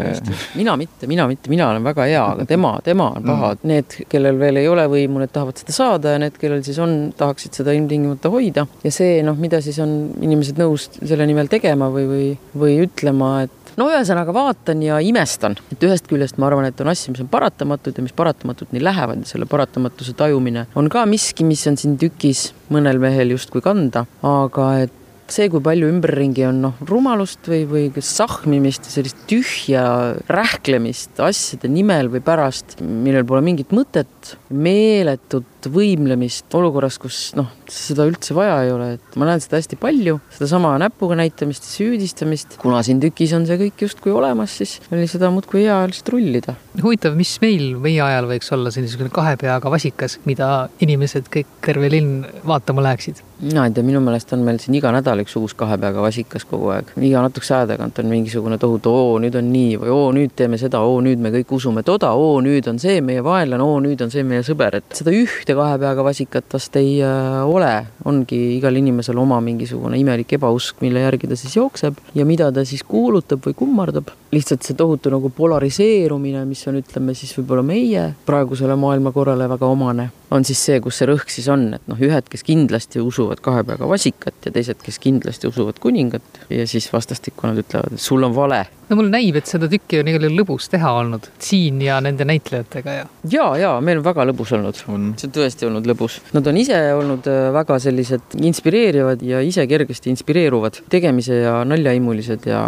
mina 0.59 0.77
mitte, 0.81 1.11
mina 1.11 1.29
mitte, 1.31 1.53
mina 1.53 1.71
olen 1.73 1.85
väga 1.88 2.09
hea, 2.11 2.25
aga 2.37 2.49
tema, 2.49 2.75
tema 2.85 3.11
on 3.17 3.27
paha 3.27 3.53
mm.. 3.55 3.67
Need, 3.69 3.97
kellel 4.09 4.38
veel 4.41 4.62
ei 4.62 4.69
ole 4.71 4.87
võimu, 4.88 5.21
need 5.23 5.33
tahavad 5.35 5.61
seda 5.61 5.75
saada 5.75 6.14
ja 6.14 6.23
need, 6.23 6.38
kellel 6.41 6.62
siis 6.67 6.79
on, 6.83 6.97
tahaksid 7.19 7.59
seda 7.61 7.75
ilmtingimata 7.77 8.31
hoida. 8.33 8.67
ja 8.85 8.93
see 8.95 9.21
noh, 9.27 9.37
mida 9.38 9.61
siis 9.64 9.79
on 9.85 9.95
inimesed 10.25 10.61
nõus 10.61 10.88
selle 10.99 11.27
nimel 11.29 11.51
tegema 11.53 11.91
või, 11.93 12.07
või, 12.09 12.29
või 12.59 12.79
ütlema, 12.87 13.33
et 13.47 13.58
no 13.79 13.88
ühesõnaga 13.93 14.35
vaatan 14.35 14.83
ja 14.83 14.99
imestan, 15.05 15.57
et 15.73 15.83
ühest 15.87 16.09
küljest 16.11 16.38
ma 16.41 16.49
arvan, 16.51 16.69
et 16.69 16.81
on 16.83 16.91
asju, 16.91 17.14
mis 17.14 17.25
on 17.25 17.31
paratamatud 17.33 17.99
ja 17.99 18.05
mis 18.05 18.17
paratamatult 18.17 18.75
nii 18.75 18.85
lähevad 18.85 19.23
ja 19.23 19.33
selle 19.33 19.49
paratamatuse 19.51 20.17
tajumine 20.19 20.67
on 20.79 20.91
ka 20.93 21.05
miski, 21.09 21.47
mis 21.47 21.64
on 21.71 21.79
siin 21.81 21.99
tükis 22.01 22.51
mõnel 22.75 23.01
mehel 23.03 23.37
justkui 23.37 23.62
kanda, 23.64 24.07
aga 24.27 24.71
et 24.85 24.97
see, 25.33 25.49
kui 25.53 25.61
palju 25.64 25.88
ümberringi 25.93 26.47
on 26.49 26.62
noh, 26.64 26.79
rumalust 26.88 27.49
või, 27.51 27.64
või 27.69 28.05
sahmimist 28.05 28.88
ja 28.88 28.95
sellist 28.95 29.27
tühja 29.29 29.85
rähklemist 30.31 31.21
asjade 31.25 31.71
nimel 31.73 32.09
või 32.12 32.23
pärast, 32.25 32.79
millel 32.81 33.27
pole 33.29 33.43
mingit 33.45 33.75
mõtet, 33.77 34.35
meeletut 34.49 35.58
võimlemist 35.72 36.54
olukorras, 36.59 36.98
kus 37.02 37.20
noh, 37.38 37.50
seda 37.72 38.07
üldse 38.09 38.37
vaja 38.37 38.59
ei 38.64 38.72
ole, 38.74 38.88
et 38.96 39.18
ma 39.20 39.28
näen 39.28 39.42
seda 39.44 39.61
hästi 39.61 39.78
palju, 39.81 40.18
sedasama 40.35 40.74
näpuga 40.83 41.18
näitamist 41.18 41.68
ja 41.68 41.72
süüdistamist, 41.76 42.59
kuna 42.62 42.83
siin 42.87 43.02
tükis 43.02 43.35
on 43.37 43.46
see 43.48 43.59
kõik 43.61 43.87
justkui 43.87 44.14
olemas, 44.14 44.59
siis 44.61 44.78
oli 44.92 45.09
seda 45.11 45.31
muudkui 45.35 45.64
hea 45.66 45.78
lihtsalt 45.90 46.12
rullida. 46.14 46.57
huvitav, 46.83 47.16
mis 47.18 47.37
meil 47.42 47.70
meie 47.83 48.02
ajal 48.04 48.31
võiks 48.31 48.52
olla 48.54 48.72
see 48.74 48.85
niisugune 48.85 49.12
kahe 49.14 49.37
peaga 49.40 49.72
vasikas, 49.72 50.18
mida 50.28 50.68
inimesed 50.85 51.31
kõik, 51.33 51.59
terve 51.64 51.90
linn 51.92 52.22
vaatama 52.46 52.85
läheksid? 52.88 53.24
mina 53.40 53.64
ei 53.68 53.70
tea, 53.70 53.85
minu 53.87 54.00
meelest 54.02 54.33
on 54.35 54.42
meil 54.46 54.59
siin 54.59 54.74
iga 54.74 54.90
nädal 54.94 55.22
üks 55.22 55.37
uus 55.38 55.54
kahe 55.59 55.76
peaga 55.78 56.02
vasikas 56.02 56.42
kogu 56.48 56.72
aeg, 56.74 56.90
iga 57.07 57.22
natukese 57.22 57.54
aja 57.54 57.68
tagant 57.70 57.98
on 58.02 58.11
mingisugune 58.11 58.59
tohutu, 58.59 58.90
oo 58.90 59.18
nüüd 59.22 59.37
on 59.38 59.52
nii 59.52 59.76
või 59.83 59.92
oo 59.94 60.09
nüüd 60.14 60.35
teeme 60.38 60.59
seda, 60.59 60.81
oo 60.83 60.98
nüüd 61.04 61.22
me 61.22 61.31
kõik 61.37 61.54
usume 61.54 61.85
toda, 61.87 62.11
oo 62.18 62.40
nüüd 62.42 62.66
on 62.70 62.81
see 62.83 62.98
meie 63.04 63.22
vaenlane, 63.24 63.62
oo 63.62 63.78
nüüd 63.85 64.02
on 64.02 64.11
see 64.14 64.26
meie 64.26 64.42
sõber, 64.46 64.81
et 64.81 64.98
seda 64.98 65.14
ühte 65.14 65.54
kahe 65.59 65.79
peaga 65.83 66.05
vasikat 66.07 66.55
vast 66.55 66.77
ei 66.81 66.99
äh, 67.05 67.40
ole, 67.47 67.73
ongi 68.09 68.38
igal 68.57 68.79
inimesel 68.79 69.18
oma 69.18 69.40
mingisugune 69.44 69.99
imelik 70.01 70.37
ebausk, 70.38 70.81
mille 70.85 71.03
järgi 71.05 71.31
ta 71.31 71.38
siis 71.38 71.59
jookseb 71.59 71.99
ja 72.14 72.27
mida 72.29 72.51
ta 72.55 72.64
siis 72.68 72.85
kuulutab 72.87 73.44
või 73.47 73.57
kummardab. 73.59 74.14
lihtsalt 74.33 74.62
see 74.62 74.77
tohutu 74.77 75.09
nagu 75.09 75.31
polariseerumine, 75.33 76.42
mis 76.44 76.66
on, 76.68 76.77
ütleme 76.83 77.14
siis 77.16 77.33
võib-olla 77.38 77.62
meie 77.64 78.03
praegusele 78.27 78.77
maailmakorrale 78.77 79.49
väga 79.49 79.71
omane, 79.73 80.11
on 80.31 80.44
siis 80.44 80.61
see, 80.66 80.81
kus 80.85 81.01
see 81.01 81.09
rõhk 81.09 81.33
siis 81.33 81.49
on, 81.49 81.71
et 81.79 81.87
noh, 81.88 81.97
ühed, 81.97 82.29
kes 82.29 82.44
kindlasti 82.44 83.01
usuvad 83.01 83.40
kahe 83.44 83.64
peaga 83.64 83.88
vasikat 83.88 84.44
ja 84.44 84.53
teised, 84.53 84.83
kes 84.85 85.01
kindlasti 85.01 85.49
usuvad 85.49 85.81
kuningat 85.81 86.42
ja 86.53 86.66
siis 86.68 86.90
vastastikku 86.92 87.49
nad 87.49 87.62
ütlevad, 87.64 87.97
et 87.97 88.05
sul 88.05 88.29
on 88.29 88.37
vale 88.37 88.66
no 88.88 88.97
mulle 88.99 89.12
näib, 89.12 89.37
et 89.38 89.49
seda 89.49 89.68
tükki 89.71 90.01
on 90.01 90.11
igal 90.11 90.27
juhul 90.27 90.40
lõbus 90.42 90.68
teha 90.73 90.92
olnud 91.01 91.29
siin 91.42 91.81
ja 91.85 91.99
nende 92.05 92.27
näitlejatega 92.29 92.94
ja. 92.99 93.09
ja, 93.31 93.49
ja 93.61 93.73
meil 93.85 94.01
on 94.01 94.07
väga 94.07 94.27
lõbus 94.31 94.53
olnud, 94.57 94.79
see 94.79 94.92
on 94.94 95.11
tõesti 95.38 95.68
olnud 95.68 95.88
lõbus. 95.88 96.18
Nad 96.37 96.46
on 96.51 96.61
ise 96.61 96.79
olnud 96.96 97.29
äh, 97.31 97.48
väga 97.55 97.79
sellised 97.83 98.38
inspireerivad 98.38 99.24
ja 99.27 99.42
ise 99.44 99.66
kergesti 99.70 100.13
inspireeruvad, 100.15 100.83
tegemise 100.92 101.42
ja 101.42 101.58
naljaimulised 101.69 102.48
ja 102.50 102.63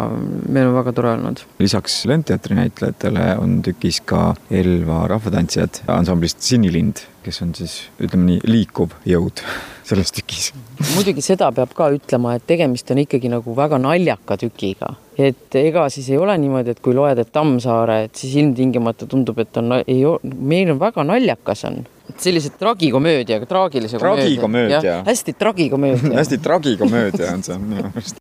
meil 0.49 0.70
on 0.70 0.76
väga 0.80 0.95
tore 0.97 1.14
olnud. 1.16 1.45
lisaks 1.62 2.03
Lendteatri 2.11 2.59
näitlejatele 2.59 3.32
on 3.42 3.61
tükis 3.66 4.03
ka 4.07 4.34
Elva 4.51 5.05
rahvatantsijad 5.11 5.84
ansamblist 6.01 6.42
Sinilind 6.45 7.05
kes 7.24 7.42
on 7.45 7.53
siis 7.57 7.74
ütleme 8.01 8.26
nii, 8.26 8.40
liikuv 8.49 8.95
jõud 9.09 9.42
selles 9.88 10.12
tükis. 10.14 10.51
muidugi 10.95 11.24
seda 11.24 11.51
peab 11.57 11.74
ka 11.76 11.90
ütlema, 11.95 12.36
et 12.36 12.47
tegemist 12.49 12.90
on 12.92 13.03
ikkagi 13.05 13.30
nagu 13.32 13.55
väga 13.57 13.80
naljaka 13.82 14.38
tükiga, 14.40 14.95
et 15.18 15.59
ega 15.61 15.86
siis 15.92 16.11
ei 16.12 16.20
ole 16.20 16.36
niimoodi, 16.40 16.74
et 16.74 16.82
kui 16.84 16.97
loed, 16.97 17.20
et 17.20 17.32
Tammsaare, 17.32 18.03
et 18.09 18.20
siis 18.22 18.38
ilmtingimata 18.40 19.09
tundub, 19.11 19.40
et 19.42 19.61
on, 19.61 19.80
ei, 19.82 20.03
meil 20.22 20.72
on 20.74 20.80
väga 20.80 21.05
naljakas 21.07 21.66
on 21.68 21.82
sellised 22.18 22.58
tragikomöödia, 22.58 23.46
traagilise 23.46 23.98
tragikomöödia. 23.98 25.02
hästi 25.06 25.32
tragikomöödia 25.32 26.16
hästi 26.16 26.38
tragikomöödia 26.38 27.32
on 27.34 27.42
see 27.42 27.58
minu 27.58 27.86
arust. 27.86 28.16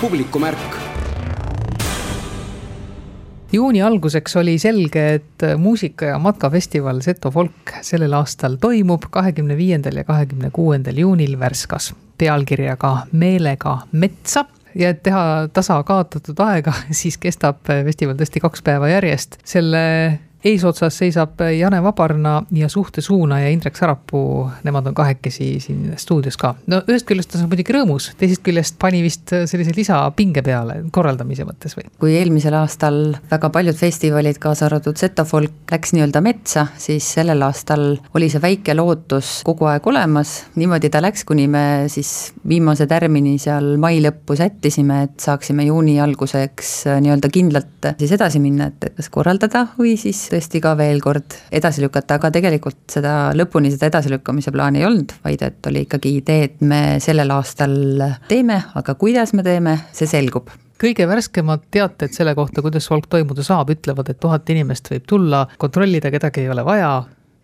publikumärk 0.00 0.84
juuni 3.52 3.82
alguseks 3.82 4.36
oli 4.36 4.58
selge, 4.58 5.14
et 5.14 5.42
muusika- 5.56 6.06
ja 6.06 6.18
matkafestival 6.18 7.00
Seto 7.00 7.30
Folk 7.30 7.76
sellel 7.82 8.12
aastal 8.12 8.56
toimub 8.60 9.02
kahekümne 9.10 9.56
viiendal 9.56 9.96
ja 9.96 10.04
kahekümne 10.04 10.50
kuuendal 10.50 10.98
juunil 10.98 11.38
Värskas 11.38 11.94
pealkirjaga 12.18 13.06
Meelega 13.12 13.78
metsa 13.92 14.44
ja 14.74 14.90
et 14.90 15.02
teha 15.02 15.48
tasa 15.52 15.82
kaotatud 15.82 16.38
aega, 16.38 16.72
siis 17.00 17.18
kestab 17.18 17.62
festival 17.66 18.18
tõesti 18.18 18.42
kaks 18.42 18.62
päeva 18.62 18.88
järjest. 18.88 19.38
selle 19.44 19.84
eesotsas 20.44 20.98
seisab 21.00 21.40
Jane 21.58 21.80
Vabarna 21.82 22.42
ja 22.52 22.68
suhtesuunaja 22.68 23.48
Indrek 23.48 23.76
Sarapuu, 23.76 24.50
nemad 24.64 24.86
on 24.86 24.94
kahekesi 24.94 25.60
siin 25.60 25.92
stuudios 25.96 26.36
ka. 26.40 26.54
no 26.66 26.82
ühest 26.88 27.06
küljest 27.08 27.34
on 27.34 27.42
see 27.42 27.50
muidugi 27.50 27.76
rõõmus, 27.76 28.10
teisest 28.20 28.44
küljest 28.44 28.76
pani 28.80 29.00
vist 29.04 29.32
sellise 29.32 29.72
lisapinge 29.76 30.42
peale 30.44 30.80
korraldamise 30.92 31.46
mõttes 31.48 31.76
või? 31.78 31.88
kui 32.00 32.16
eelmisel 32.18 32.56
aastal 32.58 32.98
väga 33.30 33.50
paljud 33.54 33.78
festivalid, 33.78 34.38
kaasa 34.42 34.68
arvatud 34.68 35.00
Setofolk, 35.00 35.64
läks 35.72 35.94
nii-öelda 35.96 36.20
metsa, 36.24 36.66
siis 36.78 37.08
sellel 37.16 37.42
aastal 37.46 37.94
oli 38.14 38.28
see 38.32 38.42
väike 38.42 38.76
lootus 38.76 39.40
kogu 39.48 39.68
aeg 39.70 39.86
olemas, 39.88 40.36
niimoodi 40.60 40.92
ta 40.92 41.00
läks, 41.04 41.24
kuni 41.28 41.48
me 41.50 41.64
siis 41.92 42.34
viimase 42.48 42.86
tärmini 42.90 43.38
seal 43.40 43.74
mai 43.80 44.02
lõppu 44.04 44.36
sättisime, 44.38 45.02
et 45.08 45.16
saaksime 45.24 45.66
juuni 45.70 45.96
alguseks 46.04 46.74
nii-öelda 47.00 47.32
kindlalt 47.32 47.92
siis 47.98 48.12
edasi 48.16 48.40
minna, 48.42 48.68
et 48.70 48.92
kas 48.96 49.10
korraldada 49.12 49.66
või 49.78 49.96
siis 50.00 50.26
tõesti 50.34 50.60
ka 50.62 50.74
veel 50.78 51.00
kord 51.04 51.36
edasi 51.54 51.84
lükata, 51.84 52.18
aga 52.18 52.30
tegelikult 52.34 52.82
seda 52.90 53.14
lõpuni 53.36 53.72
seda 53.74 53.92
edasilükkamise 53.92 54.52
plaani 54.54 54.82
ei 54.82 54.88
olnud, 54.88 55.16
vaid 55.24 55.46
et 55.46 55.70
oli 55.70 55.86
ikkagi 55.86 56.16
idee, 56.20 56.50
et 56.50 56.60
me 56.66 56.82
sellel 57.02 57.30
aastal 57.34 57.78
teeme, 58.28 58.60
aga 58.74 58.98
kuidas 59.00 59.34
me 59.36 59.46
teeme, 59.46 59.78
see 59.94 60.10
selgub. 60.10 60.52
Kõige 60.80 61.06
värskemad 61.08 61.68
teated 61.72 62.12
selle 62.12 62.34
kohta, 62.36 62.62
kuidas 62.64 62.88
Volk 62.90 63.06
toimuda 63.08 63.44
saab, 63.46 63.70
ütlevad, 63.72 64.10
et 64.10 64.18
tuhat 64.20 64.50
inimest 64.50 64.90
võib 64.90 65.04
tulla, 65.08 65.44
kontrollida 65.58 66.10
kedagi 66.12 66.42
ei 66.42 66.50
ole 66.50 66.64
vaja, 66.66 66.96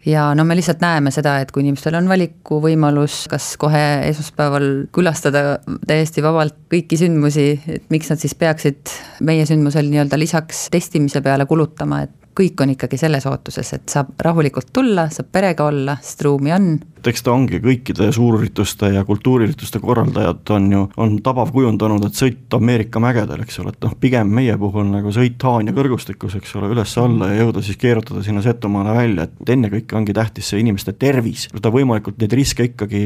ja 0.07 0.30
no 0.34 0.45
me 0.45 0.57
lihtsalt 0.57 0.80
näeme 0.82 1.12
seda, 1.14 1.36
et 1.41 1.51
kui 1.53 1.62
inimestel 1.64 1.97
on 1.99 2.09
valikuvõimalus, 2.11 3.22
kas 3.30 3.53
kohe 3.61 3.82
esmaspäeval 4.09 4.68
külastada 4.95 5.61
täiesti 5.88 6.24
vabalt 6.24 6.57
kõiki 6.72 6.99
sündmusi, 7.01 7.49
et 7.68 7.86
miks 7.93 8.11
nad 8.12 8.22
siis 8.22 8.34
peaksid 8.38 8.95
meie 9.26 9.47
sündmusel 9.49 9.91
nii-öelda 9.91 10.18
lisaks 10.20 10.68
testimise 10.72 11.22
peale 11.24 11.47
kulutama, 11.51 12.05
et 12.07 12.16
kõik 12.37 12.62
on 12.62 12.74
ikkagi 12.74 12.99
selles 13.01 13.26
ootuses, 13.26 13.72
et 13.74 13.91
saab 13.91 14.14
rahulikult 14.22 14.70
tulla, 14.72 15.09
saab 15.12 15.31
perega 15.33 15.66
olla, 15.70 15.97
sest 16.03 16.22
ruumi 16.24 16.53
on. 16.55 16.68
eks 17.01 17.24
ta 17.24 17.33
ongi 17.33 17.59
kõikide 17.64 18.11
suurürituste 18.12 18.91
ja 18.95 19.03
kultuuriürituste 19.09 19.81
korraldajad 19.81 20.53
on 20.55 20.66
ju, 20.72 20.83
on 21.01 21.16
tabav 21.24 21.51
kujundanud, 21.55 22.05
et 22.07 22.18
sõit 22.18 22.57
Ameerika 22.57 23.01
mägedel, 23.03 23.43
eks 23.45 23.59
ole, 23.62 23.72
et 23.74 23.87
noh, 23.87 23.95
pigem 24.01 24.31
meie 24.37 24.57
puhul 24.61 24.87
nagu 24.91 25.12
sõit 25.14 25.41
Haanja 25.43 25.74
kõrgustikus, 25.76 26.37
eks 26.39 26.55
ole, 26.61 26.70
üles-alla 26.74 27.33
ja 27.33 27.41
jõuda 27.43 27.64
siis 27.64 27.81
keerutada 27.81 28.22
sinna 28.26 28.45
Setomaale 28.45 28.95
välja, 28.97 29.26
et 29.26 29.55
ennekõike 29.57 29.97
ongi 29.97 30.14
tähtis 30.16 30.53
see 30.53 30.62
inimeste 30.62 30.93
tervis, 30.93 31.49
seda 31.51 31.72
võimalikult 31.74 32.20
neid 32.20 32.37
riske 32.37 32.70
ikkagi 32.70 33.03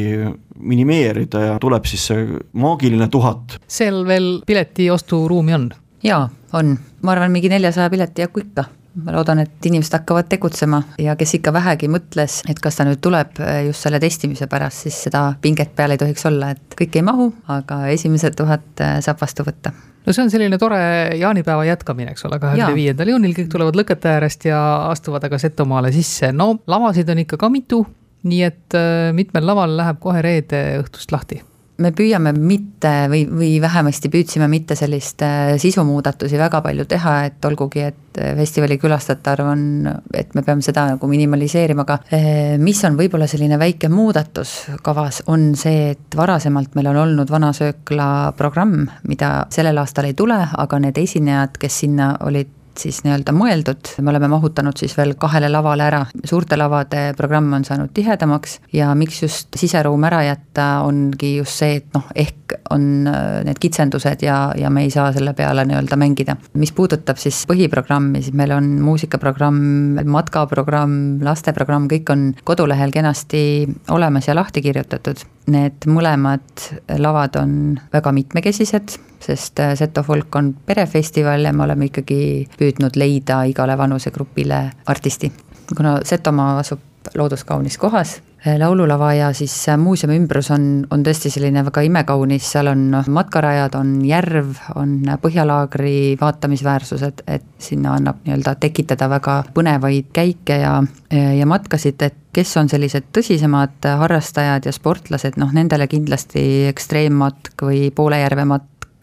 minimeerida 0.58 1.48
ja 1.48 1.58
tuleb 1.62 1.86
siis 1.88 2.10
see 2.10 2.28
maagiline 2.52 3.08
tuhat. 3.08 3.60
seal 3.66 4.02
veel 4.08 4.30
piletiosturuumi 4.46 5.54
on? 5.54 5.68
jaa, 6.04 6.26
on, 6.52 6.76
ma 7.02 7.14
arvan, 7.14 7.32
mingi 7.32 7.48
neljasaja 7.52 7.90
pileti 7.90 8.26
jagu 8.26 8.42
ikka 8.42 8.66
ma 8.94 9.14
loodan, 9.14 9.40
et 9.42 9.66
inimesed 9.66 9.96
hakkavad 9.96 10.28
tegutsema 10.30 10.80
ja 11.02 11.16
kes 11.18 11.36
ikka 11.38 11.52
vähegi 11.54 11.88
mõtles, 11.90 12.40
et 12.50 12.60
kas 12.62 12.78
ta 12.78 12.86
nüüd 12.86 13.00
tuleb 13.04 13.40
eh, 13.42 13.64
just 13.68 13.86
selle 13.86 14.00
testimise 14.02 14.46
pärast, 14.50 14.84
siis 14.86 15.00
seda 15.08 15.24
pinget 15.42 15.74
peal 15.76 15.94
ei 15.94 16.00
tohiks 16.00 16.26
olla, 16.30 16.52
et 16.54 16.76
kõik 16.78 16.98
ei 17.00 17.06
mahu, 17.06 17.30
aga 17.52 17.84
esimesed 17.94 18.36
tuhat 18.38 18.84
eh, 18.84 18.98
saab 19.04 19.22
vastu 19.22 19.46
võtta. 19.46 19.74
No 20.04 20.12
see 20.12 20.26
on 20.26 20.30
selline 20.30 20.58
tore 20.60 20.78
jaanipäeva 21.16 21.64
jätkamine, 21.64 22.12
eks 22.12 22.26
ole, 22.28 22.38
kahekümne 22.42 22.76
viiendal 22.76 23.14
juunil 23.14 23.32
kõik 23.38 23.48
tulevad 23.52 23.78
lõkete 23.80 24.12
äärest 24.12 24.44
ja 24.50 24.60
astuvad 24.90 25.24
aga 25.24 25.40
Setomaale 25.40 25.94
sisse, 25.94 26.30
no 26.32 26.52
lavasid 26.70 27.08
on 27.10 27.24
ikka 27.24 27.40
ka 27.40 27.50
mitu, 27.52 27.82
nii 28.28 28.44
et 28.46 28.78
eh, 28.78 29.10
mitmel 29.16 29.48
laval 29.48 29.74
läheb 29.80 29.98
kohe 30.04 30.22
reede 30.24 30.62
õhtust 30.84 31.12
lahti 31.14 31.40
me 31.82 31.90
püüame 31.96 32.30
mitte 32.36 32.92
või, 33.10 33.24
või 33.26 33.50
vähemasti 33.62 34.10
püüdsime 34.12 34.46
mitte 34.50 34.76
sellist 34.78 35.22
äh, 35.26 35.54
sisumuudatusi 35.60 36.38
väga 36.38 36.60
palju 36.64 36.86
teha, 36.90 37.14
et 37.28 37.48
olgugi, 37.48 37.82
et 37.88 38.20
äh, 38.20 38.34
festivali 38.38 38.78
külastajate 38.78 39.32
arv 39.32 39.50
on, 39.50 39.64
et 40.14 40.34
me 40.38 40.44
peame 40.46 40.62
seda 40.62 40.86
nagu 40.92 41.10
minimaliseerima, 41.10 41.86
aga 41.86 41.98
äh, 42.14 42.54
mis 42.62 42.82
on 42.86 42.98
võib-olla 42.98 43.26
selline 43.30 43.58
väike 43.60 43.90
muudatus 43.92 44.54
kavas, 44.86 45.24
on 45.26 45.52
see, 45.58 45.94
et 45.96 46.18
varasemalt 46.18 46.78
meil 46.78 46.92
on 46.92 47.00
olnud 47.06 47.32
Vanasöökla 47.34 48.10
programm, 48.38 48.84
mida 49.10 49.36
sellel 49.54 49.82
aastal 49.82 50.10
ei 50.10 50.18
tule, 50.18 50.38
aga 50.54 50.82
need 50.82 51.00
esinejad, 51.02 51.58
kes 51.58 51.82
sinna 51.84 52.14
olid 52.26 52.60
siis 52.80 53.02
nii-öelda 53.04 53.34
mõeldud, 53.36 53.94
me 54.02 54.12
oleme 54.12 54.28
mahutanud 54.32 54.78
siis 54.78 54.96
veel 54.98 55.14
kahele 55.20 55.48
lavale 55.52 55.86
ära, 55.86 56.02
suurte 56.24 56.58
lavade 56.58 57.06
programm 57.18 57.52
on 57.56 57.66
saanud 57.66 57.92
tihedamaks 57.94 58.58
ja 58.74 58.92
miks 58.98 59.22
just 59.22 59.58
siseruum 59.58 60.04
ära 60.08 60.22
jätta, 60.26 60.68
ongi 60.86 61.36
just 61.38 61.62
see, 61.62 61.78
et 61.80 61.88
noh, 61.96 62.06
ehk 62.14 62.56
on 62.74 63.08
äh, 63.10 63.42
need 63.46 63.60
kitsendused 63.62 64.24
ja, 64.24 64.38
ja 64.58 64.70
me 64.70 64.84
ei 64.86 64.92
saa 64.94 65.10
selle 65.14 65.34
peale 65.36 65.64
nii-öelda 65.68 65.98
mängida. 66.00 66.36
mis 66.60 66.72
puudutab 66.72 67.20
siis 67.20 67.44
põhiprogrammi, 67.50 68.22
siis 68.22 68.36
meil 68.36 68.54
on 68.56 68.68
muusikaprogramm, 68.84 70.00
matkaprogramm, 70.10 71.22
lasteprogramm, 71.24 71.88
kõik 71.90 72.12
on 72.14 72.28
kodulehel 72.44 72.92
kenasti 72.94 73.66
olemas 73.90 74.28
ja 74.28 74.36
lahti 74.36 74.62
kirjutatud. 74.64 75.24
Need 75.54 75.88
mõlemad 75.90 76.68
lavad 76.98 77.36
on 77.36 77.56
väga 77.92 78.12
mitmekesised 78.16 78.96
sest 79.24 79.60
äh, 79.60 79.74
Seto 79.78 80.02
Folk 80.02 80.36
on 80.36 80.54
perefestival 80.66 81.44
ja 81.44 81.52
me 81.52 81.64
oleme 81.64 81.88
ikkagi 81.90 82.20
püüdnud 82.58 82.98
leida 83.00 83.44
igale 83.48 83.78
vanusegrupile 83.78 84.60
artisti. 84.86 85.32
kuna 85.76 86.00
Setomaa 86.04 86.58
asub 86.58 86.80
looduskaunis 87.14 87.78
kohas, 87.78 88.22
äh, 88.46 88.58
laululava 88.58 89.12
ja 89.14 89.32
siis 89.32 89.68
äh, 89.68 89.78
muuseumi 89.78 90.16
ümbrus 90.16 90.50
on, 90.50 90.86
on 90.90 91.04
tõesti 91.04 91.30
selline 91.32 91.64
väga 91.64 91.84
imekaunis, 91.84 92.50
seal 92.52 92.68
on 92.72 92.90
noh, 92.92 93.08
matkarajad, 93.08 93.76
on 93.80 93.94
järv, 94.04 94.52
on 94.74 94.98
põhjalaagri 95.22 96.16
vaatamisväärsused, 96.20 97.24
et 97.26 97.46
sinna 97.58 97.94
annab 97.98 98.20
nii-öelda 98.24 98.56
tekitada 98.60 99.08
väga 99.12 99.38
põnevaid 99.54 100.12
käike 100.16 100.60
ja, 100.64 100.76
ja 101.12 101.48
matkasid, 101.48 102.02
et 102.02 102.20
kes 102.34 102.56
on 102.60 102.68
sellised 102.68 103.08
tõsisemad 103.14 103.86
harrastajad 104.00 104.66
ja 104.66 104.72
sportlased, 104.74 105.38
noh 105.40 105.52
nendele 105.54 105.86
kindlasti 105.90 106.66
ekstreemmatk 106.70 107.62
või 107.68 107.88
poole 107.94 108.18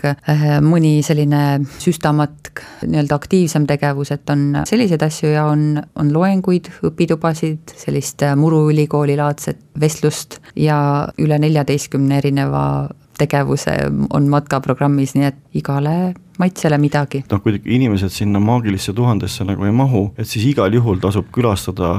matk 0.01 0.21
Äh, 0.29 0.59
mõni 0.63 1.01
selline 1.05 1.61
süstamatk, 1.81 2.61
nii-öelda 2.85 3.15
aktiivsem 3.15 3.65
tegevus, 3.69 4.11
et 4.11 4.29
on 4.29 4.57
selliseid 4.67 5.01
asju 5.05 5.31
ja 5.33 5.45
on, 5.49 5.81
on 5.95 6.11
loenguid, 6.13 6.69
õpitubasid, 6.87 7.73
sellist 7.77 8.23
Muru 8.35 8.69
ülikooli 8.71 9.17
laadset 9.17 9.59
vestlust 9.79 10.39
ja 10.55 11.07
üle 11.21 11.39
neljateistkümne 11.39 12.17
erineva 12.17 12.89
tegevuse 13.21 13.75
on 14.09 14.29
matkaprogrammis, 14.31 15.15
nii 15.15 15.27
et 15.29 15.39
igale 15.53 16.13
maitsele 16.41 16.77
midagi. 16.81 17.23
noh, 17.31 17.41
kui 17.43 17.59
inimesed 17.65 18.13
sinna 18.13 18.41
maagilisse 18.43 18.93
tuhandesse 18.97 19.45
nagu 19.47 19.65
ei 19.67 19.75
mahu, 19.75 20.03
et 20.17 20.27
siis 20.29 20.45
igal 20.51 20.73
juhul 20.73 21.01
tasub 21.03 21.29
külastada 21.33 21.93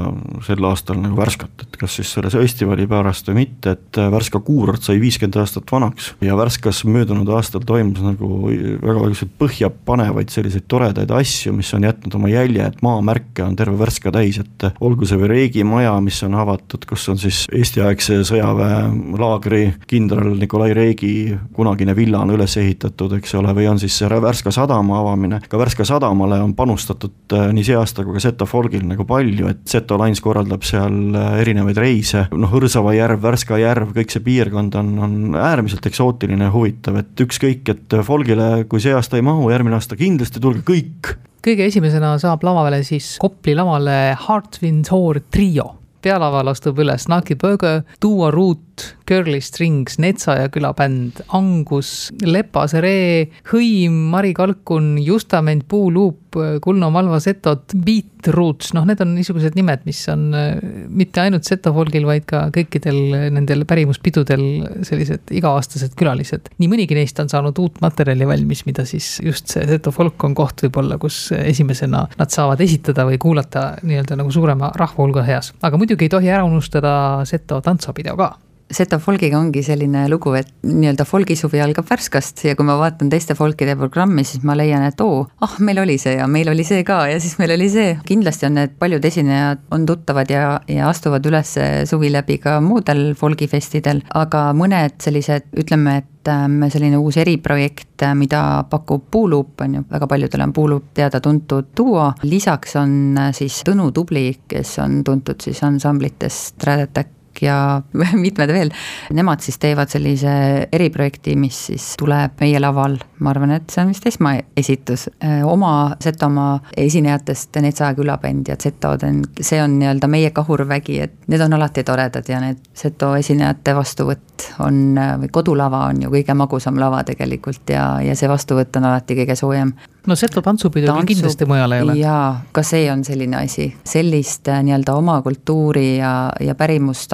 sel 0.46 0.64
aastal 0.68 1.00
nagu 1.02 1.16
Värskat, 1.18 1.66
et 1.66 1.78
kas 1.80 1.98
siis 2.00 2.10
selle 2.16 2.30
festivali 2.32 2.86
pärast 2.90 3.28
või 3.30 3.42
mitte, 3.42 3.76
et 3.76 4.00
Värska 4.12 4.40
kuurort 4.44 4.82
sai 4.82 4.98
viiskümmend 5.02 5.38
aastat 5.42 5.70
vanaks 5.72 6.12
ja 6.24 6.36
Värskas 6.38 6.82
möödunud 6.88 7.28
aastal 7.36 7.64
toimus 7.66 8.02
nagu 8.04 8.30
väga 8.48 8.98
selliseid 9.02 9.34
põhjapanevaid 9.38 10.32
selliseid 10.32 10.66
toredaid 10.70 11.10
asju, 11.14 11.52
mis 11.56 11.72
on 11.76 11.86
jätnud 11.86 12.16
oma 12.18 12.30
jälje, 12.32 12.66
et 12.66 12.82
maamärke 12.84 13.44
on 13.44 13.56
terve 13.56 13.78
Värska 13.78 14.12
täis, 14.14 14.40
et 14.42 14.66
olgu 14.80 15.06
see 15.08 15.20
või 15.20 15.30
Reegi 15.32 15.64
maja, 15.66 15.94
mis 16.04 16.18
on 16.26 16.36
avatud, 16.38 16.86
kus 16.88 17.06
on 17.12 17.20
siis 17.20 17.44
Eesti-aegse 17.52 18.20
sõjaväelaagri 18.28 19.62
kindral 19.90 20.34
Nikolai 20.38 20.72
Reegi 20.76 21.12
kunagine 21.54 21.96
villa 21.96 22.22
on 22.24 22.34
üles 22.36 22.56
ehitatud, 22.60 23.16
eks 23.18 23.36
ole, 23.38 23.54
või 23.56 23.68
on 23.70 23.80
siis 23.82 23.96
see 23.98 24.08
Värska 24.32 24.52
sadama 24.54 24.96
avamine, 25.02 25.42
ka 25.48 25.58
Värska 25.60 25.84
sadamale 25.84 26.38
on 26.40 26.54
panustatud 26.56 27.34
nii 27.52 27.64
see 27.66 27.76
aasta 27.76 28.04
kui 28.06 28.16
ka 28.16 28.22
Seto 28.24 28.46
Folgil 28.48 28.86
nagu 28.88 29.04
palju, 29.04 29.50
et 29.50 29.60
Seto 29.68 29.98
Lines 30.00 30.22
korraldab 30.24 30.64
seal 30.64 31.12
erinevaid 31.42 31.76
reise, 31.76 32.24
noh, 32.32 32.54
Õrsava 32.56 32.94
järv, 32.96 33.20
Värska 33.20 33.58
järv, 33.60 33.92
kõik 33.98 34.14
see 34.14 34.24
piirkond 34.24 34.78
on, 34.80 34.94
on 35.04 35.18
äärmiselt 35.36 35.84
eksootiline 35.90 36.48
ja 36.48 36.54
huvitav, 36.54 36.96
et 37.02 37.24
ükskõik, 37.26 37.68
et 37.74 37.98
Folgile, 38.08 38.64
kui 38.70 38.80
see 38.80 38.96
aasta 38.96 39.20
ei 39.20 39.26
mahu, 39.26 39.50
järgmine 39.52 39.76
aasta 39.76 40.00
kindlasti 40.00 40.40
tulge 40.40 40.64
kõik. 40.64 41.12
Kõige 41.44 41.68
esimesena 41.68 42.14
saab 42.22 42.44
lavale 42.46 42.80
siis 42.88 43.18
Kopli 43.20 43.52
lavale 43.58 44.16
Heart 44.16 44.62
Wind 44.62 44.88
Tour 44.88 45.20
trio. 45.28 45.74
Pealaval 46.02 46.48
astub 46.50 46.80
üles 46.82 47.04
Naki 47.10 47.36
Burger, 47.38 47.84
Duo 48.02 48.32
Root, 48.32 48.71
Girly 49.08 49.40
Strings, 49.44 49.98
Netsaja 50.02 50.48
külabänd, 50.52 51.22
Angus, 51.36 52.10
Lepas 52.24 52.74
Ree, 52.82 53.28
Hõim, 53.52 53.94
Mari 54.12 54.32
Kalkun, 54.34 54.96
Justament, 55.02 55.66
Puuluup, 55.68 56.18
Kulno 56.64 56.88
Malva 56.88 57.18
Setod, 57.20 57.74
Beat 57.84 58.30
Roots, 58.32 58.70
noh, 58.72 58.86
need 58.88 59.02
on 59.04 59.10
niisugused 59.16 59.56
nimed, 59.58 59.82
mis 59.84 60.00
on 60.08 60.30
äh, 60.38 60.62
mitte 60.88 61.20
ainult 61.20 61.44
Seto 61.44 61.74
folgil, 61.76 62.06
vaid 62.08 62.24
ka 62.30 62.44
kõikidel 62.54 63.28
nendel 63.34 63.66
pärimuspidudel 63.68 64.44
sellised 64.86 65.32
iga-aastased 65.34 65.96
külalised. 65.98 66.52
nii 66.62 66.70
mõnigi 66.70 66.96
neist 66.96 67.18
on 67.20 67.28
saanud 67.28 67.58
uut 67.60 67.82
materjali 67.84 68.28
valmis, 68.30 68.64
mida 68.68 68.86
siis 68.88 69.16
just 69.22 69.52
see 69.52 69.66
Seto 69.68 69.92
folk 69.92 70.24
on 70.24 70.36
koht 70.38 70.64
võib-olla, 70.64 70.96
kus 71.02 71.26
esimesena 71.36 72.06
nad 72.16 72.32
saavad 72.32 72.62
esitada 72.64 73.04
või 73.10 73.20
kuulata 73.20 73.72
nii-öelda 73.82 74.16
nagu 74.22 74.32
suurema 74.32 74.70
rahva 74.78 75.02
hulga 75.02 75.26
heas, 75.26 75.52
aga 75.60 75.76
muidu 75.76 75.92
muidugi 75.92 76.08
ei 76.08 76.08
tohi 76.08 76.30
ära 76.32 76.44
unustada 76.44 77.24
Seto 77.28 77.60
tantsupidu 77.60 78.16
ka 78.16 78.32
Seto 78.72 78.96
folgiga 79.02 79.36
ongi 79.36 79.60
selline 79.64 80.06
lugu, 80.08 80.32
et 80.38 80.48
nii-öelda 80.64 81.04
folgisuvi 81.04 81.60
algab 81.60 81.88
Värskast 81.90 82.40
ja 82.46 82.54
kui 82.56 82.64
ma 82.64 82.78
vaatan 82.80 83.10
teiste 83.12 83.36
folkide 83.36 83.74
programmi, 83.76 84.24
siis 84.24 84.44
ma 84.48 84.56
leian, 84.56 84.84
et 84.86 85.00
oo, 85.04 85.26
ah, 85.44 85.56
meil 85.60 85.82
oli 85.82 85.98
see 86.00 86.14
ja 86.16 86.28
meil 86.30 86.48
oli 86.48 86.64
see 86.64 86.80
ka 86.88 87.02
ja 87.10 87.18
siis 87.20 87.36
meil 87.40 87.52
oli 87.56 87.68
see. 87.72 87.92
kindlasti 88.08 88.48
on 88.48 88.56
need 88.56 88.78
paljud 88.80 89.04
esinejad 89.04 89.66
on 89.76 89.84
tuttavad 89.88 90.32
ja, 90.32 90.46
ja 90.68 90.88
astuvad 90.88 91.26
üles 91.28 91.54
suvi 91.90 92.12
läbi 92.12 92.38
ka 92.40 92.58
muudel 92.64 93.12
folgifestidel, 93.18 94.02
aga 94.16 94.48
mõned 94.56 94.96
sellised, 95.04 95.52
ütleme, 95.58 95.98
et 96.02 96.32
ähm, 96.32 96.60
selline 96.72 97.00
uus 97.00 97.18
eriprojekt, 97.20 98.06
mida 98.16 98.64
pakub 98.70 99.04
Puuluup, 99.12 99.60
on 99.60 99.74
ju, 99.76 99.86
väga 99.90 100.08
paljudele 100.08 100.48
on 100.48 100.52
Puuluup 100.56 100.92
teada-tuntud 100.96 101.74
duo, 101.76 102.08
lisaks 102.24 102.78
on 102.80 103.18
äh, 103.20 103.32
siis 103.36 103.60
Tõnu 103.68 103.90
Tubli, 103.92 104.30
kes 104.48 104.78
on 104.80 105.02
tuntud 105.04 105.44
siis 105.44 105.60
ansamblitest 105.66 106.64
Red 106.68 107.04
Attack 107.32 107.42
ja 107.42 107.82
mitmed 108.14 108.52
veel, 108.52 108.70
nemad 109.12 109.40
siis 109.40 109.58
teevad 109.58 109.88
sellise 109.88 110.68
eriprojekti, 110.72 111.36
mis 111.36 111.66
siis 111.66 111.96
tuleb 111.98 112.40
meie 112.40 112.60
laval, 112.60 112.98
ma 113.20 113.30
arvan, 113.30 113.52
et 113.56 113.70
see 113.70 113.82
on 113.82 113.88
vist 113.92 114.06
esmaesitus, 114.06 115.08
oma 115.44 115.96
Setomaa 116.00 116.60
esinejatest 116.76 117.56
Netsa 117.62 117.94
külabänd 117.94 118.48
ja 118.48 118.56
Zetoden, 118.56 119.22
see 119.40 119.62
on 119.62 119.78
nii-öelda 119.78 120.08
meie 120.08 120.30
kahurvägi, 120.30 121.00
et 121.00 121.14
need 121.28 121.40
on 121.40 121.52
alati 121.52 121.84
toredad 121.84 122.28
ja 122.28 122.40
need 122.40 122.60
Seto 122.74 123.14
esinejate 123.16 123.74
vastuvõtt 123.74 124.48
on, 124.64 124.96
või 125.20 125.30
kodulava 125.32 125.86
on 125.90 126.02
ju 126.02 126.10
kõige 126.12 126.34
magusam 126.34 126.78
lava 126.80 127.02
tegelikult 127.06 127.70
ja, 127.70 128.00
ja 128.02 128.16
see 128.18 128.28
vastuvõtt 128.30 128.76
on 128.80 128.88
alati 128.90 129.16
kõige 129.22 129.36
soojem. 129.38 129.72
No 130.06 130.16
Seto 130.18 130.42
tantsupidu 130.42 130.88
Tantsu... 130.88 131.06
kindlasti 131.12 131.46
mujal 131.46 131.76
ei 131.76 131.84
ole. 131.84 131.94
jaa, 132.00 132.42
ka 132.52 132.64
see 132.66 132.88
on 132.90 133.04
selline 133.06 133.38
asi, 133.38 133.68
sellist 133.86 134.48
äh, 134.50 134.62
nii-öelda 134.66 134.96
oma 134.98 135.20
kultuuri 135.22 135.98
ja, 136.00 136.32
ja 136.42 136.56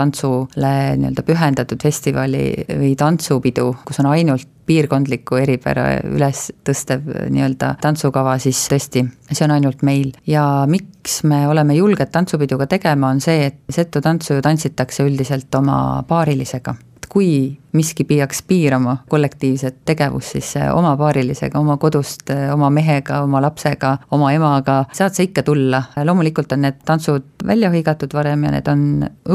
pärimustantsule 0.09 0.97
nii-öelda 0.97 1.23
pühendatud 1.23 1.83
festivali 1.83 2.65
või 2.69 2.95
tantsupidu, 2.97 3.75
kus 3.85 4.01
on 4.01 4.07
ainult 4.07 4.49
piirkondlikku 4.69 5.37
eripära 5.41 6.01
üles 6.05 6.51
tõstev 6.65 7.07
nii-öelda 7.31 7.77
tantsukava, 7.81 8.39
siis 8.39 8.61
tõesti, 8.69 9.05
see 9.33 9.45
on 9.47 9.55
ainult 9.57 9.83
meil. 9.83 10.13
ja 10.27 10.67
miks 10.69 11.23
me 11.25 11.47
oleme 11.49 11.75
julged 11.75 12.11
tantsupidu 12.13 12.59
ka 12.59 12.67
tegema, 12.67 13.09
on 13.09 13.21
see, 13.21 13.47
et 13.47 13.57
setu 13.71 14.01
tantsu 14.01 14.35
ju 14.35 14.43
tantsitakse 14.43 15.05
üldiselt 15.05 15.55
oma 15.55 16.03
paarilisega 16.09 16.75
kui 17.09 17.59
miski 17.73 18.05
peaks 18.05 18.43
piirama 18.49 18.97
kollektiivset 19.09 19.81
tegevust, 19.89 20.37
siis 20.37 20.55
oma 20.73 20.95
paarilisega, 20.97 21.59
oma 21.61 21.77
kodust, 21.81 22.31
oma 22.53 22.71
mehega, 22.75 23.23
oma 23.27 23.43
lapsega, 23.45 23.95
oma 24.17 24.33
emaga, 24.35 24.81
saad 24.93 25.17
sa 25.17 25.27
ikka 25.27 25.45
tulla. 25.47 25.83
loomulikult 26.05 26.53
on 26.57 26.65
need 26.67 26.81
tantsud 26.85 27.45
välja 27.47 27.71
hõigatud 27.73 28.15
varem 28.15 28.45
ja 28.45 28.55
need 28.57 28.71
on 28.73 28.87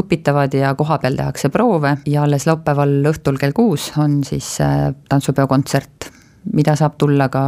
õpitavad 0.02 0.54
ja 0.54 0.74
kohapeal 0.74 1.16
tehakse 1.18 1.48
proove 1.48 1.96
ja 2.06 2.24
alles 2.24 2.46
laupäeval 2.50 2.98
õhtul 3.12 3.38
kell 3.40 3.56
kuus 3.56 3.92
on 3.98 4.22
siis 4.24 4.56
äh, 4.64 4.90
tantsupeo 5.08 5.46
kontsert, 5.50 6.10
mida 6.52 6.76
saab 6.76 6.98
tulla 6.98 7.28
ka 7.32 7.44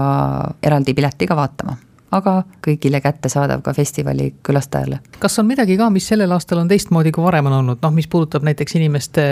eraldi 0.63 0.95
piletiga 0.95 1.37
vaatama 1.37 1.77
aga 2.15 2.37
kõigile 2.65 3.01
kättesaadav 3.03 3.63
ka 3.67 3.75
festivali 3.75 4.31
külastajale. 4.47 5.01
kas 5.19 5.39
on 5.39 5.49
midagi 5.49 5.77
ka, 5.77 5.91
mis 5.91 6.07
sellel 6.09 6.33
aastal 6.33 6.63
on 6.63 6.71
teistmoodi 6.71 7.13
kui 7.13 7.25
varem 7.25 7.51
on 7.51 7.59
olnud, 7.61 7.83
noh, 7.83 7.95
mis 7.95 8.09
puudutab 8.11 8.47
näiteks 8.47 8.79
inimeste 8.79 9.27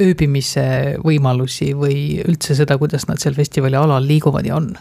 ööbimise 0.00 0.98
võimalusi 1.04 1.72
või 1.78 2.20
üldse 2.24 2.56
seda, 2.58 2.78
kuidas 2.78 3.08
nad 3.08 3.22
seal 3.22 3.36
festivali 3.38 3.78
alal 3.78 4.04
liiguvad 4.06 4.46
ja 4.46 4.56
on? 4.60 4.72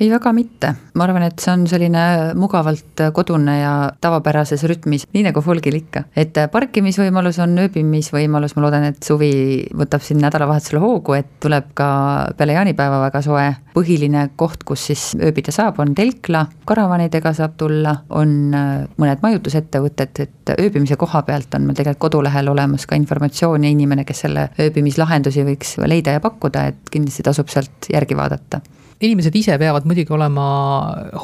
Ei, 0.00 0.10
väga 0.10 0.32
mitte, 0.36 0.72
ma 0.94 1.06
arvan, 1.06 1.24
et 1.24 1.40
see 1.40 1.52
on 1.54 1.64
selline 1.70 2.02
mugavalt 2.36 3.00
kodune 3.16 3.54
ja 3.58 3.72
tavapärases 4.02 4.64
rütmis, 4.68 5.06
nii 5.14 5.24
nagu 5.28 5.40
folgil 5.44 5.78
ikka. 5.78 6.04
et 6.16 6.36
parkimisvõimalus 6.52 7.38
on, 7.44 7.56
ööbimisvõimalus, 7.64 8.56
ma 8.56 8.64
loodan, 8.66 8.84
et 8.90 9.00
suvi 9.06 9.30
võtab 9.76 10.04
siin 10.04 10.20
nädalavahetusel 10.20 10.80
hoogu, 10.82 11.16
et 11.16 11.38
tuleb 11.40 11.72
ka 11.74 11.88
peale 12.36 12.58
jaanipäeva 12.58 13.00
väga 13.06 13.22
soe. 13.24 13.46
põhiline 13.76 14.30
koht, 14.36 14.62
kus 14.64 14.86
siis 14.88 15.02
ööbida 15.20 15.52
saab, 15.52 15.80
on 15.80 15.94
telkla, 15.94 16.46
karavanidega 16.68 17.32
saab 17.36 17.58
tulla, 17.60 17.92
on 18.08 18.52
mõned 18.96 19.24
majutusettevõtted, 19.24 20.22
et 20.24 20.54
ööbimise 20.56 20.96
koha 20.96 21.22
pealt 21.22 21.54
on 21.54 21.66
meil 21.68 21.76
tegelikult 21.76 22.06
kodulehel 22.06 22.48
olemas 22.48 22.86
ka 22.86 22.96
informatsioon 22.96 23.64
ja 23.64 23.72
inimene, 23.72 24.04
kes 24.04 24.24
selle 24.26 24.48
ööbimislahendusi 24.60 25.44
võiks 25.44 25.76
leida 25.84 26.16
ja 26.16 26.24
pakkuda, 26.24 26.66
et 26.72 26.90
kindlasti 26.92 27.24
tasub 27.26 27.52
sealt 27.52 27.88
järgi 27.92 28.16
vaadata 28.16 28.60
inimesed 29.00 29.34
ise 29.36 29.58
peavad 29.58 29.86
muidugi 29.88 30.12
olema 30.12 30.46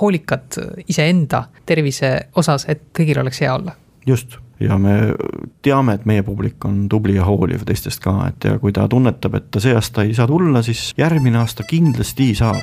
hoolikad 0.00 0.58
iseenda 0.88 1.44
tervise 1.66 2.14
osas, 2.36 2.66
et 2.68 2.88
kõigil 2.96 3.20
oleks 3.22 3.40
hea 3.40 3.54
olla. 3.54 3.76
just, 4.06 4.36
ja 4.60 4.78
me 4.78 5.14
teame, 5.62 5.94
et 5.94 6.04
meie 6.06 6.22
publik 6.22 6.64
on 6.64 6.88
tubli 6.90 7.16
ja 7.16 7.24
hooliv 7.26 7.64
teistest 7.66 8.02
ka, 8.02 8.16
et 8.28 8.44
ja 8.44 8.58
kui 8.62 8.72
ta 8.72 8.88
tunnetab, 8.88 9.34
et 9.38 9.50
ta 9.50 9.62
see 9.62 9.74
aasta 9.74 10.06
ei 10.06 10.14
saa 10.14 10.26
tulla, 10.26 10.62
siis 10.62 10.92
järgmine 10.98 11.38
aasta 11.42 11.66
kindlasti 11.68 12.32
saab 12.38 12.62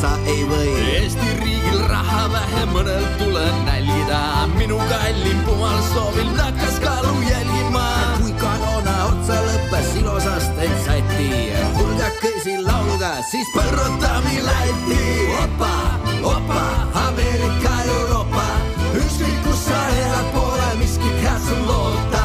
sa 0.00 0.10
ei 0.26 0.42
või. 0.46 0.72
Eesti 0.98 1.28
riigil 1.40 1.80
raha 1.90 2.24
vähe, 2.32 2.64
mõnel 2.72 3.04
tuleb 3.18 3.56
nälgida, 3.66 4.20
minu 4.54 4.78
kallim 4.90 5.40
pumal 5.46 5.80
soovil 5.92 6.30
nakkas 6.38 6.78
kaalu 6.84 7.14
jälgima. 7.26 7.86
kui 8.20 8.34
kanoona 8.42 8.94
otsa 9.10 9.38
lõppes, 9.46 9.90
ilusast 10.00 10.62
end 10.66 10.78
säti, 10.84 11.30
hulgakesi 11.78 12.58
lauluga, 12.62 13.12
siis 13.30 13.50
põrutame 13.56 14.36
Läti. 14.48 15.02
opa, 15.42 15.74
opa, 16.34 16.62
Ameerika, 17.06 17.74
Euroopa, 17.96 18.46
ükskõik 19.02 19.42
kus 19.46 19.66
sa 19.66 19.82
elad, 20.04 20.30
pole 20.36 20.70
miskit 20.82 21.20
head 21.24 21.42
sul 21.48 21.66
loota. 21.66 22.17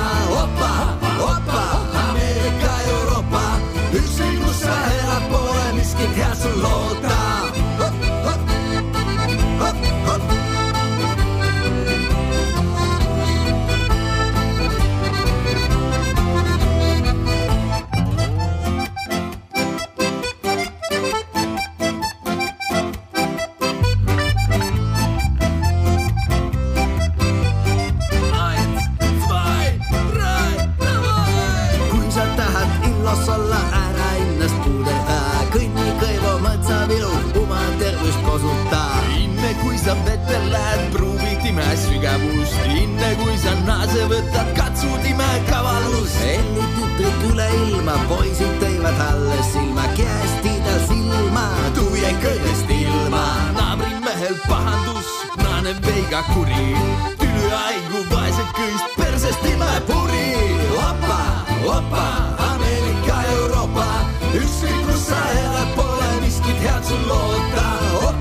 så 64.97 65.19
er 65.41 65.49
der 65.57 65.67
boller, 65.75 66.13
vi 66.23 66.29
skidt 66.37 66.59
her 66.67 66.79
til 66.87 66.99
morgen, 67.11 67.45
der 67.55 67.69
er 67.85 68.12